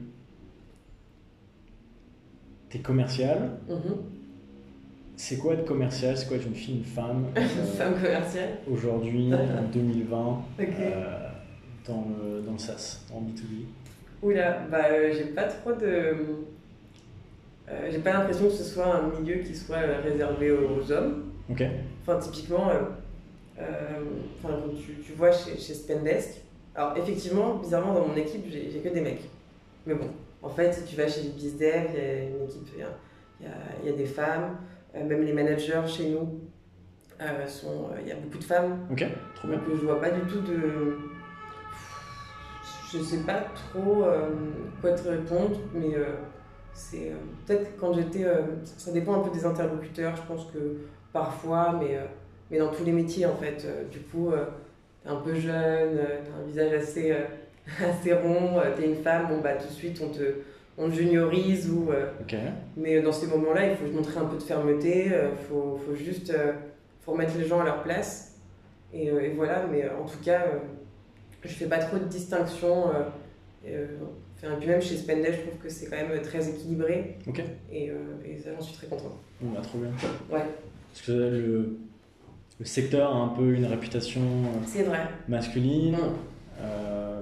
T'es 2.69 2.79
commercial. 2.79 3.51
mhm. 3.67 3.95
C'est 5.15 5.37
quoi 5.37 5.53
être 5.53 5.65
commercial? 5.65 6.17
C'est 6.17 6.27
quoi 6.27 6.37
être 6.37 6.47
une 6.47 6.55
fille, 6.55 6.77
une 6.79 6.83
femme 6.83 7.25
euh, 7.37 7.41
Femme 7.41 7.93
commerciale. 7.95 8.57
aujourd'hui, 8.71 9.33
en 9.33 9.63
2020, 9.73 10.17
Ok. 10.27 10.65
euh, 10.79 11.28
dans, 11.89 12.05
le, 12.23 12.41
dans 12.41 12.53
le 12.53 12.57
SaaS, 12.57 12.99
en 13.13 13.19
B2B 13.21 13.65
Oula, 14.21 14.59
bah 14.71 14.85
euh, 14.91 15.11
j'ai 15.13 15.25
pas 15.25 15.43
trop 15.43 15.71
de. 15.73 15.85
euh, 17.69 17.89
j'ai 17.91 17.99
pas 17.99 18.13
l'impression 18.13 18.45
que 18.45 18.51
ce 18.53 18.63
soit 18.63 18.95
un 18.95 19.09
milieu 19.19 19.35
qui 19.43 19.55
soit 19.55 19.77
euh, 19.77 20.01
réservé 20.03 20.51
aux 20.51 20.91
hommes. 20.91 21.25
Ok. 21.49 21.63
Enfin, 22.01 22.19
typiquement, 22.19 22.69
euh, 22.69 23.63
enfin, 24.43 24.55
tu, 24.77 24.93
tu 25.05 25.13
vois 25.13 25.31
chez, 25.31 25.57
chez 25.57 25.73
Spendesk, 25.73 26.41
alors 26.75 26.97
effectivement, 26.97 27.55
bizarrement, 27.55 27.93
dans 27.93 28.07
mon 28.07 28.15
équipe, 28.15 28.43
j'ai 28.49 28.79
que 28.79 28.89
des 28.89 29.01
mecs. 29.01 29.23
Mais 29.85 29.93
bon, 29.95 30.07
en 30.41 30.49
fait, 30.49 30.73
si 30.73 30.83
tu 30.85 30.95
vas 30.95 31.07
chez 31.07 31.21
les 31.23 31.29
BizDev, 31.29 31.87
il 31.93 31.97
y 31.97 32.01
a 32.03 32.23
une 32.23 32.43
équipe, 32.43 32.67
il 32.75 32.79
y 32.79 32.83
a, 32.83 32.89
y 33.41 33.45
a- 33.45 33.89
y 33.91 33.93
a 33.93 33.97
des 33.97 34.05
femmes, 34.05 34.57
même 34.93 35.23
les 35.23 35.33
managers 35.33 35.81
chez 35.87 36.09
nous, 36.09 36.39
il 37.21 38.07
y 38.07 38.11
a 38.11 38.15
beaucoup 38.15 38.37
de 38.37 38.43
femmes. 38.43 38.85
Ok. 38.91 39.05
Trop 39.35 39.47
bien. 39.47 39.57
Donc 39.57 39.65
je 39.79 39.85
vois 39.85 39.99
pas 40.01 40.09
du 40.11 40.21
tout 40.21 40.41
de. 40.41 40.97
Je 42.91 42.99
sais 43.03 43.19
pas 43.19 43.45
trop 43.71 44.03
euh, 44.03 44.29
quoi 44.81 44.91
te 44.93 45.07
répondre, 45.07 45.57
mais 45.73 45.95
euh, 45.95 46.05
c'est 46.73 47.09
euh, 47.11 47.15
peut-être 47.45 47.77
quand 47.79 47.93
j'étais. 47.93 48.25
ça 48.77 48.91
dépend 48.91 49.15
un 49.15 49.19
peu 49.19 49.29
des 49.31 49.45
interlocuteurs, 49.45 50.15
je 50.15 50.21
pense 50.23 50.45
que 50.51 50.77
parfois, 51.13 51.77
mais, 51.79 51.99
mais 52.49 52.57
dans 52.59 52.69
tous 52.71 52.83
les 52.83 52.91
métiers 52.91 53.25
en 53.25 53.35
fait. 53.35 53.65
Du 53.91 53.99
coup, 53.99 54.31
t'es 55.03 55.09
un 55.09 55.17
peu 55.17 55.33
jeune, 55.35 55.99
t'as 56.25 56.41
un 56.41 56.45
visage 56.47 56.73
assez, 56.73 57.13
assez 57.83 58.13
rond, 58.13 58.59
t'es 58.75 58.85
une 58.85 58.95
femme, 59.03 59.27
bon 59.27 59.39
bah 59.41 59.53
tout 59.55 59.67
de 59.67 59.73
suite 59.73 60.01
on 60.03 60.09
te, 60.09 60.23
on 60.77 60.89
te 60.89 60.95
juniorise 60.95 61.69
ou. 61.69 61.91
euh, 61.91 62.07
Ok. 62.21 62.35
mais 62.77 63.01
dans 63.01 63.11
ces 63.11 63.27
moments-là, 63.27 63.67
il 63.67 63.75
faut 63.77 63.85
montrer 63.93 64.19
un 64.19 64.25
peu 64.25 64.37
de 64.37 64.43
fermeté, 64.43 65.05
il 65.07 65.47
faut, 65.47 65.79
faut 65.85 65.95
juste 65.95 66.33
faut 67.01 67.11
remettre 67.11 67.37
les 67.37 67.45
gens 67.45 67.59
à 67.59 67.65
leur 67.65 67.83
place. 67.83 68.37
Et, 68.93 69.07
et 69.07 69.29
voilà, 69.35 69.65
mais 69.71 69.87
en 69.89 70.05
tout 70.05 70.17
cas, 70.23 70.41
je 71.47 71.53
fais 71.53 71.65
pas 71.67 71.77
trop 71.79 71.97
de 71.97 72.05
distinction. 72.05 72.89
euh, 72.89 73.03
euh, 73.67 73.85
enfin, 74.37 74.55
puis 74.59 74.67
même 74.67 74.81
chez 74.81 74.97
Spendesk, 74.97 75.31
je 75.39 75.47
trouve 75.49 75.59
que 75.63 75.69
c'est 75.69 75.87
quand 75.87 75.97
même 75.97 76.21
très 76.21 76.47
équilibré. 76.49 77.17
Ok. 77.27 77.41
Et, 77.71 77.89
euh, 77.89 77.95
et 78.25 78.37
ça, 78.37 78.49
j'en 78.55 78.61
suis 78.61 78.75
très 78.75 78.87
contente. 78.87 79.13
Bon, 79.41 79.51
bah, 79.53 79.61
trop 79.61 79.77
bien. 79.79 79.89
Ouais, 80.31 80.43
Parce 80.93 81.05
que 81.05 81.11
le, 81.11 81.77
le 82.59 82.65
secteur 82.65 83.13
a 83.15 83.17
un 83.19 83.27
peu 83.29 83.53
une 83.53 83.65
réputation 83.65 84.21
euh, 84.21 84.59
c'est 84.65 84.83
vrai. 84.83 85.01
masculine. 85.27 85.97
Euh, 86.61 87.21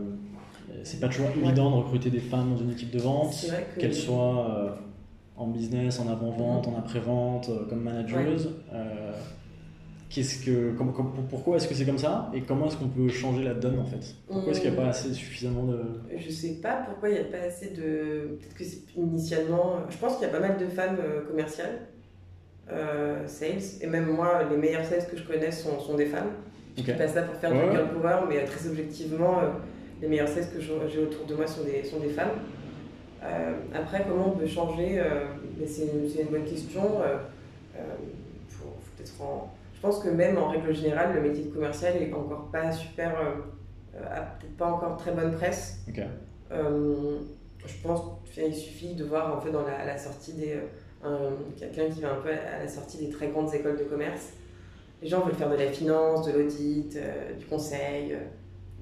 c'est 0.83 0.99
pas 0.99 1.07
toujours 1.09 1.27
évident 1.35 1.71
de 1.71 1.75
recruter 1.77 2.09
des 2.09 2.19
femmes 2.19 2.51
dans 2.53 2.57
une 2.61 2.71
équipe 2.71 2.91
de 2.91 2.99
vente, 2.99 3.35
qu'elles 3.77 3.93
soient 3.95 4.49
euh, 4.49 4.69
en 5.35 5.47
business, 5.47 5.99
en 5.99 6.07
avant-vente, 6.07 6.67
en 6.67 6.77
après-vente, 6.77 7.49
euh, 7.49 7.65
comme 7.67 7.81
manageuse. 7.81 8.51
Euh, 8.73 9.11
qu'est-ce 10.09 10.45
que, 10.45 10.71
comme- 10.77 10.93
comme- 10.93 11.13
pourquoi 11.29 11.57
est-ce 11.57 11.67
que 11.67 11.73
c'est 11.73 11.85
comme 11.85 11.97
ça 11.97 12.31
et 12.33 12.41
comment 12.41 12.67
est-ce 12.67 12.77
qu'on 12.77 12.87
peut 12.87 13.09
changer 13.09 13.43
la 13.43 13.53
donne 13.53 13.79
en 13.79 13.85
fait? 13.85 14.15
Pourquoi 14.27 14.51
est-ce 14.51 14.61
qu'il 14.61 14.71
n'y 14.71 14.77
a 14.77 14.81
pas 14.81 14.87
assez 14.89 15.13
suffisamment 15.13 15.63
de. 15.63 15.79
Je 16.17 16.31
sais 16.31 16.53
pas 16.61 16.83
pourquoi 16.87 17.09
il 17.09 17.13
n'y 17.15 17.19
a 17.21 17.23
pas 17.25 17.45
assez 17.45 17.67
de. 17.71 18.37
Peut-être 18.39 18.55
que 18.55 18.63
c'est 18.63 18.79
initialement. 18.95 19.81
Je 19.89 19.97
pense 19.97 20.15
qu'il 20.17 20.27
y 20.27 20.29
a 20.29 20.33
pas 20.33 20.39
mal 20.39 20.57
de 20.57 20.65
femmes 20.67 20.97
euh, 21.03 21.21
commerciales, 21.27 21.79
euh, 22.71 23.27
sales, 23.27 23.61
et 23.81 23.87
même 23.87 24.07
moi, 24.11 24.43
les 24.49 24.57
meilleures 24.57 24.85
sales 24.85 25.07
que 25.09 25.17
je 25.17 25.23
connais 25.23 25.51
sont, 25.51 25.79
sont 25.79 25.95
des 25.95 26.05
femmes. 26.05 26.29
Je 26.77 26.83
dis 26.83 26.91
pas 26.93 27.07
ça 27.07 27.23
pour 27.23 27.35
faire 27.35 27.51
Ouais, 27.51 27.65
du 27.69 27.71
girl 27.75 27.89
power, 28.01 28.19
mais 28.29 28.43
très 28.45 28.67
objectivement, 28.69 29.39
euh, 29.39 29.47
les 30.01 30.07
meilleures 30.07 30.27
sales 30.27 30.47
que 30.53 30.59
j'ai 30.61 30.99
autour 31.01 31.25
de 31.25 31.33
moi 31.35 31.47
sont 31.47 31.63
des, 31.63 31.83
sont 31.83 31.99
des 31.99 32.09
femmes. 32.09 32.31
Euh, 33.23 33.53
après, 33.73 34.05
comment 34.07 34.33
on 34.35 34.37
peut 34.37 34.45
changer 34.47 34.99
euh, 34.99 35.25
C'est 35.65 35.83
une, 35.87 36.03
une 36.21 36.27
bonne 36.31 36.45
question. 36.45 36.81
faut- 38.47 38.65
faut 38.79 38.91
peut-être 38.95 39.21
en- 39.21 39.51
Je 39.77 39.81
pense 39.81 39.99
que 39.99 40.09
même 40.09 40.37
en 40.39 40.47
règle 40.49 40.73
générale, 40.73 41.13
le 41.13 41.21
métier 41.21 41.43
de 41.45 41.49
commercial 41.53 41.93
n'est 41.99 42.11
encore 42.11 42.49
pas 42.51 42.71
super. 42.71 43.13
euh, 43.19 43.23
euh, 43.95 44.05
a 44.11 44.21
peut-être 44.21 44.57
pas 44.57 44.71
encore 44.71 44.97
très 44.97 45.11
bonne 45.11 45.33
presse. 45.33 45.79
Euh, 46.51 47.17
je 47.65 47.73
pense 47.83 48.01
qu'il 48.33 48.55
suffit 48.55 48.95
de 48.95 49.03
voir 49.03 49.35
en 49.37 49.39
fait 49.39 49.51
dans 49.51 49.61
la, 49.63 49.75
à 49.79 49.85
la 49.85 49.97
sortie 49.97 50.33
des 50.33 50.53
euh, 50.53 50.61
un- 51.03 51.31
quelqu'un 51.59 51.89
qui 51.93 52.01
va 52.01 52.11
un 52.13 52.21
peu 52.21 52.29
à 52.29 52.59
la 52.63 52.67
sortie 52.67 52.97
des 52.97 53.09
très 53.09 53.27
grandes 53.27 53.53
écoles 53.53 53.77
de 53.77 53.83
commerce. 53.83 54.29
Les 55.01 55.07
gens 55.07 55.21
veulent 55.21 55.35
faire 55.35 55.49
de 55.49 55.55
la 55.57 55.67
finance, 55.67 56.25
de 56.25 56.31
l'audit, 56.31 56.97
du 57.37 57.45
conseil, 57.45 58.17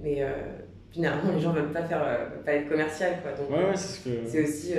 mais 0.02 0.26
généralement 0.94 1.34
les 1.34 1.42
gens 1.42 1.52
veulent 1.52 1.72
pas 1.74 1.84
faire 1.84 2.00
veulent 2.34 2.44
pas 2.46 2.54
être 2.54 2.70
commercial 2.70 3.16
quoi. 3.22 3.32
Donc 3.34 3.50
Ouais, 3.50 3.66
ouais, 3.70 3.76
c'est 3.76 4.00
ce 4.00 4.04
que. 4.06 4.26
c'est 4.26 4.44
aussi 4.44 4.74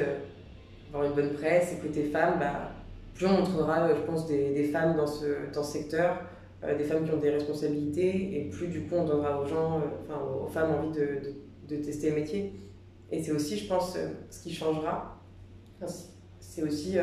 avoir 0.88 1.04
une 1.10 1.12
bonne 1.14 1.34
presse 1.34 1.74
et 1.74 1.76
côté 1.86 2.04
femmes, 2.04 2.38
bah, 2.40 2.70
plus 3.16 3.26
on 3.26 3.32
montrera, 3.38 3.88
euh, 3.88 3.94
je 3.96 4.02
pense, 4.02 4.26
des, 4.26 4.50
des 4.52 4.64
femmes 4.64 4.96
dans 4.96 5.06
ce, 5.06 5.52
dans 5.52 5.62
ce 5.62 5.72
secteur, 5.78 6.20
euh, 6.64 6.76
des 6.76 6.84
femmes 6.84 7.04
qui 7.04 7.10
ont 7.12 7.18
des 7.18 7.30
responsabilités, 7.30 8.38
et 8.38 8.44
plus 8.50 8.68
du 8.68 8.82
coup 8.82 8.94
on 8.96 9.04
donnera 9.04 9.40
aux 9.40 9.46
gens, 9.46 9.78
euh, 9.78 9.82
enfin 10.04 10.20
aux 10.44 10.46
femmes 10.46 10.70
envie 10.78 10.92
de, 10.98 11.06
de, 11.68 11.76
de 11.76 11.82
tester 11.82 12.10
le 12.10 12.16
métier. 12.16 12.52
Et 13.10 13.22
c'est 13.22 13.32
aussi, 13.32 13.56
je 13.58 13.68
pense, 13.68 13.96
ce 14.30 14.42
qui 14.42 14.52
changera, 14.52 15.20
c'est- 15.86 16.62
aussi 16.62 16.96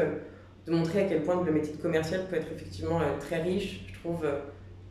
de 0.66 0.72
montrer 0.72 1.04
à 1.04 1.06
quel 1.08 1.22
point 1.24 1.42
le 1.44 1.52
métier 1.52 1.74
de 1.76 1.82
commercial 1.82 2.22
peut 2.30 2.36
être 2.38 2.52
effectivement 2.52 3.00
très 3.20 3.42
riche. 3.42 3.86
Je 3.88 4.00
trouve, 4.00 4.26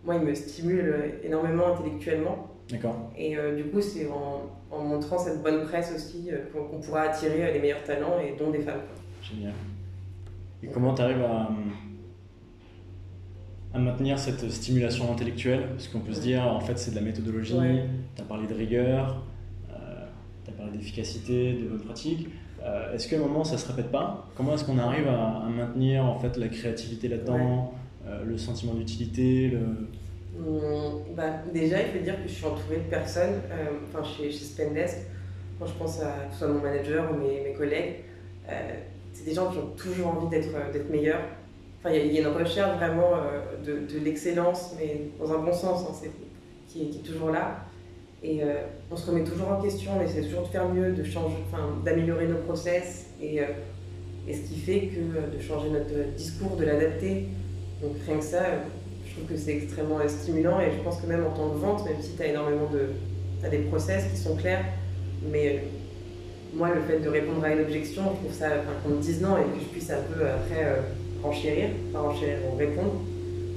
moi, 0.04 0.14
il 0.16 0.22
me 0.22 0.35
stimule 0.35 1.14
énormément 1.24 1.66
intellectuellement. 1.74 2.48
D'accord. 2.70 3.11
Et 3.18 3.37
euh, 3.37 3.56
du 3.56 3.64
coup, 3.64 3.80
c'est 3.82 4.06
en, 4.08 4.42
en 4.70 4.78
montrant 4.85 5.18
cette 5.18 5.42
bonne 5.42 5.64
presse 5.64 5.92
aussi 5.94 6.30
euh, 6.30 6.38
qu'on 6.52 6.80
pourra 6.80 7.02
attirer 7.02 7.52
les 7.52 7.58
meilleurs 7.58 7.82
talents, 7.85 8.18
et 8.20 8.37
dont 8.38 8.50
des 8.50 8.61
femmes. 8.61 8.82
Génial. 9.22 9.52
Et 10.62 10.68
comment 10.68 10.94
tu 10.94 11.03
arrives 11.03 11.22
à, 11.22 11.48
à 13.75 13.79
maintenir 13.79 14.18
cette 14.18 14.48
stimulation 14.51 15.11
intellectuelle? 15.12 15.68
Parce 15.70 15.88
qu'on 15.88 16.01
peut 16.01 16.12
se 16.12 16.20
dire, 16.20 16.42
en 16.46 16.61
fait, 16.61 16.79
c'est 16.79 16.90
de 16.92 16.96
la 16.96 17.03
méthodologie, 17.03 17.55
Ouais. 17.55 17.85
tu 18.14 18.22
as 18.22 18.25
parlé 18.25 18.46
de 18.46 18.55
rigueur, 18.55 19.22
tu 20.44 20.51
as 20.51 20.55
parlé 20.55 20.72
d'efficacité, 20.77 21.55
de 21.55 21.68
bonnes 21.68 21.81
pratiques. 21.81 22.29
Euh, 22.62 22.94
est-ce 22.94 23.09
qu'à 23.09 23.16
un 23.16 23.20
moment, 23.20 23.42
ça 23.44 23.59
se 23.59 23.66
répète 23.68 23.90
pas? 23.90 24.29
Comment 24.37 24.55
est-ce 24.55 24.64
qu'on 24.64 24.79
arrive 24.79 25.09
à, 25.09 25.38
à 25.44 25.48
maintenir 25.48 26.05
en 26.05 26.18
fait, 26.18 26.37
la 26.37 26.48
créativité 26.48 27.09
là-dedans, 27.09 27.75
euh, 28.07 28.25
le 28.25 28.38
sentiment 28.38 28.75
d'utilité 28.75 29.48
le... 29.48 29.59
Hum, 30.38 31.03
bah, 31.16 31.25
déjà, 31.53 31.83
il 31.83 31.88
faut 31.98 32.05
dire 32.05 32.16
que 32.22 32.29
je 32.29 32.33
suis 32.35 32.44
entourée 32.46 32.77
de 32.77 32.88
personnes, 32.90 33.35
euh, 33.51 33.66
enfin 33.88 34.03
chez, 34.05 34.31
chez 34.31 34.44
Spendesk, 34.44 34.98
quand 35.59 35.66
je 35.66 35.72
pense 35.75 36.01
à 36.01 36.14
soit 36.33 36.48
mon 36.48 36.61
manager 36.61 37.12
ou 37.12 37.16
mes, 37.16 37.42
mes 37.48 37.53
collègues, 37.53 37.96
euh, 38.48 38.72
c'est 39.22 39.30
des 39.30 39.37
gens 39.37 39.50
qui 39.50 39.58
ont 39.58 39.70
toujours 39.76 40.08
envie 40.08 40.28
d'être 40.28 40.48
euh, 40.54 40.90
meilleurs. 40.90 41.20
Enfin, 41.78 41.94
il 41.94 42.12
y 42.12 42.18
a- 42.18 42.20
une 42.20 42.26
recherche 42.26 42.76
vraiment 42.76 43.12
euh, 43.14 43.56
de, 43.64 43.98
l'excellence, 44.04 44.74
mais 44.78 45.02
dans 45.18 45.32
un 45.32 45.38
bon 45.38 45.52
sens, 45.52 45.85
hein, 45.88 46.08
qui, 46.68 46.82
est, 46.82 47.02
toujours 47.04 47.30
là. 47.30 47.64
Et 48.22 48.42
euh, 48.42 48.54
on 48.90 48.96
se 48.96 49.08
remet 49.11 49.24
toujours 49.24 49.50
en 49.50 49.61
question, 49.61 49.92
on 49.98 50.02
essaie 50.02 50.22
toujours 50.22 50.42
de 50.42 50.48
faire 50.48 50.68
mieux, 50.68 50.94
d'améliorer 51.85 52.26
nos 52.26 52.38
process. 52.38 53.06
Et, 53.20 53.40
ce 54.28 54.40
qui 54.48 54.61
fait 54.61 54.88
que 54.88 55.37
de 55.37 55.42
changer 55.42 55.68
notre 55.70 56.14
discours, 56.16 56.56
de 56.56 56.64
l'adapter, 56.64 57.26
donc 57.82 57.92
rien 58.06 58.18
que 58.18 58.24
ça, 58.24 58.42
je 59.04 59.14
trouve 59.14 59.24
que 59.26 59.37
c'est 59.37 59.56
extrêmement 59.56 59.98
stimulant 60.06 60.61
et 60.61 60.70
je 60.70 60.80
pense 60.85 61.00
que 61.00 61.06
même 61.06 61.26
en 61.26 61.30
temps 61.30 61.48
de 61.48 61.58
vente, 61.58 61.85
même 61.85 62.00
si 62.00 62.14
tu 62.14 62.22
as 62.22 62.26
énormément 62.26 62.70
de. 62.72 62.90
As 63.44 63.48
des 63.48 63.58
process 63.58 64.04
qui 64.12 64.16
sont 64.16 64.37
clairs, 64.37 64.64
mais 65.28 65.64
moi, 66.54 66.68
le 66.74 66.82
fait 66.82 67.00
de 67.02 67.08
répondre 67.08 67.42
à 67.44 67.50
une 67.52 67.60
objection, 67.60 68.02
je 68.14 68.26
trouve 68.26 68.32
ça, 68.38 68.46
enfin, 68.46 68.72
qu'on 68.82 68.96
me 68.96 69.00
dise 69.00 69.20
non 69.22 69.36
et 69.38 69.42
que 69.42 69.60
je 69.60 69.68
puisse 69.68 69.90
un 69.90 70.02
peu 70.12 70.20
après 70.26 70.64
euh, 70.64 70.80
enchérir, 71.24 71.70
pas 71.92 72.00
enchérir, 72.00 72.36
répondre, 72.58 73.00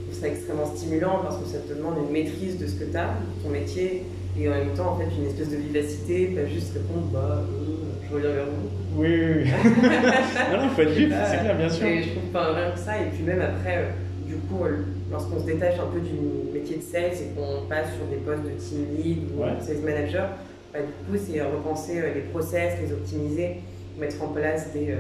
je 0.08 0.12
trouve 0.12 0.22
ça 0.22 0.28
extrêmement 0.30 0.66
stimulant 0.76 1.20
parce 1.24 1.38
que 1.38 1.46
ça 1.46 1.58
te 1.60 1.74
demande 1.74 1.96
une 2.08 2.12
maîtrise 2.14 2.58
de 2.58 2.68
ce 2.68 2.76
que 2.76 2.86
tu 2.86 2.98
as, 2.98 3.10
ton 3.44 3.50
métier, 3.50 4.04
et 4.40 4.48
en 4.50 4.52
même 4.52 4.70
temps, 4.76 4.92
en 4.94 4.98
fait, 4.98 5.08
une 5.18 5.28
espèce 5.28 5.50
de 5.50 5.58
vivacité, 5.58 6.28
pas 6.28 6.46
juste 6.46 6.74
répondre, 6.74 7.08
bah, 7.12 7.42
euh, 7.42 8.08
je 8.10 8.14
reviens 8.16 8.32
vers 8.32 8.46
vous. 8.46 9.02
Oui, 9.02 9.08
oui, 9.10 9.44
oui. 9.44 9.50
non, 10.54 10.64
non, 10.64 10.70
faut 10.70 10.82
être 10.82 10.90
vite, 10.92 11.12
c'est 11.30 11.40
clair, 11.40 11.56
bien 11.58 11.70
sûr. 11.70 11.86
Et 11.88 12.04
je 12.04 12.10
trouve 12.12 12.30
pas 12.32 12.54
rien 12.54 12.72
que 12.72 12.80
ça, 12.80 12.98
et 13.02 13.10
puis 13.14 13.24
même 13.24 13.42
après, 13.42 13.78
euh, 13.78 14.28
du 14.28 14.36
coup, 14.36 14.64
euh, 14.64 14.78
lorsqu'on 15.12 15.40
se 15.40 15.46
détache 15.46 15.76
un 15.80 15.92
peu 15.92 16.00
du 16.00 16.14
métier 16.54 16.78
de 16.78 16.82
sales 16.82 17.12
et 17.12 17.36
qu'on 17.36 17.68
passe 17.68 17.88
sur 17.96 18.06
des 18.08 18.18
postes 18.24 18.44
de 18.44 18.52
team 18.58 18.86
lead 18.98 19.18
ou 19.36 19.42
Ouais. 19.44 19.50
sales 19.62 19.82
manager, 19.84 20.30
bah, 20.76 20.82
du 20.86 21.12
coup, 21.18 21.24
c'est 21.26 21.42
repenser 21.42 22.00
euh, 22.02 22.14
les 22.14 22.22
process, 22.22 22.80
les 22.82 22.92
optimiser, 22.92 23.58
mettre 24.00 24.22
en 24.24 24.28
place 24.30 24.74
des, 24.74 24.92
euh, 24.92 25.00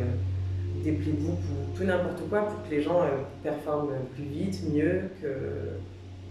des 0.84 0.94
playbooks 0.94 1.32
ou 1.32 1.78
tout 1.78 1.84
n'importe 1.84 2.22
quoi 2.30 2.44
pour 2.48 2.64
que 2.68 2.72
les 2.74 2.82
gens 2.82 3.02
euh, 3.02 3.08
performent 3.44 3.94
plus 4.16 4.24
vite, 4.24 4.62
mieux, 4.74 5.02
que 5.22 5.28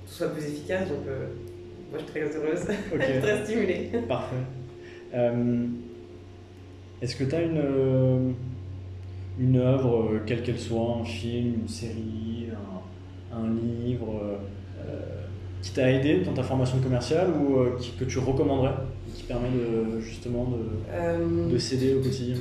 tout 0.07 0.13
soit 0.13 0.29
plus 0.29 0.45
efficace. 0.45 0.89
Donc, 0.89 0.99
moi, 1.07 1.99
je 1.99 2.05
suis 2.05 2.07
très 2.07 2.37
heureuse, 2.37 2.67
je 2.99 3.03
suis 3.13 3.21
très 3.21 3.45
stimulée. 3.45 3.91
Parfait. 4.09 4.37
Euh, 5.15 5.67
Est-ce 7.03 7.17
que 7.17 7.25
tu 7.25 7.35
as 7.35 7.43
une, 7.43 8.35
une 9.39 9.57
œuvre, 9.59 10.21
quelle 10.27 10.43
qu'elle 10.43 10.59
soit, 10.59 10.99
un 11.01 11.05
film, 11.05 11.55
une 11.63 11.69
série, 11.69 12.49
un, 13.33 13.37
un 13.39 13.49
livre, 13.85 14.39
euh, 14.81 14.99
qui 15.63 15.71
t'a 15.73 15.91
aidé 15.91 16.21
dans 16.21 16.33
ta 16.35 16.43
formation 16.43 16.79
commerciale 16.79 17.29
ou 17.31 17.59
euh, 17.59 17.77
qui- 17.81 17.93
que 17.93 18.05
tu 18.05 18.19
recommanderais, 18.19 18.75
qui 19.25 19.33
permet 19.33 19.49
de, 19.51 20.01
justement 20.01 20.45
de, 20.45 20.59
Euh, 20.93 21.49
de 21.49 21.59
s'aider 21.59 21.95
au 21.95 22.01
quotidien 22.03 22.37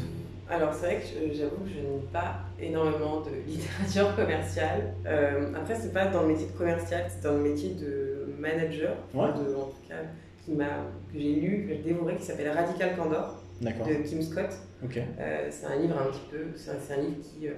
Alors 0.50 0.74
c'est 0.74 0.86
vrai 0.86 0.96
que 0.98 1.34
j'avoue 1.34 1.64
que 1.64 1.70
je 1.70 1.80
n'ai 1.80 2.02
pas 2.12 2.40
énormément 2.60 3.22
de 3.22 3.30
littérature 3.48 4.16
commerciale. 4.16 4.94
Euh, 5.06 5.54
après 5.56 5.76
c'est 5.76 5.94
pas 5.94 6.08
dans 6.08 6.24
le 6.24 6.30
métier 6.30 6.48
de 6.48 6.52
commercial, 6.58 7.06
c'est 7.10 7.24
dans 7.28 7.38
le 7.38 7.44
métier 7.44 7.72
de 7.76 8.34
manager, 8.38 8.96
Ouais. 9.14 9.28
de, 9.30 9.56
en 9.56 9.66
tout 9.68 9.88
cas 9.88 9.96
qui 10.44 10.52
m'a 10.52 10.66
que 11.12 11.18
j'ai 11.20 11.36
lu, 11.36 11.66
que 11.68 11.74
j'ai 11.76 11.84
dévoré, 11.84 12.16
qui 12.18 12.24
s'appelle 12.26 12.50
Radical 12.50 12.98
Candor 12.98 13.40
de 13.62 14.08
Kim 14.08 14.22
Scott. 14.22 14.50
Ok. 14.84 14.98
Euh, 14.98 15.48
c'est 15.50 15.66
un 15.68 15.78
livre 15.80 15.96
un 15.98 16.12
petit 16.12 16.26
peu, 16.30 16.38
c'est 16.58 16.72
un, 16.94 16.98
livre 16.98 17.16
qui, 17.22 17.48
euh, 17.48 17.52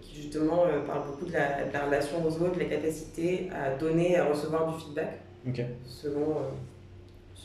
qui 0.00 0.16
justement 0.22 0.64
parle 0.86 1.08
beaucoup 1.08 1.26
de 1.26 1.32
la, 1.34 1.64
de 1.68 1.72
la 1.74 1.84
relation 1.84 2.24
aux 2.24 2.28
autres, 2.42 2.54
de 2.54 2.60
la 2.60 2.64
capacité 2.76 3.50
à 3.52 3.76
donner 3.76 4.16
à 4.16 4.24
recevoir 4.24 4.72
du 4.74 4.82
feedback 4.82 5.18
Ok. 5.46 5.60
selon, 5.84 6.36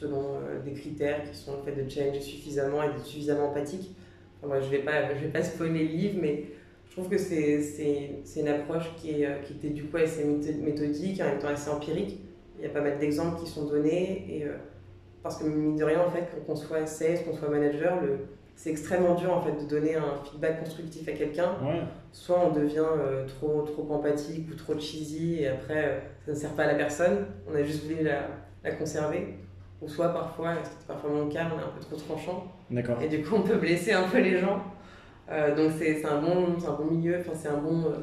selon 0.02 0.36
euh, 0.36 0.60
des 0.66 0.74
critères 0.74 1.24
qui 1.30 1.38
sont 1.38 1.58
le 1.58 1.62
fait 1.72 1.80
de 1.84 1.88
challenger 1.88 2.20
suffisamment 2.22 2.82
et 2.84 2.88
d'être 2.88 3.06
suffisamment 3.06 3.50
empathique. 3.50 3.96
Enfin, 4.44 4.60
je 4.60 4.66
ne 4.66 4.72
vais, 4.72 4.80
pas- 4.80 5.14
je 5.14 5.20
vais 5.26 5.32
pas 5.32 5.44
spoiler 5.44 5.88
le 5.88 5.94
livre, 5.94 6.20
mais 6.22 6.46
je 6.88 6.92
trouve 6.94 7.08
que 7.10 7.18
c'est 7.18 7.62
une 8.38 8.48
approche 8.48 8.92
qui, 8.98 9.22
est, 9.22 9.26
euh, 9.28 9.36
qui 9.44 9.54
était 9.54 9.70
du 9.70 9.84
coup 9.84 9.98
assez 9.98 10.24
métho- 10.26 10.60
méthodique 10.60 11.22
en 11.22 11.26
même 11.26 11.40
temps 11.40 11.50
assez 11.50 11.70
empirique. 11.70 12.20
Il 12.58 12.64
y 12.64 12.68
a 12.68 12.70
pas 12.70 12.82
mal 12.82 12.98
d'exemples 12.98 13.40
qui 13.44 13.50
sont 13.50 13.66
donnés. 13.68 14.26
Et, 14.30 14.44
euh, 14.46 14.54
parce 15.24 15.38
que 15.38 15.44
mine 15.46 15.76
de 15.78 15.84
rien, 15.84 16.02
en 16.02 16.10
fait, 16.10 16.26
qu'on 16.48 16.56
soit 16.56 16.88
sales, 16.88 17.24
qu'on 17.24 17.36
soit 17.36 17.50
manager, 17.50 18.00
c'est 18.56 18.72
extrêmement 18.72 19.14
dur 19.14 19.32
en 19.34 19.42
fait, 19.42 19.52
de 19.64 19.70
donner 19.70 19.94
un 19.96 20.16
feedback 20.24 20.64
constructif 20.64 21.08
à 21.08 21.12
quelqu'un 21.14 21.52
Ouais. 21.64 21.82
soit 22.12 22.40
on 22.48 22.52
devient 22.52 22.84
euh, 22.98 23.26
trop, 23.28 23.62
trop 23.62 23.88
empathique 23.94 24.50
ou 24.52 24.56
trop 24.56 24.74
cheesy 24.80 25.42
et 25.42 25.48
après 25.48 25.86
euh, 25.86 26.00
ça 26.26 26.32
ne 26.32 26.36
sert 26.36 26.52
pas 26.56 26.64
à 26.64 26.68
la 26.68 26.76
personne, 26.76 27.26
on 27.50 27.56
a 27.56 27.64
juste 27.64 27.84
voulu 27.84 28.04
la, 28.04 28.28
la 28.64 28.72
conserver. 28.76 29.36
Ou 29.82 29.88
soit 29.90 30.10
parfois, 30.10 30.54
c'est 30.64 30.86
parfois 30.88 31.10
mon 31.10 31.28
cas, 31.28 31.48
on 31.54 31.60
est 31.60 31.64
un 31.64 31.68
peu 31.76 31.80
trop 31.82 31.96
tranchant 31.96 32.46
D'accord. 32.70 33.02
et 33.02 33.08
du 33.08 33.24
coup 33.24 33.36
on 33.36 33.42
peut 33.42 33.56
blesser 33.58 33.94
un 33.94 34.04
peu 34.04 34.20
les 34.20 34.38
gens. 34.38 34.62
Euh, 35.32 35.56
donc 35.56 35.72
c'est 35.80 36.06
un, 36.06 36.22
bon, 36.22 36.48
un 36.68 36.72
bon 36.74 36.86
milieu, 36.92 37.18
enfin, 37.20 37.32
c'est 37.34 37.48
un, 37.48 37.58
bon, 37.58 37.86
euh, 37.86 37.96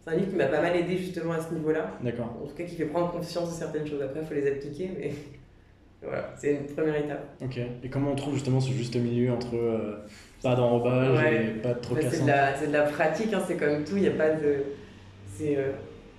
c'est 0.00 0.10
un 0.10 0.14
livre 0.14 0.30
qui 0.30 0.36
m'a 0.36 0.46
pas 0.46 0.60
mal 0.62 0.76
aidé 0.76 0.96
justement 0.96 1.32
à 1.32 1.40
ce 1.40 1.52
niveau-là. 1.54 1.90
D'accord. 2.02 2.36
En 2.42 2.46
tout 2.46 2.54
cas 2.54 2.64
qui 2.64 2.76
fait 2.76 2.84
prendre 2.84 3.10
conscience 3.10 3.50
de 3.50 3.54
certaines 3.54 3.86
choses. 3.86 4.00
Après 4.02 4.20
il 4.20 4.26
faut 4.26 4.34
les 4.34 4.46
appliquer, 4.46 4.90
mais 4.96 5.10
voilà, 6.02 6.30
c'est 6.36 6.52
une 6.52 6.66
première 6.66 6.96
étape. 6.96 7.26
Ok. 7.42 7.58
Et 7.82 7.88
comment 7.88 8.12
on 8.12 8.16
trouve 8.16 8.34
justement 8.34 8.60
ce 8.60 8.70
juste 8.72 8.94
milieu 8.96 9.32
entre 9.32 9.56
euh, 9.56 10.04
pas 10.42 10.54
d'enrobage 10.54 11.18
Ouais. 11.18 11.46
et 11.46 11.48
pas 11.60 11.74
de 11.74 11.80
trop 11.80 11.96
Bah, 11.96 12.00
c'est 12.12 12.20
de, 12.20 12.66
de 12.68 12.72
la 12.72 12.82
pratique, 12.82 13.32
hein, 13.32 13.42
c'est 13.44 13.56
comme 13.56 13.82
tout, 13.82 13.96
il 13.96 14.02
n'y 14.02 14.08
a 14.08 14.12
pas 14.12 14.30
de. 14.30 14.56
C'est, 15.26 15.56
euh, 15.56 15.72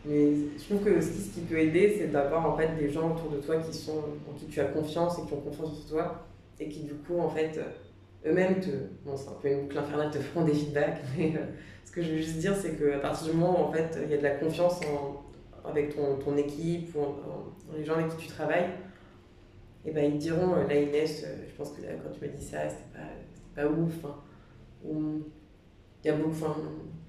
mais 0.05 0.33
je 0.57 0.63
trouve 0.63 0.83
que 0.83 0.97
aussi 0.97 1.21
ce 1.21 1.33
qui 1.33 1.41
peut 1.41 1.59
aider, 1.59 1.95
c'est 1.97 2.07
d'avoir 2.07 2.45
en 2.49 2.55
fait 2.57 2.75
des 2.77 2.89
gens 2.89 3.11
autour 3.15 3.31
de 3.31 3.37
toi 3.37 3.57
qui 3.57 3.73
sont, 3.77 3.99
en 4.29 4.33
qui 4.37 4.45
tu 4.47 4.59
as 4.61 4.65
confiance 4.65 5.19
et 5.19 5.25
qui 5.27 5.33
ont 5.33 5.41
confiance 5.41 5.85
en 5.85 5.89
toi 5.89 6.25
et 6.59 6.69
qui 6.69 6.83
du 6.83 6.93
coup 6.95 7.19
en 7.19 7.29
fait 7.29 7.57
euh, 7.57 8.29
eux-mêmes 8.31 8.59
te. 8.59 8.69
Bon, 9.05 9.15
c'est 9.17 9.29
un 9.29 9.33
peu 9.41 9.49
une 9.49 9.61
boucle 9.63 9.77
infernale, 9.77 10.11
te 10.11 10.19
feront 10.19 10.45
des 10.45 10.53
feedbacks, 10.53 10.99
mais 11.17 11.33
euh, 11.35 11.41
ce 11.85 11.91
que 11.91 12.01
je 12.01 12.11
veux 12.11 12.17
juste 12.17 12.37
dire, 12.37 12.55
c'est 12.55 12.77
qu'à 12.77 12.99
partir 12.99 13.27
du 13.27 13.33
moment 13.37 13.61
où 13.61 13.63
en 13.65 13.71
fait 13.71 13.97
il 14.03 14.09
y 14.11 14.13
a 14.13 14.17
de 14.17 14.23
la 14.23 14.31
confiance 14.35 14.79
en- 14.85 15.25
avec 15.69 15.95
ton, 15.95 16.15
ton 16.17 16.37
équipe 16.37 16.95
ou 16.95 17.01
en- 17.01 17.75
les 17.77 17.83
gens 17.83 17.95
avec 17.95 18.09
qui 18.09 18.17
tu 18.17 18.27
travailles, 18.27 18.69
et 19.85 19.91
ben 19.91 20.05
ils 20.05 20.17
te 20.17 20.23
diront, 20.23 20.55
euh, 20.55 20.67
là 20.67 20.75
Inès, 20.75 21.25
je 21.49 21.55
pense 21.55 21.71
que 21.71 21.81
quand 21.81 22.11
tu 22.11 22.21
m'as 22.25 22.31
dit 22.31 22.43
ça, 22.43 22.69
c'était 22.69 22.83
pas, 23.55 23.61
pas 23.63 23.69
ouf. 23.69 24.05
hein. 24.05 24.15
Ou 24.85 25.23
il 26.03 26.07
y 26.07 26.09
a 26.11 26.15
beaucoup, 26.15 26.35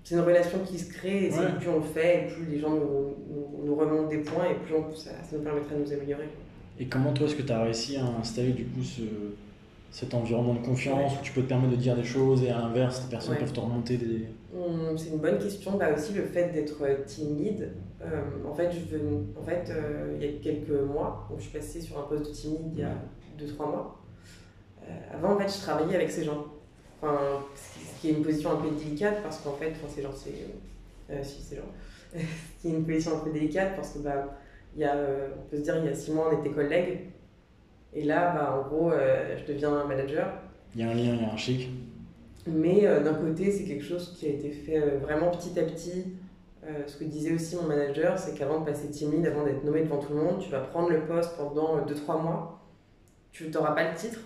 c'est 0.04 0.14
une 0.14 0.22
relation 0.22 0.58
qui 0.66 0.78
se 0.78 0.92
crée 0.92 1.26
et 1.26 1.30
Ouais. 1.30 1.38
plus 1.58 1.68
on 1.68 1.76
le 1.76 1.82
fait 1.84 2.24
et 2.24 2.26
plus 2.32 2.44
les 2.46 2.58
gens 2.58 2.70
nous, 2.70 3.14
nous, 3.28 3.64
nous 3.66 3.74
remontent 3.76 4.08
des 4.08 4.18
points 4.18 4.46
et 4.50 4.54
plus 4.54 4.74
on- 4.74 4.94
ça, 4.94 5.10
ça 5.22 5.36
nous 5.36 5.42
permettra 5.42 5.74
de 5.74 5.80
nous 5.82 5.92
améliorer. 5.92 6.28
Et 6.78 6.86
comment 6.86 7.12
toi 7.12 7.26
est-ce 7.26 7.36
que 7.36 7.42
tu 7.42 7.52
as 7.52 7.62
réussi 7.62 7.96
à 7.96 8.04
installer 8.18 8.52
du 8.52 8.64
coup 8.64 8.82
ce, 8.82 9.02
cet 9.90 10.14
environnement 10.14 10.54
de 10.54 10.64
confiance 10.64 11.12
où 11.18 11.22
tu 11.22 11.32
peux 11.32 11.42
te 11.42 11.48
permettre 11.48 11.72
de 11.72 11.76
dire 11.76 11.94
des 11.96 12.04
choses 12.04 12.42
et 12.44 12.50
à 12.50 12.58
l'inverse, 12.58 13.02
les 13.04 13.10
personnes 13.10 13.34
Ouais. 13.34 13.40
peuvent 13.40 13.52
te 13.52 13.60
remonter 13.60 13.96
des. 13.96 14.26
Hum, 14.56 14.96
C'est 14.96 15.10
une 15.10 15.18
bonne 15.18 15.38
question. 15.38 15.76
Bah 15.76 15.88
aussi 15.96 16.12
le 16.14 16.22
fait 16.24 16.52
d'être 16.52 16.76
euh, 16.82 16.96
lead. 17.38 17.70
Euh, 18.02 18.22
en 18.48 18.54
fait, 18.54 18.70
je 18.72 18.96
venais- 18.96 19.20
en 19.38 19.42
fait 19.44 19.70
euh, 19.70 20.16
il 20.18 20.26
y 20.26 20.28
a 20.28 20.32
quelques 20.40 20.70
mois, 20.70 21.26
donc 21.28 21.38
je 21.38 21.44
suis 21.44 21.52
passée 21.58 21.80
sur 21.80 21.98
un 21.98 22.02
poste 22.02 22.26
de 22.30 22.34
team 22.34 22.52
lead 22.52 22.72
il 22.74 22.80
y 22.80 22.82
a 22.82 22.94
2-3 23.38 23.66
mois. 23.66 24.00
Euh, 24.84 24.86
avant, 25.14 25.34
en 25.34 25.38
fait, 25.38 25.48
je 25.54 25.60
travaillais 25.60 25.96
avec 25.96 26.10
ces 26.10 26.24
gens. 26.24 26.46
Enfin, 27.02 27.16
qui- 28.00 28.08
est 28.08 28.12
une 28.12 28.22
position 28.22 28.52
un 28.52 28.56
peu 28.56 28.70
délicate 28.70 29.22
parce 29.22 29.38
qu'en 29.38 29.52
fait, 29.52 29.70
enfin, 29.70 29.92
ces 29.94 30.02
gens, 30.02 30.12
c'est. 30.14 30.32
Euh, 31.12 31.22
si, 31.22 31.42
ces 31.42 31.56
gens. 31.56 31.62
ce 32.12 32.62
qui 32.62 32.68
est 32.68 32.76
une 32.76 32.84
position 32.84 33.16
un 33.16 33.20
peu 33.20 33.30
délicate 33.30 33.76
parce 33.76 33.90
que, 33.90 33.98
bah, 34.00 34.36
y 34.76 34.84
a, 34.84 34.94
euh, 34.94 35.28
on 35.38 35.50
peut 35.50 35.56
se 35.56 35.62
dire, 35.62 35.76
il 35.78 35.86
y 35.86 35.88
a 35.88 35.94
6 35.94 36.12
mois, 36.12 36.30
on 36.32 36.40
était 36.40 36.54
collègues. 36.54 37.00
Et 37.92 38.04
là, 38.04 38.32
bah, 38.34 38.56
en 38.58 38.68
gros, 38.68 38.92
euh, 38.92 39.36
je 39.36 39.52
deviens 39.52 39.72
un 39.72 39.84
manager. 39.84 40.32
Il 40.74 40.80
y 40.80 40.84
a 40.84 40.90
un 40.90 40.94
lien 40.94 41.14
hiérarchique. 41.16 41.68
Mais 42.46 42.86
euh, 42.86 43.02
d'un 43.02 43.14
côté, 43.14 43.50
c'est 43.50 43.64
quelque 43.64 43.84
chose 43.84 44.16
qui 44.18 44.26
a 44.26 44.30
été 44.30 44.50
fait 44.50 44.78
vraiment 44.78 45.30
petit 45.30 45.58
à 45.58 45.62
petit. 45.64 46.04
Ce 46.86 46.96
que 46.98 47.04
disait 47.04 47.32
aussi 47.34 47.56
mon 47.56 47.64
manager, 47.64 48.16
c'est 48.18 48.34
qu'avant 48.38 48.60
de 48.60 48.66
passer 48.66 48.88
lead, 49.06 49.26
avant 49.26 49.44
d'être 49.44 49.64
nommé 49.64 49.82
devant 49.82 49.98
tout 49.98 50.12
le 50.12 50.22
monde, 50.22 50.40
tu 50.40 50.50
vas 50.50 50.60
prendre 50.60 50.90
le 50.90 51.00
poste 51.00 51.36
pendant 51.36 51.78
2-3 51.84 52.22
mois. 52.22 52.60
Tu 53.32 53.48
n'auras 53.48 53.72
pas 53.72 53.90
le 53.90 53.96
titre, 53.96 54.20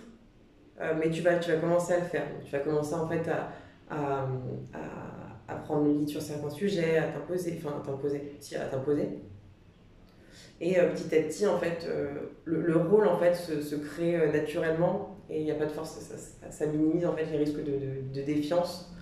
euh, 0.81 0.93
mais 0.99 1.09
tu 1.09 1.21
vas, 1.21 1.35
tu 1.37 1.51
vas 1.51 1.57
commencer 1.57 1.93
à 1.93 1.99
le 1.99 2.05
faire. 2.05 2.23
Donc, 2.23 2.43
tu 2.43 2.51
vas 2.51 2.59
commencer 2.59 2.93
en 2.93 3.07
fait 3.07 3.27
à, 3.29 3.51
à, 3.89 4.27
à, 4.73 5.53
à 5.53 5.55
prendre 5.57 5.85
le 5.85 5.93
lead 5.93 6.07
sur 6.09 6.21
certains 6.21 6.49
sujets, 6.49 6.97
à 6.97 7.07
t'imposer, 7.09 7.59
enfin 7.63 7.77
à 7.81 7.85
t'imposer, 7.85 8.35
si, 8.39 8.55
à 8.55 8.65
t'imposer. 8.65 9.07
Et 10.61 10.79
euh, 10.79 10.89
petit 10.93 11.13
à 11.15 11.21
petit, 11.21 11.45
en 11.47 11.57
fait, 11.59 11.85
euh, 11.87 12.13
le, 12.45 12.61
le 12.61 12.77
rôle 12.77 13.07
en 13.07 13.17
fait 13.19 13.33
se, 13.35 13.61
se 13.61 13.75
crée 13.75 14.15
euh, 14.15 14.31
naturellement 14.31 15.17
et 15.29 15.39
il 15.39 15.43
n'y 15.45 15.51
a 15.51 15.55
pas 15.55 15.65
de 15.65 15.71
force, 15.71 15.91
ça, 15.99 16.17
ça- 16.17 16.51
ça 16.51 16.65
minimise 16.67 17.05
en 17.05 17.13
fait 17.15 17.25
les 17.25 17.37
risques 17.37 17.57
de, 17.63 17.71
de- 17.71 18.13
de 18.13 18.21
défiance. 18.21 18.93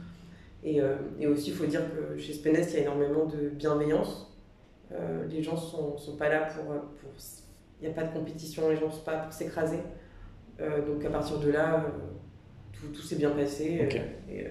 Et, 0.64 0.82
euh, 0.82 0.96
et 1.20 1.28
aussi, 1.28 1.50
il 1.50 1.56
faut 1.56 1.66
dire 1.66 1.82
que 1.94 2.18
chez 2.18 2.34
Spenest, 2.34 2.72
il 2.72 2.78
y 2.78 2.80
a 2.80 2.82
énormément 2.84 3.26
de 3.26 3.50
bienveillance. 3.50 4.30
Les 5.30 5.42
gens 5.42 5.58
sont, 5.58 5.98
sont 5.98 6.18
pas 6.18 6.30
là 6.30 6.42
pour, 6.46 6.66
pour 6.66 7.10
il 7.82 7.88
n'y 7.88 7.92
a 7.92 7.96
pas 7.96 8.04
de 8.04 8.14
compétition, 8.14 8.70
les 8.70 8.76
gens 8.78 8.92
sont 8.92 9.04
pas 9.04 9.18
pour 9.18 9.34
s'écraser. 9.34 9.80
Donc 10.60 11.04
à 11.04 11.10
partir 11.10 11.40
de 11.40 11.50
là, 11.50 11.84
tout, 12.72 12.88
tout 12.94 13.02
s'est 13.02 13.16
bien 13.16 13.32
passé. 13.32 13.80
Et, 14.32 14.46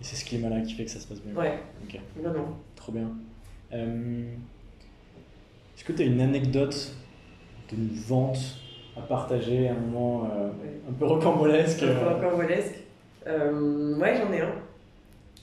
Et 0.00 0.04
c'est 0.04 0.16
ce 0.16 0.24
climat-là 0.24 0.60
qui 0.60 0.74
fait 0.74 0.84
que 0.84 0.90
ça 0.90 1.00
se 1.00 1.06
passe 1.06 1.20
bien. 1.20 1.34
ouais, 1.34 1.58
Ok. 1.84 1.98
vraiment. 2.16 2.56
Trop 2.76 2.92
bien. 2.92 3.10
Euh, 3.72 4.32
Est-ce 5.76 5.84
que 5.84 5.92
tu 5.92 6.02
as 6.02 6.06
une 6.06 6.20
anecdote 6.20 6.92
d'une 7.68 7.88
vente 7.94 8.38
à 8.96 9.00
partager, 9.02 9.68
un 9.68 9.74
moment 9.74 10.24
euh, 10.32 10.48
Ouais. 10.48 10.80
un 10.88 10.92
peu 10.92 11.04
rocambolesque 11.06 11.82
Un 11.82 11.86
peu 11.86 11.92
euh, 11.92 12.14
rocambolesque. 12.14 12.74
Euh, 13.26 13.96
ouais, 13.98 14.16
j'en 14.16 14.32
ai 14.32 14.40
un. 14.40 14.52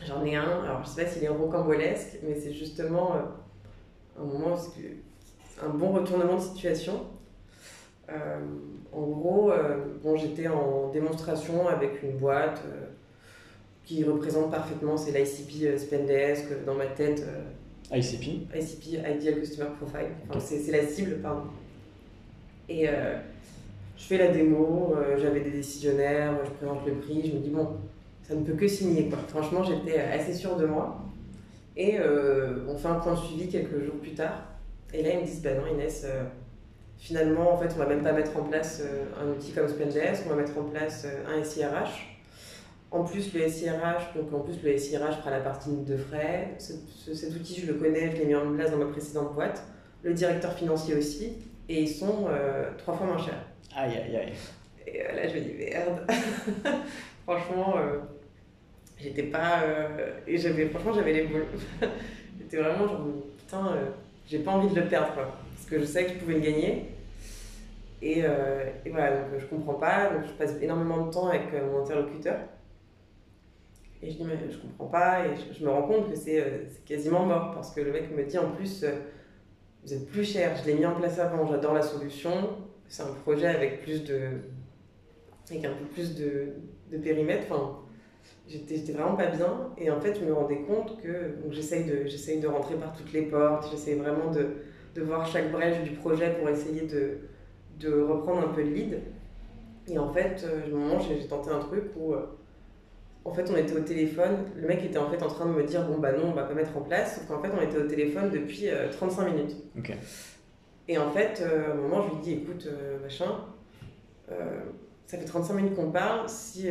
J'en 0.05 0.23
ai 0.25 0.35
un. 0.35 0.63
Alors, 0.63 0.83
je 0.83 0.89
sais 0.89 1.03
pas 1.03 1.09
s'il 1.09 1.23
est 1.23 1.27
rocambolesque, 1.29 2.17
mais 2.23 2.35
c'est 2.39 2.53
justement 2.53 3.13
un 4.19 4.23
moment, 4.23 4.55
que- 4.55 5.65
un 5.65 5.69
bon 5.69 5.91
retournement 5.91 6.35
de 6.35 6.41
situation. 6.41 7.01
En 8.93 9.01
gros, 9.07 9.51
bon, 10.03 10.15
j'étais 10.15 10.47
en 10.47 10.89
démonstration 10.91 11.67
avec 11.67 12.01
une 12.03 12.17
boîte, 12.17 12.61
qui 13.85 14.03
représente 14.03 14.51
parfaitement, 14.51 14.97
c'est 14.97 15.11
l'ICP 15.11 15.77
Spendesk 15.77 16.65
dans 16.65 16.73
ma 16.73 16.87
tête. 16.87 17.23
ICP 17.93 18.47
ICP, 18.55 18.99
Ideal 19.07 19.39
Customer 19.39 19.69
Profile. 19.79 20.09
Enfin, 20.27 20.39
c'est 20.39 20.71
la 20.71 20.85
cible, 20.87 21.17
pardon. 21.21 21.43
Et 22.67 22.87
je 22.87 24.03
fais 24.03 24.17
la 24.17 24.29
démo, 24.29 24.95
j'avais 25.21 25.41
des 25.41 25.51
décisionnaires, 25.51 26.33
je 26.43 26.49
présente 26.49 26.85
le 26.85 26.93
prix, 26.93 27.29
je 27.29 27.33
me 27.33 27.39
dis 27.39 27.51
bon, 27.51 27.77
ça 28.23 28.33
ne 28.33 28.43
peut 28.43 28.53
que 28.53 28.67
signer. 28.67 29.07
Quoi. 29.07 29.19
Franchement, 29.27 29.63
j'étais 29.63 29.99
assez 29.99 30.33
sûre 30.33 30.55
de 30.57 30.65
moi. 30.65 30.99
Et 31.77 31.99
on 32.67 32.75
fait 32.75 32.87
un 32.87 32.95
point 32.95 33.13
de 33.13 33.19
suivi 33.19 33.47
quelques 33.49 33.83
jours 33.83 33.95
plus 34.01 34.15
tard. 34.15 34.45
Et 34.93 35.03
là, 35.03 35.11
ils 35.13 35.19
me 35.19 35.25
disent, 35.25 35.43
bah 35.43 35.51
non, 35.53 35.71
Inès, 35.71 36.07
finalement, 36.97 37.53
en 37.53 37.57
fait, 37.57 37.69
on 37.75 37.77
va 37.77 37.85
même 37.85 38.01
pas 38.01 38.13
mettre 38.13 38.35
en 38.35 38.43
place 38.43 38.81
un 39.21 39.29
outil 39.29 39.51
comme 39.51 39.67
Spendesk, 39.67 40.23
on 40.25 40.29
va 40.29 40.37
mettre 40.37 40.57
en 40.57 40.63
place 40.63 41.05
un 41.31 41.43
SIRH. 41.43 42.14
En 42.91 43.03
plus, 43.03 43.33
le 43.33 43.47
SIRH, 43.49 44.13
donc 44.15 44.33
en 44.33 44.39
plus, 44.39 44.61
le 44.63 44.77
SIRH 44.77 45.17
fera 45.17 45.31
la 45.31 45.39
partie 45.39 45.69
de 45.69 45.97
frais. 45.97 46.55
cet 46.59 47.35
outil, 47.35 47.61
je 47.61 47.67
le 47.67 47.73
connais, 47.73 48.11
je 48.11 48.17
l'ai 48.17 48.25
mis 48.25 48.35
en 48.35 48.53
place 48.53 48.71
dans 48.71 48.77
ma 48.77 48.85
précédente 48.85 49.33
boîte. 49.33 49.63
Le 50.03 50.13
directeur 50.13 50.53
financier 50.53 50.95
aussi. 50.95 51.33
Et 51.67 51.81
ils 51.81 51.89
sont 51.89 52.27
euh, 52.29 52.69
trois 52.77 52.93
fois 52.95 53.07
moins 53.07 53.17
chers. 53.17 53.41
Aïe, 53.75 53.97
aïe, 53.97 54.15
aïe. 54.15 54.33
Et 54.85 55.01
euh, 55.01 55.15
là, 55.15 55.27
je 55.27 55.35
me 55.35 55.39
dis, 55.41 55.53
merde. 55.53 56.07
franchement, 57.23 57.75
euh, 57.77 57.97
j'étais 58.99 59.23
pas. 59.23 59.63
et 60.27 60.37
j'avais, 60.37 60.67
franchement, 60.67 60.93
j'avais 60.93 61.13
les 61.13 61.23
boules. 61.23 61.47
j'étais 62.39 62.57
vraiment 62.57 62.87
genre, 62.87 63.07
putain, 63.37 63.77
j'ai 64.27 64.39
pas 64.39 64.51
envie 64.51 64.73
de 64.73 64.79
le 64.79 64.87
perdre, 64.87 65.13
quoi. 65.13 65.35
Parce 65.55 65.67
que 65.67 65.79
je 65.79 65.85
savais 65.85 66.05
que 66.05 66.13
je 66.13 66.17
pouvais 66.19 66.35
le 66.35 66.41
gagner. 66.41 66.85
Et, 68.01 68.19
et 68.19 68.89
voilà, 68.91 69.17
donc 69.17 69.39
je 69.39 69.45
comprends 69.47 69.73
pas. 69.73 70.11
Donc 70.11 70.25
je 70.27 70.33
passe 70.33 70.53
énormément 70.61 71.07
de 71.07 71.11
temps 71.11 71.29
avec 71.29 71.51
mon 71.51 71.81
interlocuteur. 71.81 72.37
Et 74.01 74.11
je 74.11 74.17
dis, 74.17 74.23
mais 74.23 74.37
je 74.49 74.57
comprends 74.57 74.87
pas. 74.87 75.25
Et 75.25 75.31
je, 75.57 75.63
me 75.63 75.69
rends 75.69 75.83
compte 75.83 76.11
que 76.11 76.13
euh, 76.13 76.65
c'est 76.67 76.85
quasiment 76.85 77.25
mort 77.25 77.51
parce 77.53 77.73
que 77.73 77.81
le 77.81 77.91
mec 77.91 78.15
me 78.15 78.23
dit 78.23 78.37
en 78.37 78.51
plus, 78.51 78.83
euh, 78.83 78.91
vous 79.83 79.93
êtes 79.93 80.07
plus 80.07 80.23
cher. 80.23 80.55
Je 80.61 80.67
l'ai 80.67 80.75
mis 80.75 80.85
en 80.85 80.95
place 80.95 81.19
avant, 81.19 81.47
j'adore 81.47 81.73
la 81.73 81.81
solution. 81.81 82.31
C'est 82.87 83.03
un 83.03 83.13
projet 83.23 83.47
avec 83.47 83.81
plus 83.81 84.03
de. 84.03 84.29
avec 85.49 85.65
un 85.65 85.73
peu 85.73 85.85
plus 85.85 86.15
de, 86.15 86.53
de 86.91 86.97
périmètre. 86.97 87.45
Enfin, 87.49 87.79
j'étais 88.47 88.91
vraiment 88.91 89.15
pas 89.15 89.27
bien. 89.27 89.71
Et 89.77 89.89
en 89.89 89.99
fait, 89.99 90.19
je 90.19 90.25
me 90.25 90.33
rendais 90.33 90.61
compte 90.61 91.01
que. 91.01 91.37
J'essaye 91.51 91.85
de, 91.85 92.41
de 92.41 92.47
rentrer 92.47 92.75
par 92.75 92.93
toutes 92.93 93.13
les 93.13 93.23
portes. 93.23 93.69
J'essaye 93.71 93.95
vraiment 93.95 94.29
de, 94.31 94.47
de 94.93 95.01
voir 95.01 95.25
chaque 95.25 95.51
brèche 95.51 95.81
du 95.83 95.91
projet 95.91 96.35
pour 96.35 96.49
essayer 96.49 96.81
de, 96.81 97.17
de 97.79 98.01
reprendre 98.01 98.47
un 98.49 98.53
peu 98.53 98.61
le 98.61 98.69
lead. 98.69 98.99
Et 99.87 99.97
en 99.99 100.11
fait, 100.11 100.43
euh, 100.43 100.65
un 100.65 100.69
moment, 100.69 100.99
j'ai 100.99 101.27
tenté 101.27 101.51
un 101.51 101.59
truc 101.59 101.83
où 101.95 102.13
en 103.25 103.33
fait, 103.33 103.49
on 103.51 103.57
était 103.57 103.73
au 103.73 103.79
téléphone. 103.79 104.37
Le 104.55 104.67
mec 104.67 104.83
était 104.83 104.99
en 104.99 105.09
fait 105.09 105.21
en 105.23 105.27
train 105.27 105.47
de 105.47 105.51
me 105.51 105.63
dire 105.63 105.83
bon 105.83 105.97
bah 105.97 106.11
non, 106.11 106.27
on 106.27 106.33
va 106.33 106.43
pas 106.43 106.53
mettre 106.53 106.77
en 106.77 106.81
place. 106.81 107.15
Sauf 107.15 107.27
qu'en 107.27 107.41
fait, 107.41 107.49
on 107.57 107.61
était 107.61 107.77
au 107.77 107.87
téléphone 107.87 108.29
depuis 108.29 108.69
35 108.91 109.23
euh, 109.23 109.31
minutes. 109.31 109.55
Et 110.87 110.99
en 110.99 111.09
fait, 111.09 111.41
euh, 111.41 111.71
à 111.71 111.73
un 111.73 111.75
moment, 111.75 112.03
je 112.03 112.15
lui 112.15 112.21
dis 112.21 112.33
écoute, 112.33 112.67
euh, 112.67 112.99
machin, 113.01 113.31
ça 115.07 115.17
fait 115.17 115.25
35 115.25 115.53
minutes 115.55 115.75
qu'on 115.75 115.91
parle. 115.91 116.29
Si, 116.29 116.69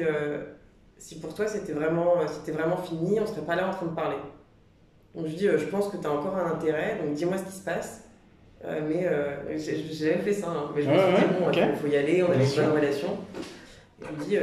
si 0.97 1.21
pour 1.21 1.35
toi 1.35 1.47
c'était 1.47 1.73
vraiment, 1.73 2.15
vraiment 2.47 2.77
fini, 2.77 3.19
on 3.21 3.27
serait 3.27 3.43
pas 3.43 3.57
là 3.57 3.69
en 3.69 3.73
train 3.73 3.87
de 3.87 3.95
parler. 3.95 4.17
Donc 5.15 5.27
je 5.27 5.31
lui 5.31 5.37
dis 5.37 5.47
je 5.49 5.67
pense 5.67 5.89
que 5.89 5.97
tu 5.97 6.07
as 6.07 6.11
encore 6.11 6.37
un 6.37 6.53
intérêt, 6.53 6.99
donc 7.01 7.15
dis-moi 7.15 7.39
ce 7.39 7.45
qui 7.45 7.53
se 7.53 7.65
passe. 7.65 8.05
mais 8.65 9.09
j'ai 9.57 9.77
jamais 9.93 10.19
fait 10.19 10.33
ça. 10.33 10.49
Hein. 10.49 10.71
Mais 10.75 10.83
je 10.83 10.91
me 10.91 10.97
suis 10.97 11.07
dit 11.07 11.35
bon, 11.41 11.51
il 11.53 11.77
faut 11.77 11.87
y 11.87 11.97
aller, 11.97 12.23
on 12.23 12.31
a 12.31 12.35
une 12.35 12.55
bonne 12.57 12.73
relation. 12.73 13.19
Et 14.01 14.05
je 14.05 14.19
lui 14.19 14.27
dis 14.27 14.39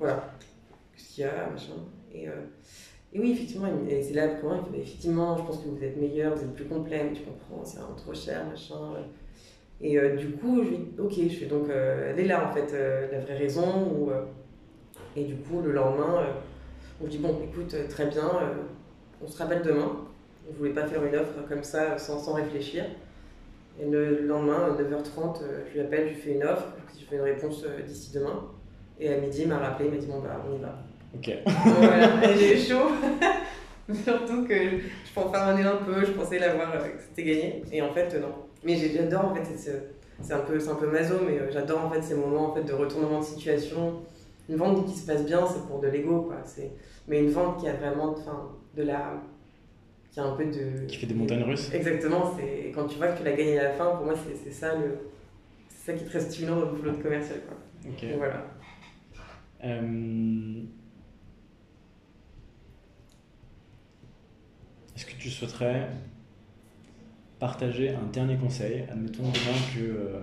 voilà 0.00 0.24
ce 0.98 1.14
qu'il 1.14 1.24
y 1.24 1.26
a, 1.26 1.48
machin. 1.50 1.72
Et, 2.12 2.28
euh, 2.28 2.32
et 3.12 3.20
oui, 3.20 3.32
effectivement, 3.32 3.68
c'est 3.88 4.14
là 4.14 4.28
pour 4.28 4.50
moi, 4.50 4.68
effectivement, 4.74 5.36
je 5.36 5.42
pense 5.42 5.58
que 5.58 5.68
vous 5.68 5.82
êtes 5.82 5.96
meilleur, 5.96 6.34
vous 6.34 6.42
êtes 6.42 6.54
plus 6.54 6.66
complet, 6.66 7.02
mais 7.04 7.12
tu 7.12 7.22
comprends, 7.22 7.64
c'est 7.64 7.78
trop 7.96 8.14
cher, 8.14 8.44
machin. 8.46 8.76
Et 9.80 9.98
euh, 9.98 10.16
du 10.16 10.32
coup, 10.32 10.62
je 10.64 10.70
dis, 10.70 10.88
ok, 10.98 11.12
je 11.30 11.36
fais 11.36 11.46
donc, 11.46 11.68
euh, 11.70 12.12
elle 12.12 12.20
est 12.20 12.26
là 12.26 12.48
en 12.48 12.52
fait, 12.52 12.72
la 13.12 13.20
vraie 13.20 13.36
raison. 13.36 14.10
Et 15.16 15.24
du 15.24 15.36
coup, 15.36 15.62
le 15.62 15.72
lendemain, 15.72 16.26
on 17.02 17.06
dit, 17.06 17.18
bon, 17.18 17.40
écoute, 17.42 17.74
très 17.88 18.06
bien, 18.06 18.30
on 19.22 19.28
se 19.28 19.38
rappelle 19.38 19.62
demain. 19.62 20.04
On 20.50 20.54
voulait 20.54 20.72
pas 20.72 20.86
faire 20.86 21.04
une 21.04 21.14
offre 21.14 21.46
comme 21.48 21.62
ça 21.62 21.98
sans, 21.98 22.18
sans 22.18 22.34
réfléchir. 22.34 22.84
Et 23.80 23.88
le 23.88 24.26
lendemain, 24.26 24.76
9h30, 24.78 25.40
je 25.68 25.74
lui 25.74 25.80
appelle, 25.80 26.08
je 26.08 26.14
lui 26.14 26.20
fais 26.20 26.32
une 26.34 26.42
offre, 26.44 26.68
je 26.98 27.04
fais 27.04 27.16
une 27.16 27.22
réponse 27.22 27.64
d'ici 27.86 28.12
demain. 28.12 28.48
Et 29.00 29.12
à 29.12 29.20
midi, 29.20 29.42
il 29.42 29.48
m'a 29.48 29.58
rappelé, 29.58 29.88
il 29.88 29.94
m'a 29.94 30.00
dit, 30.00 30.06
bon, 30.06 30.20
bah, 30.20 30.44
on 30.48 30.56
y 30.56 30.58
va. 30.58 30.76
Ok. 31.14 31.30
voilà, 31.44 32.34
j'ai 32.36 32.54
eu 32.54 32.58
chaud. 32.58 32.90
Surtout 34.04 34.44
que 34.46 34.54
je 34.54 35.10
fanfaronnais 35.14 35.62
un 35.62 35.76
peu, 35.76 36.04
je 36.04 36.12
pensais 36.12 36.38
l'avoir, 36.38 36.74
euh, 36.74 36.88
que 36.88 37.00
c'était 37.00 37.24
gagné. 37.24 37.62
Et 37.72 37.80
en 37.80 37.92
fait, 37.92 38.14
non. 38.20 38.34
Mais 38.64 38.76
j'adore 38.76 39.26
en 39.26 39.34
fait, 39.34 39.44
c'est 40.20 40.32
un 40.32 40.40
peu, 40.40 40.58
un 40.68 40.74
peu 40.74 40.90
maso, 40.90 41.14
mais 41.26 41.38
euh, 41.38 41.50
j'adore 41.50 41.86
en 41.86 41.90
fait 41.90 42.02
ces 42.02 42.14
moments 42.14 42.50
en 42.50 42.54
fait 42.54 42.64
de 42.64 42.72
retournement 42.72 43.20
de 43.20 43.24
situation. 43.24 44.00
Une 44.48 44.56
vente 44.56 44.86
qui 44.86 44.94
se 44.98 45.06
passe 45.06 45.24
bien, 45.24 45.46
c'est 45.46 45.66
pour 45.66 45.80
de 45.80 45.88
l'ego, 45.88 46.22
quoi. 46.22 46.36
Mais 47.06 47.20
une 47.20 47.30
vente 47.30 47.60
qui 47.60 47.68
a 47.68 47.74
vraiment, 47.74 48.14
enfin, 48.18 48.48
de 48.76 48.82
la, 48.82 49.14
qui 50.10 50.20
a 50.20 50.24
un 50.24 50.36
peu 50.36 50.44
de. 50.44 50.86
Qui 50.86 50.96
fait 50.96 51.06
des 51.06 51.14
montagnes 51.14 51.42
russes. 51.42 51.70
Exactement. 51.72 52.34
C'est 52.36 52.72
quand 52.74 52.86
tu 52.86 52.96
vois 52.96 53.08
que 53.08 53.18
tu 53.18 53.24
l'as 53.24 53.32
gagné 53.32 53.58
à 53.58 53.64
la 53.64 53.72
fin. 53.72 53.86
Pour 53.96 54.04
moi, 54.04 54.14
c'est, 54.16 54.50
ça 54.50 54.74
le, 54.74 54.98
c'est 55.68 55.92
ça 55.92 55.98
qui 55.98 56.04
est 56.04 56.08
très 56.08 56.20
stimulant 56.20 56.56
dans 56.56 56.70
le 56.70 56.76
boulot 56.76 56.92
de 56.92 57.02
commercial, 57.02 57.40
quoi. 57.46 57.56
Ok. 57.90 58.04
voilà. 58.16 58.44
Euh... 59.64 60.62
Est-ce 64.98 65.06
que 65.06 65.14
tu 65.16 65.30
souhaiterais 65.30 65.86
partager 67.38 67.90
un 67.90 68.10
dernier 68.12 68.34
conseil? 68.34 68.82
Admettons 68.90 69.22
demain 69.22 69.56
que 69.72 69.80
euh, 69.80 70.18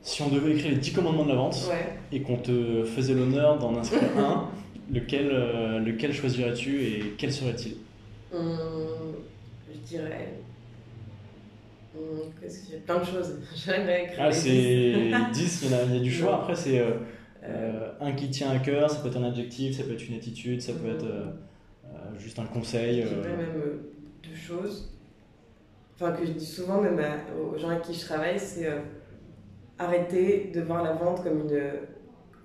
si 0.00 0.22
on 0.22 0.30
devait 0.30 0.52
écrire 0.52 0.70
les 0.70 0.78
10 0.78 0.94
commandements 0.94 1.24
de 1.24 1.28
la 1.28 1.34
vente 1.34 1.70
et 2.10 2.22
qu'on 2.22 2.38
te 2.38 2.82
faisait 2.84 3.12
l'honneur 3.12 3.58
d'en 3.58 3.76
inscrire 3.76 4.08
un, 4.16 4.48
lequel, 4.90 5.28
euh, 5.30 5.80
lequel 5.80 6.14
choisirais-tu 6.14 6.82
et 6.82 7.14
quel 7.18 7.30
serait-il? 7.30 7.76
Hum, 8.34 8.56
Je 9.70 9.78
dirais. 9.80 10.32
Hum, 11.94 12.20
y 12.42 12.74
a 12.74 12.78
plein 12.86 13.00
de 13.00 13.04
choses. 13.04 13.38
J'aimerais 13.54 14.04
écrire. 14.04 14.18
Ah, 14.18 14.32
c'est 14.32 15.10
10, 15.34 15.62
il 15.64 15.70
y, 15.70 15.74
a, 15.74 16.00
du 16.00 16.10
choix. 16.10 16.36
Après, 16.36 16.54
c'est 16.54 16.82
euh, 17.44 17.90
un 18.00 18.12
qui 18.12 18.30
tient 18.30 18.48
à 18.48 18.60
cœur, 18.60 18.90
ça 18.90 19.00
peut 19.00 19.08
être 19.08 19.18
un 19.18 19.24
adjectif, 19.24 19.76
ça 19.76 19.82
peut 19.82 19.92
être 19.92 20.08
une 20.08 20.16
attitude, 20.16 20.62
ça 20.62 20.72
peut 20.72 20.88
être. 20.88 21.04
Euh, 22.02 22.18
juste 22.18 22.38
un 22.38 22.44
conseil. 22.44 23.02
Je 23.02 23.08
dirais 23.08 23.28
euh, 23.28 23.36
même 23.36 23.62
euh, 23.64 23.92
deux 24.22 24.36
choses. 24.36 24.90
Enfin, 25.94 26.12
que 26.12 26.24
je 26.26 26.32
dis 26.32 26.46
souvent 26.46 26.80
même 26.80 27.00
aux 27.38 27.56
gens 27.58 27.68
avec 27.68 27.82
qui 27.82 27.94
je 27.94 28.04
travaille, 28.04 28.38
c'est 28.38 28.68
arrêter 29.78 30.50
de 30.52 30.60
voir 30.62 30.82
la 30.82 30.94
vente 30.94 31.22
comme 31.22 31.40
une, 31.40 31.62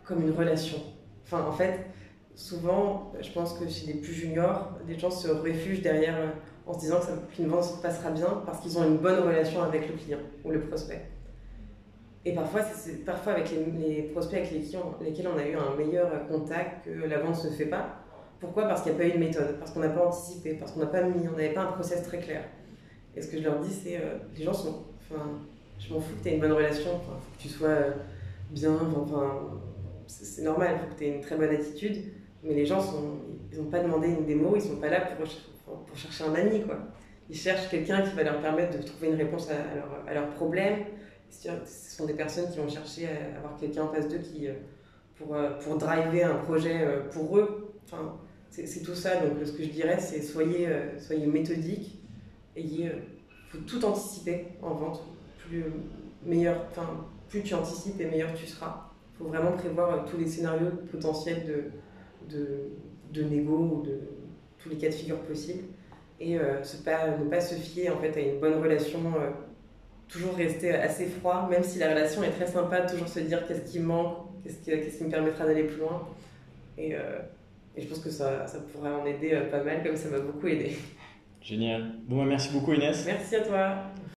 comme 0.03 0.21
une 0.21 0.31
relation. 0.31 0.77
Enfin, 1.23 1.45
en 1.47 1.53
fait, 1.53 1.87
souvent, 2.35 3.13
je 3.19 3.31
pense 3.31 3.57
que 3.57 3.67
chez 3.67 3.87
les 3.87 3.95
plus 3.95 4.13
juniors, 4.13 4.77
les 4.87 4.99
gens 4.99 5.09
se 5.09 5.29
réfugient 5.29 5.81
derrière 5.81 6.33
en 6.67 6.73
se 6.73 6.79
disant 6.79 6.99
qu'une 7.33 7.47
vente 7.47 7.63
se 7.63 7.81
passera 7.81 8.11
bien 8.11 8.43
parce 8.45 8.59
qu'ils 8.59 8.77
ont 8.77 8.83
une 8.83 8.97
bonne 8.97 9.19
relation 9.19 9.63
avec 9.63 9.87
le 9.87 9.95
client 9.95 10.19
ou 10.43 10.51
le 10.51 10.59
prospect. 10.61 11.09
Et 12.25 12.33
parfois, 12.33 12.61
c'est 12.61 13.05
parfois 13.05 13.33
avec 13.33 13.49
les, 13.51 13.65
les, 13.65 14.01
prospects 14.03 14.37
avec 14.37 14.51
lesquels 14.51 14.81
on, 14.81 15.03
lesquels 15.03 15.27
on 15.33 15.37
a 15.37 15.47
eu 15.47 15.55
un 15.55 15.75
meilleur 15.75 16.27
contact 16.27 16.83
que 16.85 17.07
la 17.07 17.19
vente 17.19 17.43
ne 17.43 17.49
se 17.49 17.55
fait 17.55 17.67
pas. 17.67 18.03
Pourquoi? 18.39 18.67
Parce 18.67 18.83
qu'il 18.83 18.91
n'y 18.93 18.97
a 18.97 19.01
pas 19.01 19.07
eu 19.07 19.13
de 19.13 19.17
méthode, 19.17 19.57
parce 19.59 19.71
qu'on 19.71 19.79
n'a 19.79 19.89
pas 19.89 20.05
anticipé, 20.05 20.53
parce 20.53 20.71
qu'on 20.71 20.81
n'a 20.81 20.87
pas 20.87 21.01
mis, 21.01 21.27
on 21.27 21.31
n'avait 21.31 21.53
pas 21.53 21.61
un 21.61 21.71
process 21.71 22.03
très 22.03 22.19
clair. 22.19 22.43
Et 23.15 23.21
ce 23.21 23.31
que 23.31 23.37
je 23.37 23.43
leur 23.43 23.59
dis, 23.59 23.73
c'est 23.73 23.97
euh, 23.97 24.17
les 24.37 24.43
gens 24.43 24.53
sont. 24.53 24.83
Enfin, 25.01 25.23
je 25.79 25.93
m'en 25.93 25.99
fous 25.99 26.13
que 26.17 26.23
tu 26.23 26.29
aies 26.29 26.35
une 26.35 26.41
bonne 26.41 26.51
relation, 26.51 26.91
il 26.93 27.05
faut 27.05 27.11
que 27.35 27.41
tu 27.41 27.47
sois 27.47 27.67
euh, 27.67 27.91
bien, 28.51 28.77
enfin, 28.95 29.41
c'est 30.05 30.43
normal, 30.43 30.75
il 30.75 30.79
faut 30.79 30.93
que 30.93 30.99
tu 30.99 31.05
aies 31.05 31.15
une 31.15 31.21
très 31.21 31.35
bonne 31.35 31.49
attitude, 31.49 31.97
mais 32.43 32.53
les 32.53 32.65
gens 32.65 32.81
sont, 32.81 33.19
ils 33.51 33.57
n'ont 33.57 33.69
pas 33.69 33.79
demandé 33.79 34.07
une 34.07 34.25
démo, 34.25 34.51
ils 34.55 34.63
ne 34.63 34.75
sont 34.75 34.77
pas 34.77 34.89
là 34.89 35.01
pour, 35.01 35.79
pour 35.85 35.97
chercher 35.97 36.25
un 36.25 36.35
ami, 36.35 36.61
quoi. 36.61 36.77
Ils 37.29 37.35
cherchent 37.35 37.69
quelqu'un 37.69 38.01
qui 38.01 38.15
va 38.15 38.23
leur 38.23 38.39
permettre 38.39 38.77
de 38.77 38.83
trouver 38.83 39.07
une 39.07 39.15
réponse 39.15 39.49
à, 39.49 39.75
leur, 39.75 40.03
à 40.07 40.13
leurs 40.13 40.29
problèmes. 40.29 40.85
Ce 41.29 41.49
sont 41.65 42.05
des 42.05 42.13
personnes 42.13 42.49
qui 42.51 42.57
vont 42.57 42.69
chercher 42.69 43.07
à 43.07 43.37
avoir 43.37 43.57
quelqu'un 43.57 43.83
en 43.83 43.93
face 43.93 44.07
d'eux 44.07 44.19
qui, 44.19 44.47
euh, 44.47 44.53
pour, 45.15 45.35
pour 45.61 45.77
driver 45.77 46.23
un 46.23 46.35
projet 46.35 46.85
pour 47.11 47.37
eux. 47.37 47.73
Enfin, 47.83 48.17
c'est 48.65 48.81
tout 48.81 48.95
ça. 48.95 49.17
Donc, 49.17 49.33
ce 49.45 49.51
que 49.51 49.63
je 49.63 49.69
dirais, 49.69 49.99
c'est 49.99 50.21
soyez, 50.21 50.67
euh, 50.67 50.99
soyez 50.99 51.27
méthodique. 51.27 51.99
Il 52.55 52.91
faut 53.49 53.59
tout 53.59 53.83
anticiper 53.85 54.47
en 54.61 54.73
vente. 54.73 55.03
Plus, 55.47 55.63
meilleur, 56.25 56.65
plus 57.29 57.43
tu 57.43 57.53
anticipes 57.53 58.01
et 58.01 58.05
meilleur 58.05 58.33
tu 58.33 58.47
seras. 58.47 58.89
Il 59.13 59.17
faut 59.19 59.29
vraiment 59.29 59.51
prévoir 59.51 59.93
euh, 59.93 59.99
tous 60.09 60.17
les 60.17 60.27
scénarios 60.27 60.71
potentiels 60.91 61.45
de, 61.45 62.35
de, 62.35 62.47
de 63.13 63.23
négo 63.23 63.57
ou 63.57 63.83
de 63.83 63.99
tous 64.57 64.69
les 64.69 64.77
cas 64.77 64.89
de 64.89 64.93
figure 64.93 65.19
possibles. 65.19 65.65
Et 66.19 66.39
euh, 66.39 66.61
pas, 66.83 67.15
ne 67.15 67.29
pas 67.29 67.41
se 67.41 67.55
fier 67.55 67.89
en 67.89 67.99
fait, 67.99 68.17
à 68.17 68.21
une 68.21 68.39
bonne 68.39 68.59
relation. 68.59 68.99
toujours 70.07 70.35
rester 70.35 70.71
assez 70.71 71.05
froid, 71.05 71.47
même 71.49 71.63
si 71.63 71.77
la 71.77 71.89
relation 71.89 72.23
est 72.23 72.31
très 72.31 72.47
sympa, 72.47 72.81
toujours 72.81 73.07
se 73.07 73.19
dire 73.19 73.45
qu'est-ce 73.45 73.71
qui 73.71 73.79
manque, 73.79 74.17
qu'est-ce 74.43 74.97
qui, 74.97 75.03
me 75.03 75.11
permettra 75.11 75.45
d'aller 75.45 75.65
plus 75.65 75.77
loin 75.77 76.07
et 77.77 77.81
je 77.81 77.87
pense 77.87 77.99
que 77.99 78.09
ça, 78.09 78.47
ça 78.47 78.59
pourrait 78.59 78.91
en 78.91 79.05
aider 79.05 79.37
pas 79.51 79.63
mal, 79.63 79.83
comme 79.83 79.95
ça 79.95 80.09
m'a 80.09 80.19
beaucoup 80.19 80.47
aidé. 80.47 80.75
Génial. 81.41 81.93
Bon, 82.07 82.17
bah, 82.17 82.25
merci 82.27 82.51
beaucoup 82.51 82.73
Inès. 82.73 83.05
Merci 83.05 83.35
à 83.35 83.41
toi. 83.41 83.75